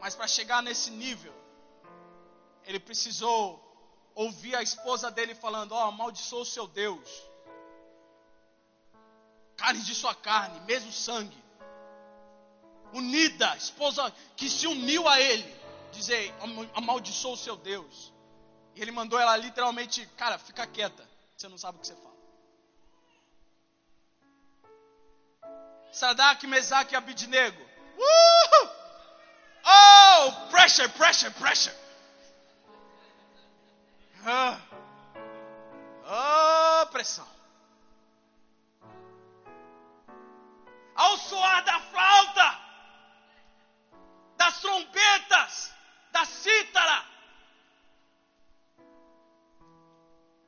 Mas 0.00 0.14
para 0.14 0.28
chegar 0.28 0.62
nesse 0.62 0.90
nível, 0.90 1.34
ele 2.64 2.78
precisou 2.78 3.65
ouvir 4.16 4.56
a 4.56 4.62
esposa 4.62 5.12
dele 5.12 5.36
falando: 5.36 5.72
Ó, 5.72 5.78
oh, 5.78 5.88
amaldiçoa 5.88 6.40
o 6.40 6.44
seu 6.44 6.66
Deus, 6.66 7.08
carne 9.56 9.80
de 9.82 9.94
sua 9.94 10.14
carne, 10.16 10.58
mesmo 10.62 10.90
sangue 10.90 11.46
unida, 12.92 13.56
esposa 13.56 14.12
que 14.36 14.48
se 14.48 14.66
uniu 14.66 15.08
a 15.08 15.20
ele, 15.20 15.54
dizer: 15.92 16.34
amaldiçoa 16.74 17.32
o 17.32 17.36
seu 17.36 17.56
Deus. 17.56 18.12
E 18.74 18.82
ele 18.82 18.90
mandou 18.90 19.18
ela 19.18 19.36
literalmente, 19.36 20.06
cara, 20.16 20.38
fica 20.38 20.66
quieta, 20.66 21.08
você 21.36 21.48
não 21.48 21.58
sabe 21.58 21.78
o 21.78 21.80
que 21.80 21.86
você 21.86 21.96
fala. 21.96 22.16
Sadak, 25.92 26.46
Mesaque 26.46 26.94
e 26.94 26.96
Abidnego. 26.96 27.62
Uh! 27.62 28.68
Oh, 29.64 30.32
pressure, 30.50 30.88
pressure, 30.90 31.32
pressure. 31.34 31.74
Ah. 34.24 34.60
Oh, 36.08 36.86
pressão. 36.88 37.26
Ao 40.94 41.18
soar 41.18 41.64
da 41.64 41.80
flauta, 41.80 42.60
das 44.36 44.60
trombetas, 44.60 45.74
da 46.12 46.24
cítara. 46.24 47.04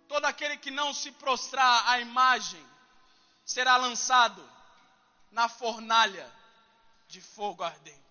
Todo 0.08 0.24
aquele 0.24 0.56
que 0.56 0.70
não 0.70 0.94
se 0.94 1.12
prostrar 1.12 1.88
à 1.88 2.00
imagem 2.00 2.64
será 3.44 3.76
lançado 3.76 4.42
na 5.30 5.48
fornalha 5.48 6.30
de 7.08 7.20
fogo 7.20 7.62
ardente. 7.62 8.07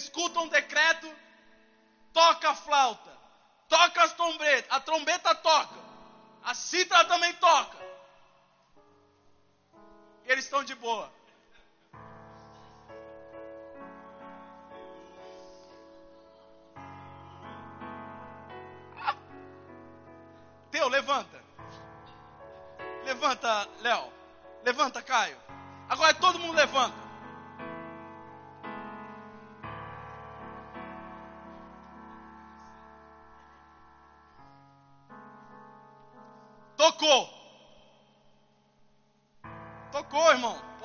Eles 0.00 0.04
escutam 0.04 0.44
o 0.44 0.48
decreto, 0.48 1.14
toca 2.10 2.48
a 2.48 2.54
flauta, 2.54 3.10
toca 3.68 4.02
as 4.02 4.14
trombetas, 4.14 4.72
a 4.72 4.80
trombeta 4.80 5.34
toca. 5.34 5.78
A 6.42 6.54
cítara 6.54 7.04
também 7.04 7.34
toca. 7.34 7.76
E 10.24 10.32
eles 10.32 10.46
estão 10.46 10.64
de 10.64 10.74
boa. 10.74 11.12
Teu, 20.70 20.88
levanta. 20.88 21.44
Levanta, 23.04 23.68
Léo. 23.80 24.10
Levanta, 24.62 25.02
Caio. 25.02 25.38
Agora 25.90 26.14
todo 26.14 26.38
mundo 26.38 26.54
levanta. 26.54 27.09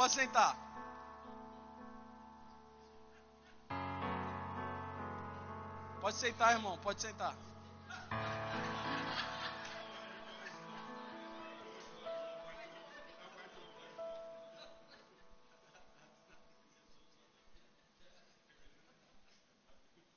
Pode 0.06 0.14
sentar. 0.14 0.56
Pode 6.00 6.16
sentar, 6.18 6.52
irmão. 6.54 6.78
Pode 6.78 7.02
sentar. 7.02 7.36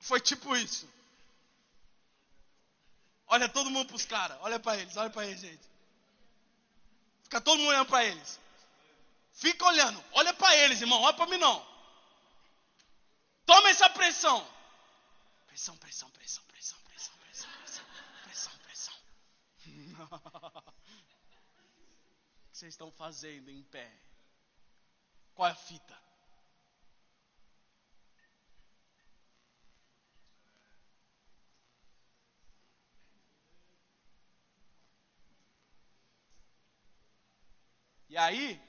Foi 0.01 0.20
tipo 0.20 0.55
isso. 0.55 0.86
Olha 3.26 3.49
todo 3.49 3.70
mundo 3.70 3.86
para 3.86 3.97
os 3.97 4.05
caras. 4.05 4.36
Olha 4.43 4.61
para 4.61 4.76
eles, 4.76 4.95
olha 4.99 5.09
para 5.09 5.26
eles, 5.26 5.41
gente. 5.41 5.66
Fica 7.22 7.41
todo 7.41 7.57
mundo 7.57 7.70
olhando 7.70 7.89
para 7.89 8.05
eles. 8.05 8.39
Fica 9.39 9.64
olhando. 9.66 10.05
Olha 10.14 10.34
para 10.34 10.57
eles, 10.57 10.80
irmão. 10.80 11.01
Olha 11.01 11.14
para 11.14 11.26
mim 11.26 11.36
não. 11.36 11.64
Toma 13.47 13.68
essa 13.70 13.89
pressão. 13.89 14.45
Pressão, 15.47 15.76
pressão, 15.76 16.11
pressão, 16.11 16.43
pressão, 16.49 16.78
pressão, 16.80 17.14
pressão, 17.20 17.51
pressão, 17.61 17.84
pressão, 18.24 18.53
pressão. 18.64 18.95
o 20.57 20.72
que 22.51 22.59
vocês 22.59 22.74
estão 22.74 22.91
fazendo 22.91 23.49
em 23.49 23.62
pé? 23.62 23.89
Qual 25.36 25.49
é 25.49 25.53
a 25.53 25.55
fita? 25.55 25.97
E 38.09 38.16
aí, 38.16 38.67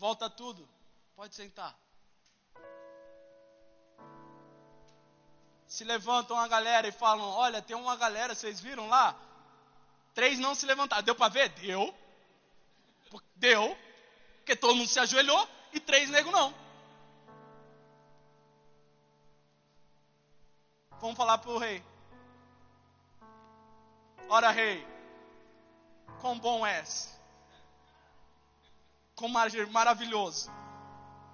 volta 0.00 0.30
tudo. 0.30 0.66
Pode 1.14 1.34
sentar. 1.34 1.78
Se 5.66 5.84
levantam 5.84 6.38
a 6.38 6.48
galera 6.48 6.88
e 6.88 6.92
falam: 6.92 7.28
Olha, 7.28 7.60
tem 7.60 7.76
uma 7.76 7.94
galera, 7.96 8.34
vocês 8.34 8.58
viram 8.58 8.88
lá? 8.88 9.14
Três 10.14 10.38
não 10.38 10.54
se 10.54 10.64
levantaram. 10.64 11.02
Deu 11.02 11.14
para 11.14 11.28
ver? 11.28 11.50
Deu. 11.50 11.94
Deu. 13.36 13.76
Porque 14.38 14.56
todo 14.56 14.74
mundo 14.74 14.88
se 14.88 14.98
ajoelhou 14.98 15.46
e 15.72 15.78
três 15.78 16.08
nego 16.08 16.30
não. 16.30 16.52
Vamos 20.98 21.16
falar 21.16 21.38
para 21.38 21.50
o 21.50 21.58
rei. 21.58 21.84
Ora, 24.28 24.50
rei, 24.50 24.86
quão 26.20 26.38
bom 26.38 26.66
és 26.66 27.19
como 29.20 29.34
maravilhoso, 29.70 30.50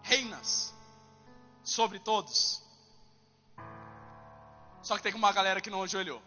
reinas 0.02 0.74
sobre 1.62 2.00
todos. 2.00 2.60
Só 4.82 4.96
que 4.96 5.04
tem 5.04 5.14
uma 5.14 5.32
galera 5.32 5.60
que 5.60 5.70
não 5.70 5.84
ajoelhou. 5.84 6.20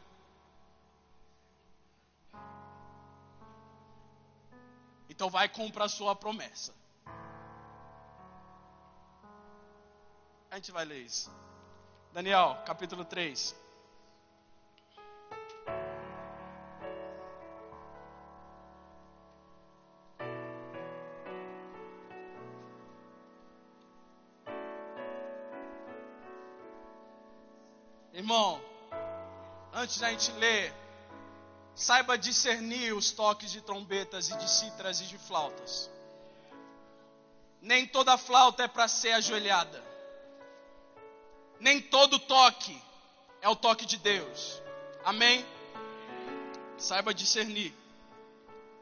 Então 5.10 5.30
vai 5.30 5.49
comprar 5.49 5.89
sua 5.89 6.16
promessa. 6.16 6.74
A 10.49 10.55
gente 10.55 10.72
vai 10.72 10.86
ler 10.86 11.01
isso. 11.01 11.30
Daniel, 12.14 12.64
capítulo 12.66 13.03
3. 13.03 13.53
Irmão, 28.30 28.62
antes 29.74 29.98
da 29.98 30.12
gente 30.12 30.32
ler, 30.34 30.72
saiba 31.74 32.16
discernir 32.16 32.94
os 32.94 33.10
toques 33.10 33.50
de 33.50 33.60
trombetas 33.60 34.30
e 34.30 34.38
de 34.38 34.48
cítras 34.48 35.02
e 35.02 35.06
de 35.06 35.18
flautas. 35.18 35.90
Nem 37.60 37.88
toda 37.88 38.20
flauta 38.20 38.62
é 38.62 38.68
para 38.68 38.88
ser 38.88 39.14
ajoelhada. 39.14 39.84
Nem 41.60 41.82
todo 41.82 42.20
toque 42.20 42.80
é 43.42 43.50
o 43.50 43.56
toque 43.56 43.84
de 43.84 43.98
Deus. 43.98 44.62
Amém? 45.04 45.44
Saiba 46.78 47.16
discernir. 47.16 47.74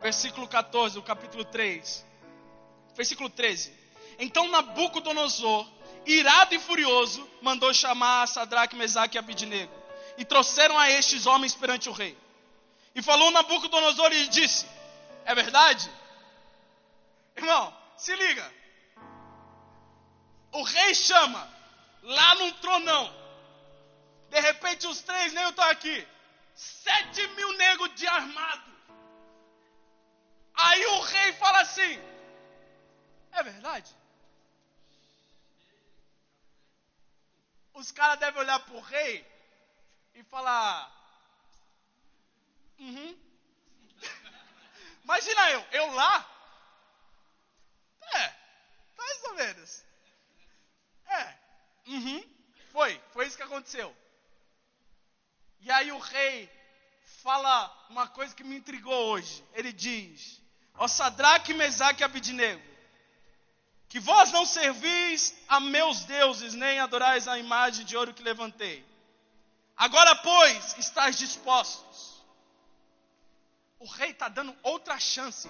Versículo 0.02 0.46
14, 0.46 0.96
do 0.96 1.04
capítulo 1.04 1.46
3. 1.46 2.06
Versículo 2.98 3.30
13. 3.30 3.74
Então 4.20 4.50
Nabucodonosor 4.50 5.66
irado 6.14 6.56
e 6.56 6.60
furioso, 6.60 7.30
mandou 7.42 7.74
chamar 7.74 8.28
Sadraque, 8.28 8.76
Mesaque 8.76 9.18
e 9.18 9.20
Abidnego. 9.20 9.74
E 10.18 10.26
trouxeram 10.26 10.78
a 10.78 10.90
estes 10.90 11.26
homens 11.26 11.54
perante 11.54 11.90
o 11.90 11.92
rei. 11.92 12.18
E 12.96 13.02
falou 13.02 13.30
Nabucodonosor 13.32 14.12
e 14.14 14.28
disse: 14.28 14.66
É 15.26 15.36
verdade? 15.36 15.90
Irmão, 17.36 17.76
se 17.96 18.16
liga. 18.16 18.52
O 20.52 20.64
rei 20.64 20.96
chama 20.96 21.48
lá 22.02 22.36
num 22.36 22.52
tronão. 22.54 23.14
De 24.30 24.40
repente 24.40 24.88
os 24.88 25.02
três 25.02 25.34
nem 25.34 25.48
estão 25.50 25.66
aqui. 25.66 26.08
sete 26.56 27.28
mil 27.36 27.54
negros 27.54 27.94
de 27.96 28.08
armado. 28.08 28.72
Aí 30.56 30.86
o 30.88 31.00
rei 31.02 31.34
fala 31.34 31.62
assim: 31.62 32.02
É 33.32 33.44
verdade? 33.44 33.96
Os 37.78 37.92
caras 37.92 38.20
devem 38.20 38.42
olhar 38.42 38.60
para 38.60 38.74
o 38.74 38.82
rei 38.82 39.24
e 40.16 40.24
falar: 40.24 40.92
Uhum. 42.80 43.16
Imagina 45.04 45.52
eu, 45.52 45.62
eu 45.72 45.92
lá. 45.94 46.28
É, 48.02 48.36
mais 48.98 49.24
ou 49.26 49.34
menos. 49.36 49.86
É, 51.06 51.38
uhum. 51.86 52.36
Foi, 52.72 53.00
foi 53.14 53.28
isso 53.28 53.38
que 53.38 53.44
aconteceu. 53.44 53.96
E 55.60 55.70
aí 55.70 55.92
o 55.92 56.00
rei 56.00 56.50
fala 57.22 57.88
uma 57.92 58.08
coisa 58.08 58.34
que 58.34 58.44
me 58.44 58.56
intrigou 58.56 59.12
hoje. 59.12 59.46
Ele 59.54 59.72
diz: 59.72 60.42
Ó 60.74 60.88
Sadraque, 60.88 61.54
Mesaque 61.54 62.02
e 62.02 62.06
Abidinego, 62.06 62.64
que 63.90 64.00
vós 64.00 64.32
não 64.32 64.46
servis 64.46 65.34
a 65.48 65.60
meus 65.60 66.04
deuses, 66.04 66.54
nem 66.54 66.80
adorais 66.80 67.28
a 67.28 67.40
imagem 67.40 67.86
de 67.86 67.96
ouro 67.96 68.14
que 68.14 68.22
levantei. 68.22 68.86
Agora, 69.76 70.16
pois, 70.16 70.78
estáis 70.78 71.18
dispostos. 71.18 72.22
O 73.80 73.86
rei 73.86 74.12
está 74.12 74.28
dando 74.28 74.56
outra 74.64 75.00
chance. 75.00 75.50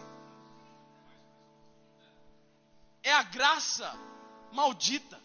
É 3.02 3.12
a 3.14 3.24
graça 3.24 3.92
maldita. 4.52 5.20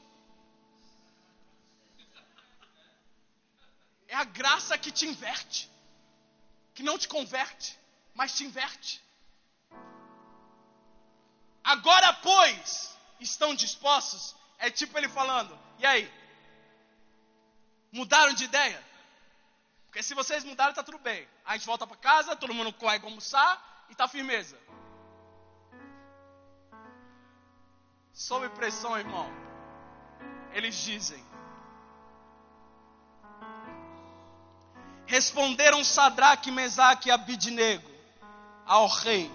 É 4.06 4.14
a 4.14 4.24
graça 4.24 4.78
que 4.78 4.90
te 4.90 5.06
inverte. 5.06 5.70
Que 6.74 6.82
não 6.82 6.96
te 6.96 7.08
converte, 7.08 7.78
mas 8.14 8.34
te 8.34 8.44
inverte. 8.44 9.02
Agora, 11.64 12.12
pois, 12.14 12.96
estão 13.23 13.55
dispostos? 13.55 14.35
É 14.59 14.70
tipo 14.70 14.97
ele 14.99 15.09
falando: 15.09 15.59
e 15.79 15.87
aí? 15.87 16.12
Mudaram 17.91 18.33
de 18.33 18.45
ideia? 18.45 18.83
Porque 19.87 20.03
se 20.03 20.14
vocês 20.14 20.43
mudaram, 20.45 20.70
está 20.70 20.83
tudo 20.83 20.99
bem. 20.99 21.29
A 21.45 21.55
gente 21.55 21.66
volta 21.66 21.87
para 21.87 21.97
casa, 21.97 22.35
todo 22.35 22.55
mundo 22.55 22.75
vai 22.81 22.99
almoçar 22.99 23.85
e 23.89 23.93
está 23.93 24.09
firmeza. 24.09 24.59
Sob 28.12 28.49
pressão, 28.51 28.99
irmão. 28.99 29.31
Eles 30.53 30.75
dizem: 30.77 31.23
Responderam 35.07 35.85
Sadraque, 35.85 36.51
Mesaque 36.51 37.09
e 37.09 37.12
Abidnego 37.12 37.91
ao 38.64 38.87
rei: 38.87 39.31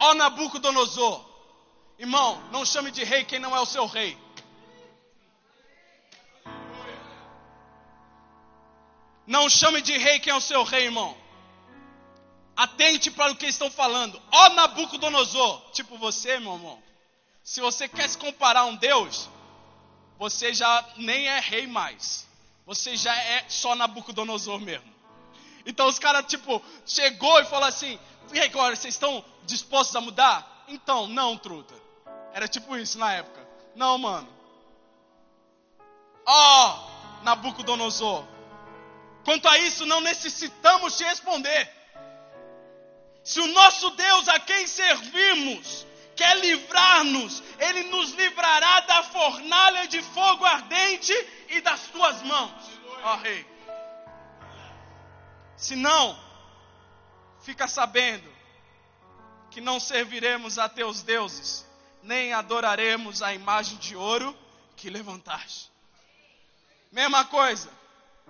Ó 0.00 0.14
Nabucodonosor, 0.14 1.27
irmão, 1.98 2.40
não 2.50 2.64
chame 2.64 2.90
de 2.90 3.04
rei 3.04 3.24
quem 3.24 3.38
não 3.38 3.54
é 3.56 3.60
o 3.60 3.66
seu 3.66 3.86
rei. 3.86 4.16
Não 9.26 9.48
chame 9.48 9.82
de 9.82 9.96
rei 9.98 10.18
quem 10.20 10.32
é 10.32 10.36
o 10.36 10.40
seu 10.40 10.62
rei, 10.62 10.84
irmão. 10.84 11.16
Atente 12.56 13.10
para 13.10 13.32
o 13.32 13.36
que 13.36 13.46
estão 13.46 13.70
falando. 13.70 14.20
Ó 14.32 14.48
Nabucodonosor, 14.50 15.70
tipo 15.72 15.98
você, 15.98 16.38
meu 16.38 16.54
irmão. 16.54 16.82
Se 17.44 17.60
você 17.60 17.88
quer 17.88 18.08
se 18.08 18.16
comparar 18.16 18.60
a 18.60 18.64
um 18.64 18.76
Deus, 18.76 19.28
você 20.18 20.52
já 20.54 20.84
nem 20.96 21.28
é 21.28 21.40
rei 21.40 21.66
mais. 21.66 22.26
Você 22.64 22.96
já 22.96 23.14
é 23.14 23.44
só 23.48 23.74
Nabucodonosor 23.74 24.60
mesmo. 24.60 24.94
Então 25.66 25.86
os 25.86 25.98
caras, 25.98 26.26
tipo, 26.26 26.62
chegou 26.86 27.38
e 27.40 27.44
falou 27.44 27.68
assim: 27.68 27.98
e 28.32 28.40
agora, 28.40 28.76
vocês 28.76 28.94
estão 28.94 29.24
dispostos 29.44 29.96
a 29.96 30.00
mudar? 30.00 30.64
Então, 30.68 31.06
não, 31.06 31.36
truta. 31.36 31.74
Era 32.38 32.46
tipo 32.46 32.76
isso 32.76 32.96
na 33.00 33.14
época. 33.14 33.44
Não, 33.74 33.98
mano. 33.98 34.28
Ó, 36.24 36.70
oh, 36.70 37.24
Nabucodonosor. 37.24 38.24
Quanto 39.24 39.48
a 39.48 39.58
isso, 39.58 39.84
não 39.84 40.00
necessitamos 40.00 40.96
te 40.96 41.02
responder. 41.02 41.68
Se 43.24 43.40
o 43.40 43.46
nosso 43.48 43.90
Deus 43.90 44.28
a 44.28 44.38
quem 44.38 44.68
servimos 44.68 45.84
quer 46.14 46.36
livrar-nos, 46.36 47.42
Ele 47.58 47.82
nos 47.90 48.12
livrará 48.12 48.82
da 48.82 49.02
fornalha 49.02 49.88
de 49.88 50.00
fogo 50.00 50.44
ardente 50.44 51.12
e 51.48 51.60
das 51.60 51.88
tuas 51.88 52.22
mãos, 52.22 52.70
ó 53.02 53.16
Rei. 53.16 53.44
Se 55.56 55.74
não, 55.74 56.16
fica 57.40 57.66
sabendo 57.66 58.32
que 59.50 59.60
não 59.60 59.80
serviremos 59.80 60.56
a 60.56 60.68
teus 60.68 61.02
deuses, 61.02 61.67
nem 62.08 62.32
adoraremos 62.32 63.22
a 63.22 63.34
imagem 63.34 63.76
de 63.76 63.94
ouro 63.94 64.34
que 64.74 64.88
levantaste. 64.88 65.70
Mesma 66.90 67.26
coisa, 67.26 67.70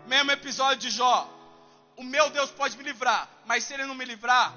mesmo 0.04 0.32
episódio 0.32 0.78
de 0.78 0.90
Jó. 0.90 1.32
O 1.96 2.02
meu 2.02 2.28
Deus 2.28 2.50
pode 2.50 2.76
me 2.76 2.82
livrar, 2.82 3.28
mas 3.46 3.62
se 3.62 3.74
ele 3.74 3.86
não 3.86 3.94
me 3.94 4.04
livrar, 4.04 4.52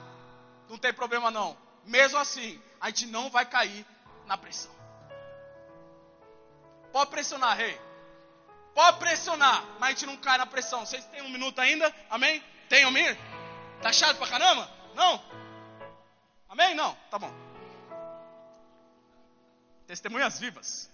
não 0.67 0.77
tem 0.77 0.91
problema 0.91 1.29
não. 1.29 1.55
Mesmo 1.85 2.17
assim, 2.17 2.59
a 2.79 2.87
gente 2.87 3.05
não 3.05 3.29
vai 3.29 3.45
cair 3.45 3.85
na 4.25 4.35
pressão. 4.37 4.71
Pode 6.91 7.11
pressionar, 7.11 7.55
rei. 7.55 7.79
Pode 8.73 8.97
pressionar, 8.97 9.63
mas 9.79 9.89
a 9.89 9.91
gente 9.91 10.05
não 10.07 10.17
cai 10.17 10.39
na 10.39 10.47
pressão. 10.47 10.83
Vocês 10.83 11.05
têm 11.05 11.21
um 11.21 11.29
minuto 11.29 11.59
ainda? 11.59 11.93
Amém? 12.09 12.43
Tem 12.67 12.87
um 12.87 12.91
minuto? 12.91 13.19
Tá 13.83 13.93
chato 13.93 14.17
pra 14.17 14.27
caramba? 14.27 14.69
Não? 14.95 15.23
Amém? 16.49 16.73
Não? 16.73 16.95
Tá 17.11 17.19
bom. 17.19 17.50
Testemunhas 19.91 20.39
vivas. 20.39 20.89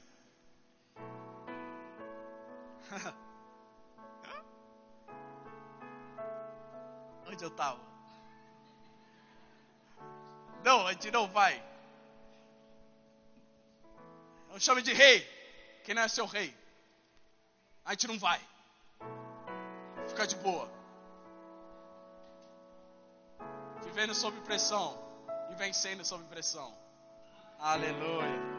Onde 7.28 7.44
eu 7.44 7.50
estava? 7.50 7.80
Não, 10.64 10.88
a 10.88 10.94
gente 10.94 11.12
não 11.12 11.28
vai. 11.28 11.64
Não 14.50 14.60
chame 14.60 14.82
de 14.82 14.94
rei. 14.94 15.22
Quem 15.84 15.94
não 15.94 16.02
é 16.02 16.08
seu 16.08 16.26
rei? 16.26 16.58
A 17.86 17.92
gente 17.92 18.08
não 18.08 18.18
vai. 18.18 18.42
Fica 20.08 20.26
de 20.26 20.38
boa. 20.38 20.76
vivendo 23.84 24.16
sob 24.16 24.42
pressão 24.42 24.98
e 25.52 25.56
vencendo 25.56 26.04
sob 26.04 26.24
pressão. 26.26 26.76
Aleluia. 27.60 28.57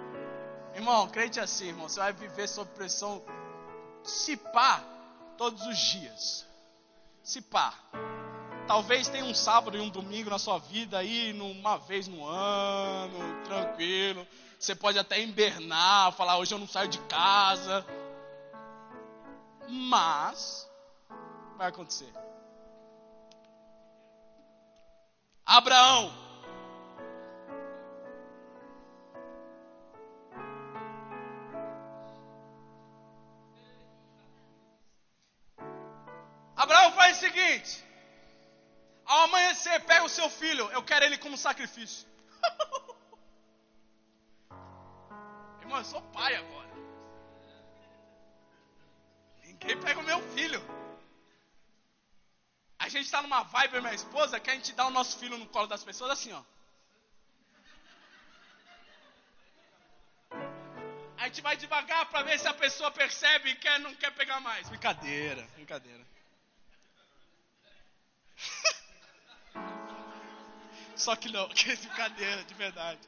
Irmão, 0.78 1.08
crente 1.08 1.40
assim, 1.40 1.66
irmão, 1.70 1.88
você 1.88 1.98
vai 1.98 2.12
viver 2.12 2.46
sob 2.46 2.70
pressão, 2.70 3.20
se 4.04 4.36
pá, 4.36 4.80
todos 5.36 5.66
os 5.66 5.76
dias. 5.76 6.46
Se 7.20 7.42
pá. 7.42 7.74
Talvez 8.64 9.08
tenha 9.08 9.24
um 9.24 9.34
sábado 9.34 9.76
e 9.76 9.80
um 9.80 9.88
domingo 9.88 10.30
na 10.30 10.38
sua 10.38 10.60
vida 10.60 10.96
aí, 10.96 11.32
uma 11.32 11.78
vez 11.78 12.06
no 12.06 12.24
ano, 12.24 13.42
tranquilo. 13.42 14.24
Você 14.56 14.72
pode 14.72 14.96
até 15.00 15.20
embernar, 15.20 16.12
falar, 16.12 16.38
hoje 16.38 16.54
eu 16.54 16.60
não 16.60 16.68
saio 16.68 16.88
de 16.88 17.00
casa. 17.00 17.84
Mas, 19.66 20.70
vai 21.56 21.70
acontecer. 21.70 22.12
Abraão. 25.44 26.04
Abraão 26.04 26.27
seguinte: 37.48 37.84
ao 39.04 39.24
amanhecer, 39.24 39.80
pega 39.84 40.04
o 40.04 40.08
seu 40.08 40.28
filho, 40.28 40.70
eu 40.70 40.82
quero 40.82 41.04
ele 41.04 41.18
como 41.18 41.36
sacrifício. 41.36 42.06
Irmão, 45.60 45.78
eu 45.78 45.84
sou 45.84 46.02
pai 46.02 46.34
agora. 46.34 46.68
Ninguém 49.44 49.80
pega 49.80 50.00
o 50.00 50.04
meu 50.04 50.20
filho. 50.34 50.60
A 52.78 52.88
gente 52.88 53.06
está 53.06 53.20
numa 53.22 53.42
vibe, 53.42 53.80
minha 53.80 53.94
esposa, 53.94 54.38
que 54.40 54.50
a 54.50 54.54
gente 54.54 54.72
dá 54.72 54.86
o 54.86 54.90
nosso 54.90 55.18
filho 55.18 55.36
no 55.36 55.46
colo 55.46 55.66
das 55.66 55.82
pessoas 55.82 56.10
assim, 56.12 56.32
ó. 56.32 56.42
A 61.16 61.24
gente 61.26 61.42
vai 61.42 61.56
devagar 61.56 62.06
para 62.08 62.22
ver 62.22 62.38
se 62.38 62.46
a 62.46 62.54
pessoa 62.54 62.90
percebe 62.92 63.50
e 63.50 63.56
quer, 63.56 63.80
não 63.80 63.94
quer 63.94 64.12
pegar 64.12 64.38
mais. 64.40 64.68
Brincadeira, 64.68 65.42
brincadeira. 65.56 66.06
Só 70.98 71.16
que 71.16 71.32
não, 71.32 71.48
que 71.54 71.70
é 71.70 71.76
brincadeira, 71.76 72.44
de 72.44 72.54
verdade. 72.54 73.00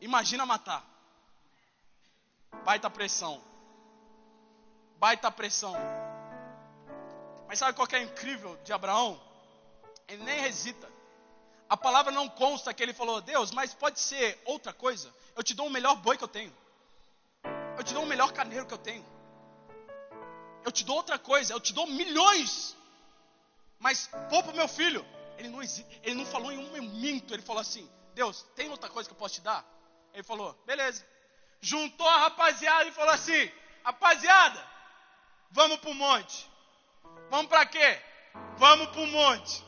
Imagina 0.00 0.46
matar. 0.46 0.82
Baita 2.64 2.88
pressão 2.88 3.42
baita 4.98 5.30
pressão. 5.30 5.74
Mas 7.48 7.58
sabe 7.58 7.74
qual 7.74 7.86
que 7.86 7.96
é 7.96 8.02
incrível 8.02 8.58
de 8.64 8.72
Abraão? 8.72 9.20
Ele 10.08 10.22
nem 10.24 10.44
hesita. 10.44 10.88
A 11.68 11.76
palavra 11.76 12.12
não 12.12 12.28
consta 12.28 12.72
que 12.72 12.82
ele 12.82 12.92
falou, 12.92 13.20
Deus, 13.20 13.50
mas 13.50 13.74
pode 13.74 14.00
ser 14.00 14.40
outra 14.44 14.72
coisa. 14.72 15.12
Eu 15.34 15.42
te 15.42 15.54
dou 15.54 15.66
o 15.66 15.70
melhor 15.70 15.96
boi 15.96 16.16
que 16.16 16.24
eu 16.24 16.28
tenho. 16.28 16.54
Eu 17.76 17.84
te 17.84 17.92
dou 17.92 18.04
o 18.04 18.06
melhor 18.06 18.32
carneiro 18.32 18.66
que 18.66 18.74
eu 18.74 18.78
tenho. 18.78 19.04
Eu 20.66 20.72
te 20.72 20.84
dou 20.84 20.96
outra 20.96 21.16
coisa, 21.16 21.52
eu 21.52 21.60
te 21.60 21.72
dou 21.72 21.86
milhões. 21.86 22.76
Mas 23.78 24.10
poupa 24.28 24.52
meu 24.52 24.66
filho. 24.66 25.06
Ele 25.38 25.48
não, 25.48 25.62
ele 25.62 26.14
não 26.16 26.26
falou 26.26 26.50
em 26.50 26.58
um 26.58 26.70
momento, 26.72 27.32
ele 27.32 27.42
falou 27.42 27.60
assim: 27.60 27.88
Deus, 28.14 28.44
tem 28.56 28.68
outra 28.68 28.90
coisa 28.90 29.08
que 29.08 29.14
eu 29.14 29.18
posso 29.18 29.34
te 29.34 29.42
dar? 29.42 29.64
Ele 30.12 30.24
falou: 30.24 30.60
beleza. 30.66 31.06
Juntou 31.60 32.08
a 32.08 32.18
rapaziada 32.18 32.88
e 32.88 32.92
falou 32.92 33.14
assim: 33.14 33.48
rapaziada, 33.84 34.60
vamos 35.52 35.78
para 35.78 35.90
o 35.90 35.94
monte. 35.94 36.50
Vamos 37.30 37.46
para 37.46 37.64
quê? 37.64 38.02
Vamos 38.56 38.88
para 38.88 39.00
o 39.02 39.06
monte. 39.06 39.64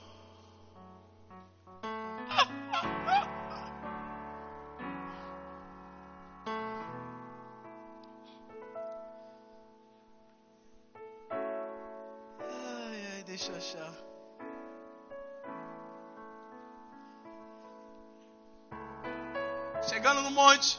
Chegando 19.89 20.23
no 20.23 20.31
monte, 20.31 20.79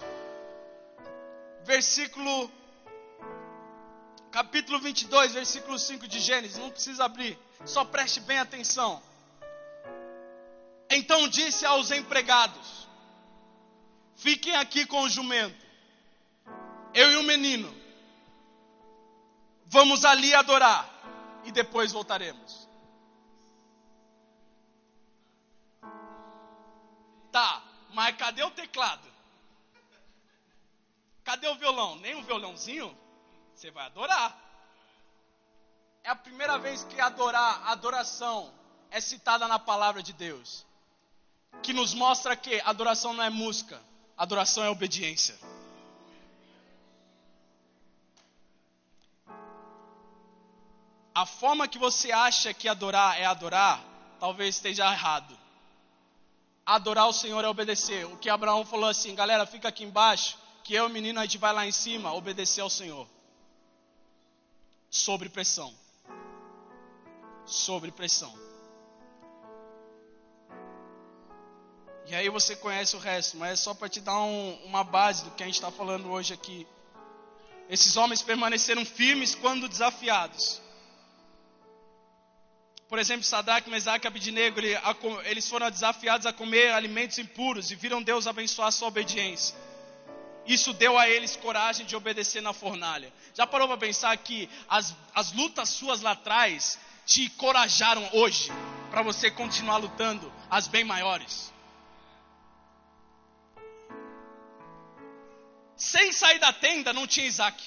versículo 1.64 2.52
capítulo 4.32 4.80
22, 4.80 5.34
versículo 5.34 5.78
5 5.78 6.08
de 6.08 6.20
Gênesis, 6.20 6.58
não 6.58 6.70
precisa 6.70 7.06
abrir, 7.06 7.38
só 7.66 7.84
preste 7.84 8.20
bem 8.20 8.40
atenção. 8.40 9.02
Então 10.90 11.28
disse 11.28 11.66
aos 11.66 11.92
empregados: 11.92 12.88
Fiquem 14.16 14.56
aqui 14.56 14.86
com 14.86 15.02
o 15.02 15.10
jumento, 15.10 15.66
eu 16.94 17.12
e 17.12 17.18
o 17.18 17.24
menino, 17.24 17.72
vamos 19.68 20.06
ali 20.06 20.34
adorar 20.34 20.89
e 21.44 21.52
depois 21.52 21.92
voltaremos. 21.92 22.68
Tá, 27.32 27.64
mas 27.94 28.16
cadê 28.16 28.44
o 28.44 28.52
teclado? 28.52 29.08
Cadê 31.24 31.48
o 31.48 31.56
violão? 31.56 31.96
Nem 31.98 32.16
um 32.16 32.24
violãozinho? 32.24 32.98
Você 33.54 33.70
vai 33.70 33.86
adorar. 33.86 34.38
É 36.04 36.10
a 36.10 36.16
primeira 36.16 36.58
vez 36.58 36.84
que 36.86 37.00
adorar, 37.00 37.68
adoração 37.68 38.52
é 38.90 39.00
citada 39.00 39.48
na 39.48 39.60
palavra 39.60 40.02
de 40.02 40.14
Deus. 40.14 40.66
Que 41.62 41.74
nos 41.74 41.94
mostra 41.94 42.36
que 42.36 42.60
adoração 42.62 43.14
não 43.14 43.24
é 43.24 43.30
música, 43.30 43.80
adoração 44.18 44.64
é 44.64 44.70
obediência. 44.70 45.38
A 51.20 51.26
forma 51.26 51.68
que 51.68 51.78
você 51.78 52.14
acha 52.14 52.54
que 52.54 52.70
adorar 52.70 53.20
é 53.20 53.26
adorar, 53.26 53.84
talvez 54.22 54.56
esteja 54.56 54.90
errado. 54.90 55.38
Adorar 56.66 57.10
o 57.10 57.12
Senhor 57.12 57.44
é 57.44 57.48
obedecer. 57.50 58.06
O 58.06 58.16
que 58.16 58.30
Abraão 58.30 58.64
falou 58.64 58.90
assim, 58.90 59.14
galera, 59.16 59.46
fica 59.46 59.68
aqui 59.68 59.84
embaixo, 59.84 60.38
que 60.64 60.74
eu 60.74 60.86
o 60.86 60.90
menino 60.90 61.20
a 61.20 61.24
gente 61.24 61.38
vai 61.38 61.52
lá 61.52 61.68
em 61.68 61.74
cima 61.74 62.14
obedecer 62.14 62.62
ao 62.62 62.70
Senhor. 62.70 63.06
Sobre 64.90 65.28
pressão. 65.28 65.76
Sobre 67.46 67.92
pressão. 67.92 68.34
E 72.06 72.16
aí 72.16 72.30
você 72.30 72.56
conhece 72.56 72.96
o 72.96 73.00
resto, 73.00 73.36
mas 73.36 73.52
é 73.52 73.56
só 73.58 73.74
para 73.74 73.90
te 73.90 74.00
dar 74.00 74.22
um, 74.22 74.54
uma 74.64 74.86
base 74.86 75.26
do 75.26 75.32
que 75.32 75.44
a 75.44 75.48
gente 75.48 75.56
está 75.56 75.70
falando 75.70 76.10
hoje 76.10 76.34
aqui. 76.34 76.66
Esses 77.68 77.98
homens 77.98 78.22
permaneceram 78.22 78.86
firmes 78.86 79.36
quando 79.36 79.68
desafiados. 79.68 80.69
Por 82.90 82.98
exemplo, 82.98 83.24
Sadraque, 83.24 83.70
Mesaque 83.70 84.08
e 84.08 84.10
Abidinego, 84.10 84.60
eles 85.24 85.48
foram 85.48 85.70
desafiados 85.70 86.26
a 86.26 86.34
comer 86.34 86.74
alimentos 86.74 87.20
impuros 87.20 87.70
e 87.70 87.76
viram 87.76 88.02
Deus 88.02 88.26
abençoar 88.26 88.72
sua 88.72 88.88
obediência. 88.88 89.56
Isso 90.44 90.74
deu 90.74 90.98
a 90.98 91.08
eles 91.08 91.36
coragem 91.36 91.86
de 91.86 91.96
obedecer 91.96 92.42
na 92.42 92.52
fornalha. 92.52 93.14
Já 93.36 93.46
parou 93.46 93.68
para 93.68 93.78
pensar 93.78 94.18
que 94.18 94.50
as, 94.68 94.96
as 95.14 95.32
lutas 95.34 95.70
suas 95.70 96.02
lá 96.02 96.12
atrás 96.12 96.80
te 97.06 97.30
corajaram 97.30 98.10
hoje 98.12 98.52
para 98.90 99.04
você 99.04 99.30
continuar 99.30 99.78
lutando 99.78 100.34
as 100.50 100.68
bem 100.68 100.84
maiores? 100.84 101.54
Sem 105.78 106.12
sair 106.12 106.40
da 106.40 106.52
tenda 106.52 106.92
não 106.92 107.06
tinha 107.06 107.28
Isaac. 107.28 107.64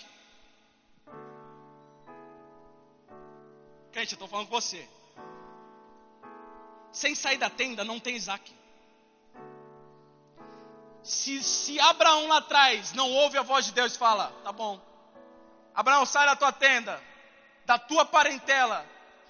Gente, 3.95 4.12
eu 4.12 4.16
estou 4.16 4.27
falando 4.27 4.49
com 4.49 4.61
você. 4.61 4.85
Sem 6.93 7.14
sair 7.14 7.38
da 7.38 7.49
tenda 7.49 7.84
não 7.84 7.99
tem 7.99 8.14
Isaac. 8.16 8.53
Se, 11.03 11.43
se 11.43 11.80
Abraão 11.80 12.28
lá 12.28 12.36
atrás 12.36 12.93
não 12.93 13.11
ouve 13.11 13.36
a 13.38 13.43
voz 13.43 13.64
de 13.64 13.72
Deus 13.72 13.95
e 13.95 13.99
fala: 13.99 14.28
Tá 14.45 14.53
bom, 14.53 14.80
Abraão, 15.74 16.05
sai 16.05 16.26
da 16.26 16.36
tua 16.36 16.53
tenda, 16.53 17.03
da 17.64 17.78
tua 17.78 18.05
parentela, 18.05 18.86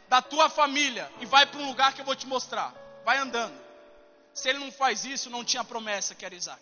da 0.09 0.21
tua 0.21 0.51
família 0.51 1.11
e 1.21 1.27
vai 1.27 1.47
para 1.47 1.61
um 1.61 1.69
lugar 1.69 1.95
que 1.95 2.01
eu 2.01 2.05
vou 2.05 2.17
te 2.17 2.27
mostrar. 2.27 2.75
Vai 3.05 3.19
andando. 3.19 3.59
Se 4.35 4.49
ele 4.49 4.59
não 4.59 4.73
faz 4.73 5.05
isso, 5.05 5.31
não 5.31 5.45
tinha 5.45 5.65
promessa 5.65 6.15
que 6.15 6.25
era 6.25 6.35
Isaac. 6.35 6.61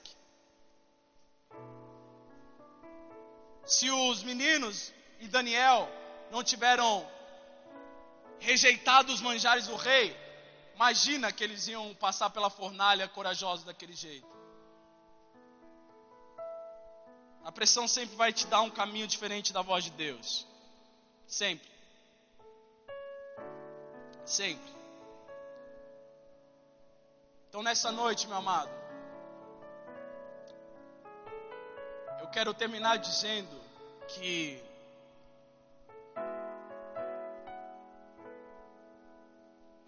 Se 3.65 3.91
os 3.91 4.23
meninos 4.23 4.93
e 5.21 5.29
Daniel 5.29 5.89
não 6.31 6.43
tiveram 6.43 7.09
rejeitado 8.39 9.13
os 9.13 9.21
manjares 9.21 9.67
do 9.67 9.77
rei, 9.77 10.17
imagina 10.81 11.31
que 11.31 11.45
eles 11.45 11.69
iam 11.69 11.95
passar 11.95 12.31
pela 12.31 12.49
fornalha 12.49 13.07
corajosos 13.07 13.67
daquele 13.67 13.93
jeito. 13.93 14.27
A 17.45 17.53
pressão 17.53 17.87
sempre 17.87 18.17
vai 18.17 18.33
te 18.33 18.47
dar 18.47 18.63
um 18.63 18.71
caminho 18.71 19.07
diferente 19.07 19.53
da 19.53 19.61
voz 19.61 19.85
de 19.85 19.91
Deus. 19.91 20.47
Sempre. 21.27 21.71
Sempre. 24.25 24.73
Então 27.51 27.63
nessa 27.63 27.93
noite, 27.93 28.27
meu 28.27 28.39
amado, 28.39 28.71
eu 32.21 32.29
quero 32.29 32.55
terminar 32.55 32.97
dizendo 32.97 33.61
que 34.09 34.63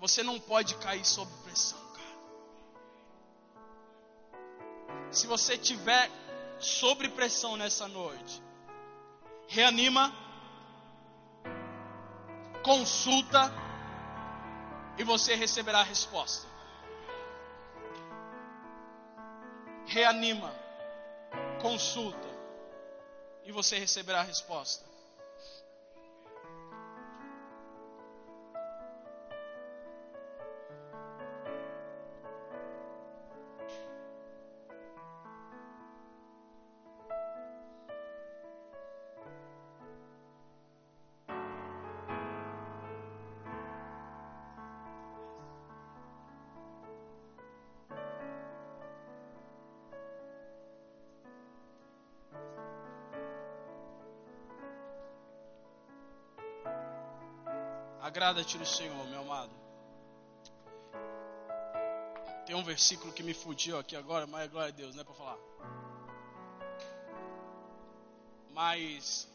você 0.02 0.20
não 0.24 0.40
pode 0.40 0.74
cair 0.78 1.04
sob 1.04 1.30
pressão, 1.44 1.78
cara. 1.94 2.02
Se 5.12 5.28
você 5.28 5.56
tiver 5.56 6.10
sobre 6.58 7.08
pressão 7.08 7.56
nessa 7.56 7.86
noite. 7.86 8.42
Reanima, 9.46 10.12
consulta 12.64 13.52
e 14.98 15.04
você 15.04 15.36
receberá 15.36 15.80
a 15.80 15.84
resposta. 15.84 16.48
Reanima, 19.86 20.52
consulta 21.60 22.28
e 23.44 23.52
você 23.52 23.78
receberá 23.78 24.18
a 24.18 24.24
resposta. 24.24 24.91
Agrada-te 58.42 58.58
no 58.58 58.66
Senhor, 58.66 59.06
meu 59.06 59.20
amado. 59.20 59.52
Tem 62.44 62.56
um 62.56 62.64
versículo 62.64 63.12
que 63.12 63.22
me 63.22 63.32
fugiu 63.32 63.78
aqui 63.78 63.94
agora, 63.94 64.26
mas 64.26 64.50
glória 64.50 64.72
a 64.72 64.76
Deus, 64.76 64.96
não 64.96 65.02
é 65.02 65.04
para 65.04 65.14
falar. 65.14 65.38
Mas 68.52 69.28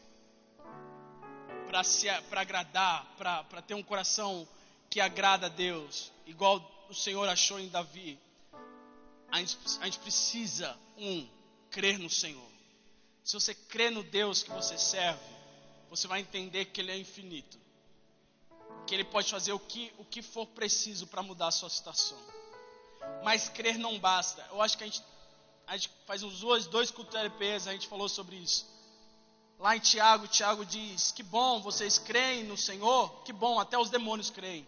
para 2.29 2.41
agradar, 2.41 3.05
para 3.17 3.61
ter 3.61 3.75
um 3.75 3.83
coração 3.83 4.45
que 4.89 4.99
agrada 4.99 5.45
a 5.45 5.49
Deus, 5.49 6.11
igual 6.25 6.61
o 6.89 6.93
Senhor 6.93 7.29
achou 7.29 7.61
em 7.61 7.69
Davi, 7.69 8.19
a 9.31 9.39
gente, 9.39 9.57
a 9.79 9.85
gente 9.85 9.99
precisa, 9.99 10.77
um, 10.97 11.25
crer 11.71 11.97
no 11.97 12.09
Senhor. 12.09 12.51
Se 13.23 13.33
você 13.35 13.55
crê 13.55 13.89
no 13.89 14.03
Deus 14.03 14.43
que 14.43 14.51
você 14.51 14.77
serve, 14.77 15.23
você 15.89 16.07
vai 16.07 16.19
entender 16.19 16.65
que 16.65 16.81
Ele 16.81 16.91
é 16.91 16.97
infinito. 16.97 17.66
Que 18.87 18.95
Ele 18.95 19.03
pode 19.03 19.29
fazer 19.29 19.51
o 19.51 19.59
que, 19.59 19.93
o 19.97 20.05
que 20.05 20.21
for 20.23 20.47
preciso 20.47 21.05
para 21.05 21.21
mudar 21.21 21.47
a 21.47 21.51
sua 21.51 21.69
situação. 21.69 22.17
Mas 23.23 23.49
crer 23.49 23.77
não 23.77 23.99
basta. 23.99 24.43
Eu 24.49 24.61
acho 24.61 24.77
que 24.77 24.83
a 24.83 24.87
gente, 24.87 25.03
a 25.67 25.77
gente 25.77 25.91
faz 26.05 26.23
uns 26.23 26.39
dois, 26.39 26.65
dois 26.65 26.89
cultos 26.89 27.13
LPs, 27.15 27.67
a 27.67 27.73
gente 27.73 27.87
falou 27.87 28.09
sobre 28.09 28.37
isso. 28.37 28.65
Lá 29.59 29.75
em 29.75 29.79
Tiago, 29.79 30.27
Tiago 30.27 30.65
diz: 30.65 31.11
Que 31.11 31.21
bom, 31.21 31.61
vocês 31.61 31.99
creem 31.99 32.43
no 32.43 32.57
Senhor, 32.57 33.23
que 33.23 33.33
bom, 33.33 33.59
até 33.59 33.77
os 33.77 33.89
demônios 33.89 34.29
creem 34.29 34.67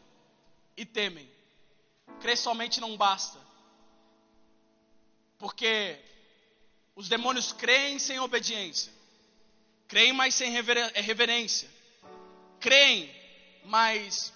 e 0.75 0.85
temem. 0.85 1.29
Crer 2.19 2.37
somente 2.37 2.81
não 2.81 2.97
basta. 2.97 3.39
Porque 5.37 5.97
os 6.95 7.07
demônios 7.07 7.53
creem 7.53 7.97
sem 7.97 8.19
obediência. 8.19 8.91
Creem, 9.87 10.11
mas 10.11 10.35
sem 10.35 10.51
reverência. 10.51 11.69
Creem, 12.59 13.09
mas 13.69 14.33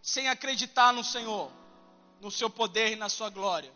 sem 0.00 0.28
acreditar 0.28 0.92
no 0.92 1.04
Senhor, 1.04 1.50
no 2.20 2.30
seu 2.30 2.48
poder 2.48 2.92
e 2.92 2.96
na 2.96 3.08
sua 3.10 3.28
glória. 3.28 3.70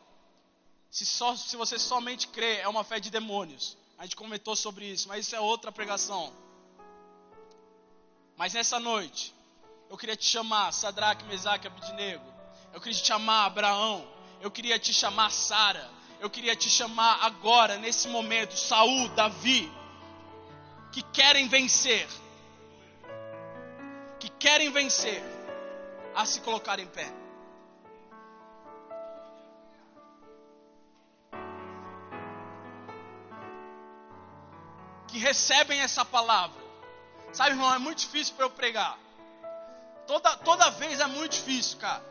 Se, 0.90 1.04
só, 1.04 1.36
se 1.36 1.56
você 1.56 1.78
somente 1.78 2.28
crê, 2.28 2.56
é 2.56 2.68
uma 2.68 2.82
fé 2.82 2.98
de 2.98 3.10
demônios. 3.10 3.76
A 3.98 4.04
gente 4.04 4.16
comentou 4.16 4.56
sobre 4.56 4.86
isso, 4.86 5.06
mas 5.08 5.26
isso 5.26 5.36
é 5.36 5.40
outra 5.40 5.70
pregação. 5.70 6.32
Mas 8.36 8.54
nessa 8.54 8.80
noite, 8.80 9.34
eu 9.90 9.98
queria 9.98 10.16
te 10.16 10.24
chamar, 10.24 10.72
Sadraque, 10.72 11.24
Mesaque, 11.24 11.66
Abidnego. 11.66 12.24
Eu 12.72 12.80
queria 12.80 12.98
te 12.98 13.06
chamar, 13.06 13.44
Abraão. 13.44 14.08
Eu 14.40 14.50
queria 14.50 14.78
te 14.78 14.94
chamar, 14.94 15.30
Sara 15.30 15.90
eu 16.24 16.30
queria 16.30 16.56
te 16.56 16.70
chamar 16.70 17.18
agora, 17.20 17.76
nesse 17.76 18.08
momento, 18.08 18.56
Saul, 18.56 19.10
Davi, 19.10 19.70
que 20.90 21.02
querem 21.02 21.48
vencer, 21.48 22.08
querem 24.44 24.70
vencer, 24.70 25.22
a 26.14 26.26
se 26.26 26.38
colocar 26.42 26.78
em 26.78 26.86
pé. 26.86 27.10
Que 35.08 35.16
recebem 35.16 35.80
essa 35.80 36.04
palavra. 36.04 36.62
Sabe, 37.32 37.52
irmão, 37.52 37.74
é 37.74 37.78
muito 37.78 38.00
difícil 38.00 38.34
para 38.34 38.44
eu 38.44 38.50
pregar. 38.50 38.98
Toda, 40.06 40.36
toda 40.36 40.68
vez 40.72 41.00
é 41.00 41.06
muito 41.06 41.32
difícil, 41.32 41.78
cara. 41.78 42.04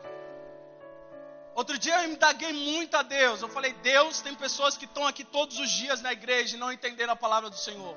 Outro 1.54 1.78
dia 1.78 2.02
eu 2.02 2.10
indaguei 2.10 2.52
muito 2.52 2.96
a 2.96 3.02
Deus. 3.02 3.42
Eu 3.42 3.48
falei, 3.48 3.72
Deus, 3.74 4.20
tem 4.22 4.34
pessoas 4.34 4.76
que 4.76 4.86
estão 4.86 5.06
aqui 5.06 5.22
todos 5.22 5.56
os 5.60 5.70
dias 5.70 6.02
na 6.02 6.12
igreja 6.12 6.56
e 6.56 6.58
não 6.58 6.72
entenderam 6.72 7.12
a 7.12 7.16
palavra 7.16 7.48
do 7.48 7.56
Senhor. 7.56 7.96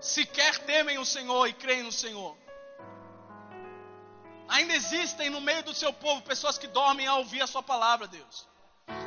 Sequer 0.00 0.58
temem 0.64 0.98
o 0.98 1.06
Senhor 1.06 1.46
e 1.46 1.52
creem 1.52 1.84
no 1.84 1.92
Senhor. 1.92 2.36
Ainda 4.50 4.74
existem 4.74 5.30
no 5.30 5.40
meio 5.40 5.62
do 5.62 5.74
seu 5.74 5.92
povo 5.92 6.22
pessoas 6.22 6.58
que 6.58 6.66
dormem 6.66 7.06
ao 7.06 7.18
ouvir 7.18 7.42
a 7.42 7.46
sua 7.46 7.62
palavra, 7.62 8.06
Deus. 8.06 8.46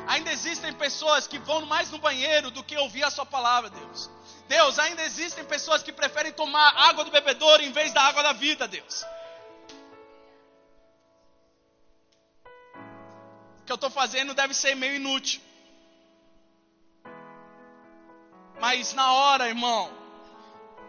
Ainda 0.06 0.32
existem 0.32 0.72
pessoas 0.72 1.26
que 1.26 1.38
vão 1.38 1.66
mais 1.66 1.90
no 1.90 1.98
banheiro 1.98 2.50
do 2.50 2.64
que 2.64 2.76
ouvir 2.76 3.04
a 3.04 3.10
sua 3.10 3.26
palavra, 3.26 3.70
Deus. 3.70 4.10
Deus, 4.48 4.78
ainda 4.78 5.02
existem 5.02 5.44
pessoas 5.44 5.82
que 5.82 5.92
preferem 5.92 6.32
tomar 6.32 6.74
água 6.88 7.04
do 7.04 7.10
bebedouro 7.10 7.62
em 7.62 7.72
vez 7.72 7.92
da 7.92 8.02
água 8.02 8.22
da 8.22 8.32
vida, 8.32 8.66
Deus. 8.66 9.04
que 13.64 13.72
eu 13.72 13.76
estou 13.76 13.90
fazendo 13.90 14.34
deve 14.34 14.54
ser 14.54 14.74
meio 14.74 14.96
inútil. 14.96 15.40
Mas 18.60 18.92
na 18.92 19.12
hora, 19.12 19.48
irmão, 19.48 19.90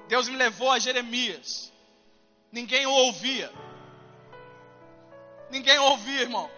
Deus 0.08 0.28
me 0.28 0.36
levou 0.36 0.72
a 0.72 0.80
Jeremias. 0.80 1.72
Ninguém 2.51 2.86
o 2.86 2.91
ouvia. 2.91 3.51
Ninguém 5.50 5.78
ouvia, 5.80 6.22
irmão. 6.22 6.50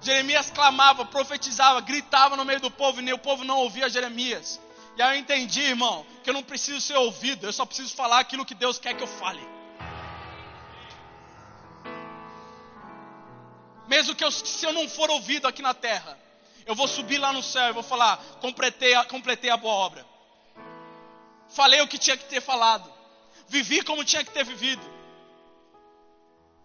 Jeremias 0.00 0.50
clamava, 0.50 1.04
profetizava, 1.04 1.80
gritava 1.80 2.36
no 2.36 2.44
meio 2.44 2.60
do 2.60 2.70
povo 2.70 3.00
e 3.00 3.02
nem 3.02 3.14
o 3.14 3.18
povo 3.18 3.44
não 3.44 3.58
ouvia 3.58 3.88
Jeremias. 3.88 4.60
E 4.96 5.02
aí 5.02 5.16
eu 5.16 5.20
entendi, 5.20 5.60
irmão, 5.60 6.04
que 6.22 6.30
eu 6.30 6.34
não 6.34 6.42
preciso 6.42 6.80
ser 6.80 6.96
ouvido, 6.96 7.46
eu 7.46 7.52
só 7.52 7.64
preciso 7.64 7.94
falar 7.94 8.18
aquilo 8.18 8.44
que 8.44 8.54
Deus 8.54 8.78
quer 8.78 8.94
que 8.94 9.02
eu 9.02 9.06
fale. 9.06 9.46
Mesmo 13.86 14.14
que 14.14 14.24
eu, 14.24 14.30
se 14.30 14.64
eu 14.64 14.72
não 14.72 14.88
for 14.88 15.10
ouvido 15.10 15.46
aqui 15.46 15.62
na 15.62 15.74
terra, 15.74 16.18
eu 16.66 16.74
vou 16.74 16.88
subir 16.88 17.18
lá 17.18 17.32
no 17.32 17.42
céu 17.42 17.68
e 17.68 17.72
vou 17.72 17.82
falar: 17.82 18.16
completei 18.40 18.94
a, 18.94 19.04
completei 19.04 19.50
a 19.50 19.56
boa 19.56 19.74
obra. 19.74 20.06
Falei 21.48 21.80
o 21.80 21.88
que 21.88 21.98
tinha 21.98 22.16
que 22.16 22.24
ter 22.24 22.40
falado. 22.40 22.92
Vivi 23.48 23.82
como 23.82 24.04
tinha 24.04 24.24
que 24.24 24.30
ter 24.30 24.44
vivido. 24.44 24.82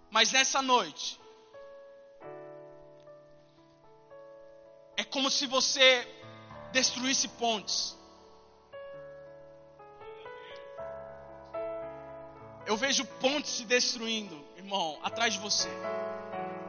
Mas 0.09 0.31
nessa 0.31 0.61
noite, 0.61 1.19
é 4.97 5.03
como 5.03 5.29
se 5.29 5.45
você 5.45 6.07
destruísse 6.71 7.27
pontes. 7.27 7.95
Eu 12.65 12.75
vejo 12.75 13.05
pontes 13.05 13.51
se 13.51 13.63
destruindo, 13.63 14.43
irmão, 14.57 14.99
atrás 15.03 15.35
de 15.35 15.39
você. 15.39 15.69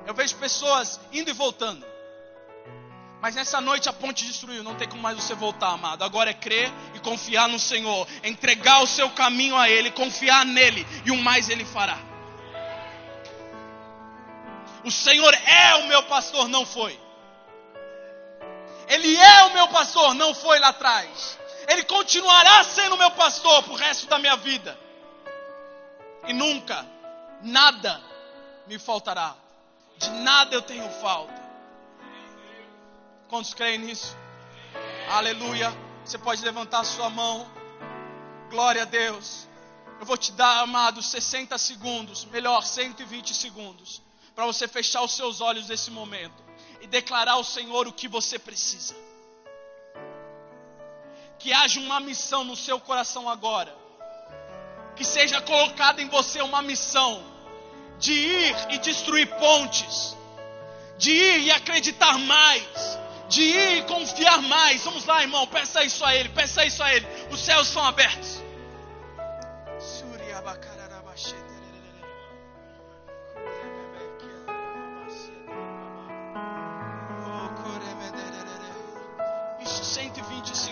Eu 0.06 0.14
vejo 0.14 0.36
pessoas 0.36 1.00
indo 1.10 1.30
e 1.30 1.32
voltando. 1.32 1.84
Mas 3.20 3.34
nessa 3.34 3.60
noite 3.60 3.88
a 3.88 3.92
ponte 3.92 4.24
destruiu, 4.24 4.62
não 4.62 4.76
tem 4.76 4.88
como 4.88 5.02
mais 5.02 5.16
você 5.16 5.34
voltar, 5.34 5.70
amado. 5.70 6.04
Agora 6.04 6.30
é 6.30 6.34
crer 6.34 6.70
e 6.94 7.00
confiar 7.00 7.48
no 7.48 7.58
Senhor, 7.58 8.06
entregar 8.22 8.80
o 8.80 8.86
seu 8.86 9.10
caminho 9.10 9.56
a 9.56 9.68
Ele, 9.68 9.90
confiar 9.90 10.44
nele 10.46 10.86
e 11.04 11.10
o 11.10 11.16
mais 11.16 11.48
Ele 11.48 11.64
fará. 11.64 11.98
O 14.84 14.90
Senhor 14.90 15.34
é 15.34 15.74
o 15.76 15.88
meu 15.88 16.04
pastor, 16.04 16.46
não 16.46 16.64
foi. 16.64 17.07
Ele 18.88 19.16
é 19.16 19.44
o 19.44 19.52
meu 19.52 19.68
pastor, 19.68 20.14
não 20.14 20.34
foi 20.34 20.58
lá 20.58 20.68
atrás. 20.68 21.38
Ele 21.68 21.84
continuará 21.84 22.64
sendo 22.64 22.96
meu 22.96 23.10
pastor 23.10 23.62
pro 23.62 23.74
resto 23.74 24.06
da 24.06 24.18
minha 24.18 24.36
vida. 24.36 24.78
E 26.26 26.32
nunca, 26.32 26.86
nada 27.42 28.00
me 28.66 28.78
faltará. 28.78 29.36
De 29.98 30.08
nada 30.10 30.54
eu 30.54 30.62
tenho 30.62 30.88
falta. 31.00 31.38
Quantos 33.28 33.52
creem 33.52 33.78
nisso? 33.78 34.16
Aleluia. 35.10 35.70
Você 36.04 36.16
pode 36.16 36.42
levantar 36.42 36.84
sua 36.84 37.10
mão. 37.10 37.46
Glória 38.48 38.82
a 38.82 38.86
Deus. 38.86 39.46
Eu 40.00 40.06
vou 40.06 40.16
te 40.16 40.32
dar, 40.32 40.60
amado, 40.60 41.02
60 41.02 41.58
segundos, 41.58 42.24
melhor, 42.26 42.62
120 42.62 43.34
segundos, 43.34 44.00
para 44.34 44.46
você 44.46 44.68
fechar 44.68 45.02
os 45.02 45.12
seus 45.12 45.40
olhos 45.40 45.68
nesse 45.68 45.90
momento 45.90 46.47
e 46.80 46.86
declarar 46.86 47.32
ao 47.32 47.44
Senhor 47.44 47.86
o 47.86 47.92
que 47.92 48.08
você 48.08 48.38
precisa. 48.38 48.94
Que 51.38 51.52
haja 51.52 51.80
uma 51.80 52.00
missão 52.00 52.44
no 52.44 52.56
seu 52.56 52.80
coração 52.80 53.28
agora. 53.28 53.74
Que 54.96 55.04
seja 55.04 55.40
colocada 55.40 56.02
em 56.02 56.08
você 56.08 56.40
uma 56.42 56.62
missão 56.62 57.22
de 57.98 58.12
ir 58.12 58.56
e 58.70 58.78
destruir 58.78 59.26
pontes, 59.38 60.16
de 60.96 61.10
ir 61.10 61.40
e 61.42 61.50
acreditar 61.50 62.18
mais, 62.18 62.98
de 63.28 63.42
ir 63.42 63.78
e 63.78 63.82
confiar 63.82 64.42
mais. 64.42 64.82
Vamos 64.84 65.04
lá, 65.04 65.22
irmão, 65.22 65.46
peça 65.46 65.84
isso 65.84 66.04
a 66.04 66.14
Ele, 66.14 66.28
peça 66.30 66.64
isso 66.64 66.82
a 66.82 66.92
Ele. 66.92 67.06
Os 67.30 67.40
céus 67.40 67.68
são 67.68 67.84
abertos. 67.84 68.47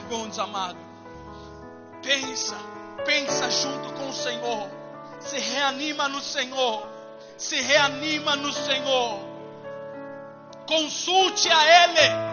Segundos, 0.09 0.38
amado. 0.38 0.78
Pensa, 2.02 2.57
pensa 3.04 3.50
junto 3.50 3.92
com 3.94 4.09
o 4.09 4.12
Senhor. 4.12 4.70
Se 5.20 5.38
reanima 5.38 6.09
no 6.09 6.20
Senhor 6.20 6.96
se 7.36 7.61
reanima 7.61 8.36
no 8.36 8.52
Senhor. 8.52 9.20
Consulte 10.66 11.48
a 11.50 11.84
Ele. 11.84 12.26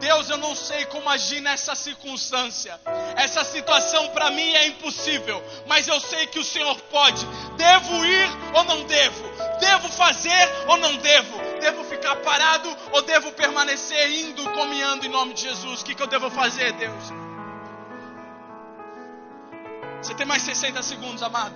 Deus, 0.00 0.28
eu 0.30 0.36
não 0.36 0.54
sei 0.54 0.84
como 0.86 1.08
agir 1.08 1.40
nessa 1.40 1.74
circunstância. 1.74 2.78
Essa 3.16 3.44
situação 3.44 4.08
para 4.08 4.30
mim 4.30 4.52
é 4.52 4.66
impossível, 4.66 5.42
mas 5.66 5.86
eu 5.86 6.00
sei 6.00 6.26
que 6.26 6.40
o 6.40 6.44
Senhor 6.44 6.76
pode. 6.90 7.24
Devo 7.56 8.04
ir 8.04 8.28
ou 8.54 8.64
não 8.64 8.84
devo? 8.84 9.28
Devo 9.60 9.88
fazer 9.88 10.50
ou 10.66 10.76
não 10.76 10.96
devo? 10.96 11.51
Devo 11.62 11.84
ficar 11.84 12.16
parado 12.16 12.68
ou 12.90 13.02
devo 13.02 13.30
permanecer 13.32 14.10
indo, 14.10 14.42
caminhando 14.52 15.06
em 15.06 15.08
nome 15.08 15.32
de 15.32 15.42
Jesus? 15.42 15.80
O 15.80 15.84
que, 15.84 15.94
que 15.94 16.02
eu 16.02 16.08
devo 16.08 16.28
fazer, 16.28 16.72
Deus? 16.72 17.04
Você 20.02 20.12
tem 20.12 20.26
mais 20.26 20.42
60 20.42 20.82
segundos, 20.82 21.22
amado. 21.22 21.54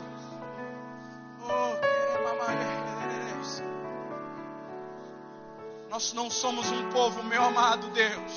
Nós 5.90 6.12
não 6.12 6.30
somos 6.30 6.70
um 6.70 6.88
povo, 6.90 7.24
meu 7.24 7.42
amado 7.42 7.88
Deus, 7.88 8.32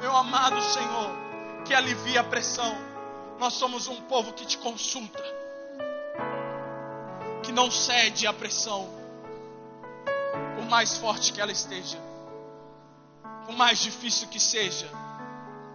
meu 0.00 0.16
amado 0.16 0.62
Senhor, 0.62 1.10
que 1.66 1.74
alivia 1.74 2.20
a 2.20 2.24
pressão. 2.24 2.74
Nós 3.38 3.52
somos 3.52 3.86
um 3.86 4.00
povo 4.02 4.32
que 4.32 4.46
te 4.46 4.56
consulta, 4.56 5.22
que 7.42 7.52
não 7.52 7.70
cede 7.70 8.26
à 8.26 8.32
pressão, 8.32 9.01
mais 10.72 10.96
forte 10.96 11.34
que 11.34 11.40
ela 11.42 11.52
esteja, 11.52 11.98
por 13.44 13.54
mais 13.54 13.78
difícil 13.78 14.26
que 14.28 14.40
seja, 14.40 14.88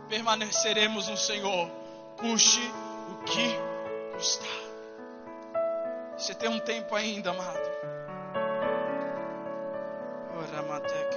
permaneceremos 0.09 1.07
no 1.07 1.15
Senhor, 1.15 1.69
custe 2.17 2.63
o 3.11 3.23
que 3.23 3.55
custar. 4.15 4.47
Você 6.17 6.33
tem 6.33 6.49
um 6.49 6.59
tempo 6.59 6.95
ainda, 6.95 7.29
amado. 7.29 7.67
falei, 10.33 11.16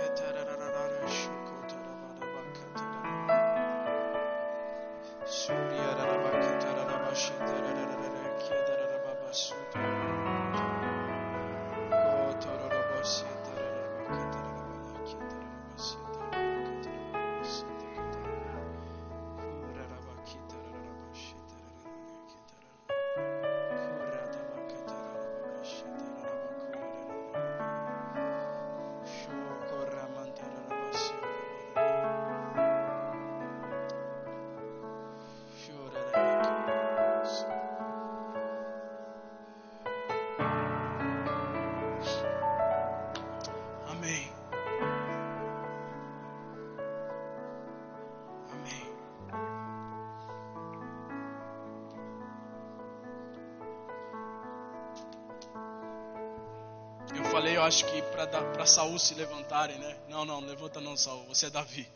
Saul 58.81 58.99
se 58.99 59.13
levantarem, 59.13 59.77
né? 59.77 59.95
Não, 60.09 60.25
não, 60.25 60.41
levanta 60.41 60.81
não, 60.81 60.97
Saul. 60.97 61.27
Você 61.29 61.49
é 61.49 61.51
Davi. 61.51 61.87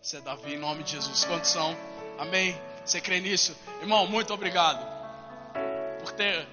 Você 0.00 0.16
é 0.16 0.20
Davi 0.22 0.54
em 0.54 0.58
nome 0.58 0.82
de 0.82 0.92
Jesus. 0.92 1.22
Quantos 1.26 1.50
são? 1.50 1.76
Amém? 2.18 2.58
Você 2.82 2.98
crê 2.98 3.20
nisso? 3.20 3.54
Irmão, 3.82 4.06
muito 4.06 4.32
obrigado 4.32 4.82
por 5.98 6.12
ter 6.12 6.48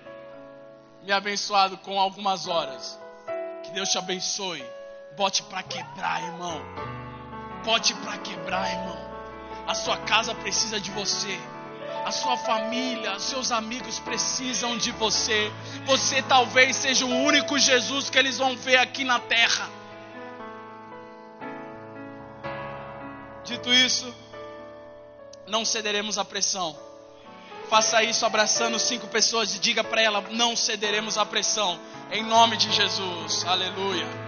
me 1.04 1.14
abençoado 1.14 1.78
com 1.78 1.98
algumas 1.98 2.48
horas. 2.48 3.00
Que 3.64 3.72
Deus 3.72 3.88
te 3.88 3.98
abençoe. 3.98 4.62
Bote 5.16 5.42
para 5.44 5.64
quebrar, 5.64 6.22
irmão. 6.22 6.62
Bote 7.64 7.94
para 7.94 8.18
quebrar, 8.18 8.70
irmão. 8.70 9.00
A 9.66 9.74
sua 9.74 9.96
casa 10.00 10.36
precisa 10.36 10.82
de 10.82 10.92
você 10.92 11.40
a 12.06 12.12
sua 12.12 12.38
família, 12.38 13.20
seus 13.20 13.52
amigos 13.52 14.00
precisam 14.00 14.78
de 14.78 14.92
você. 14.92 15.52
Você 15.86 16.22
talvez 16.22 16.78
seja 16.78 17.06
o 17.06 17.10
único 17.10 17.60
Jesus 17.60 18.10
que 18.10 18.18
eles 18.18 18.38
vão 18.38 18.56
ver 18.56 18.78
aqui 18.78 19.04
na 19.04 19.20
terra. 19.20 19.77
Dito 23.68 23.74
isso, 23.74 24.16
não 25.46 25.66
cederemos 25.66 26.18
à 26.18 26.24
pressão. 26.24 26.78
Faça 27.70 28.02
isso 28.02 28.26
abraçando 28.26 28.80
cinco 28.80 29.08
pessoas 29.08 29.54
e 29.54 29.60
diga 29.60 29.84
para 29.84 30.02
ela: 30.02 30.24
não 30.32 30.56
cederemos 30.56 31.18
à 31.18 31.26
pressão. 31.26 31.78
Em 32.10 32.24
nome 32.24 32.56
de 32.56 32.72
Jesus. 32.72 33.44
Aleluia. 33.46 34.27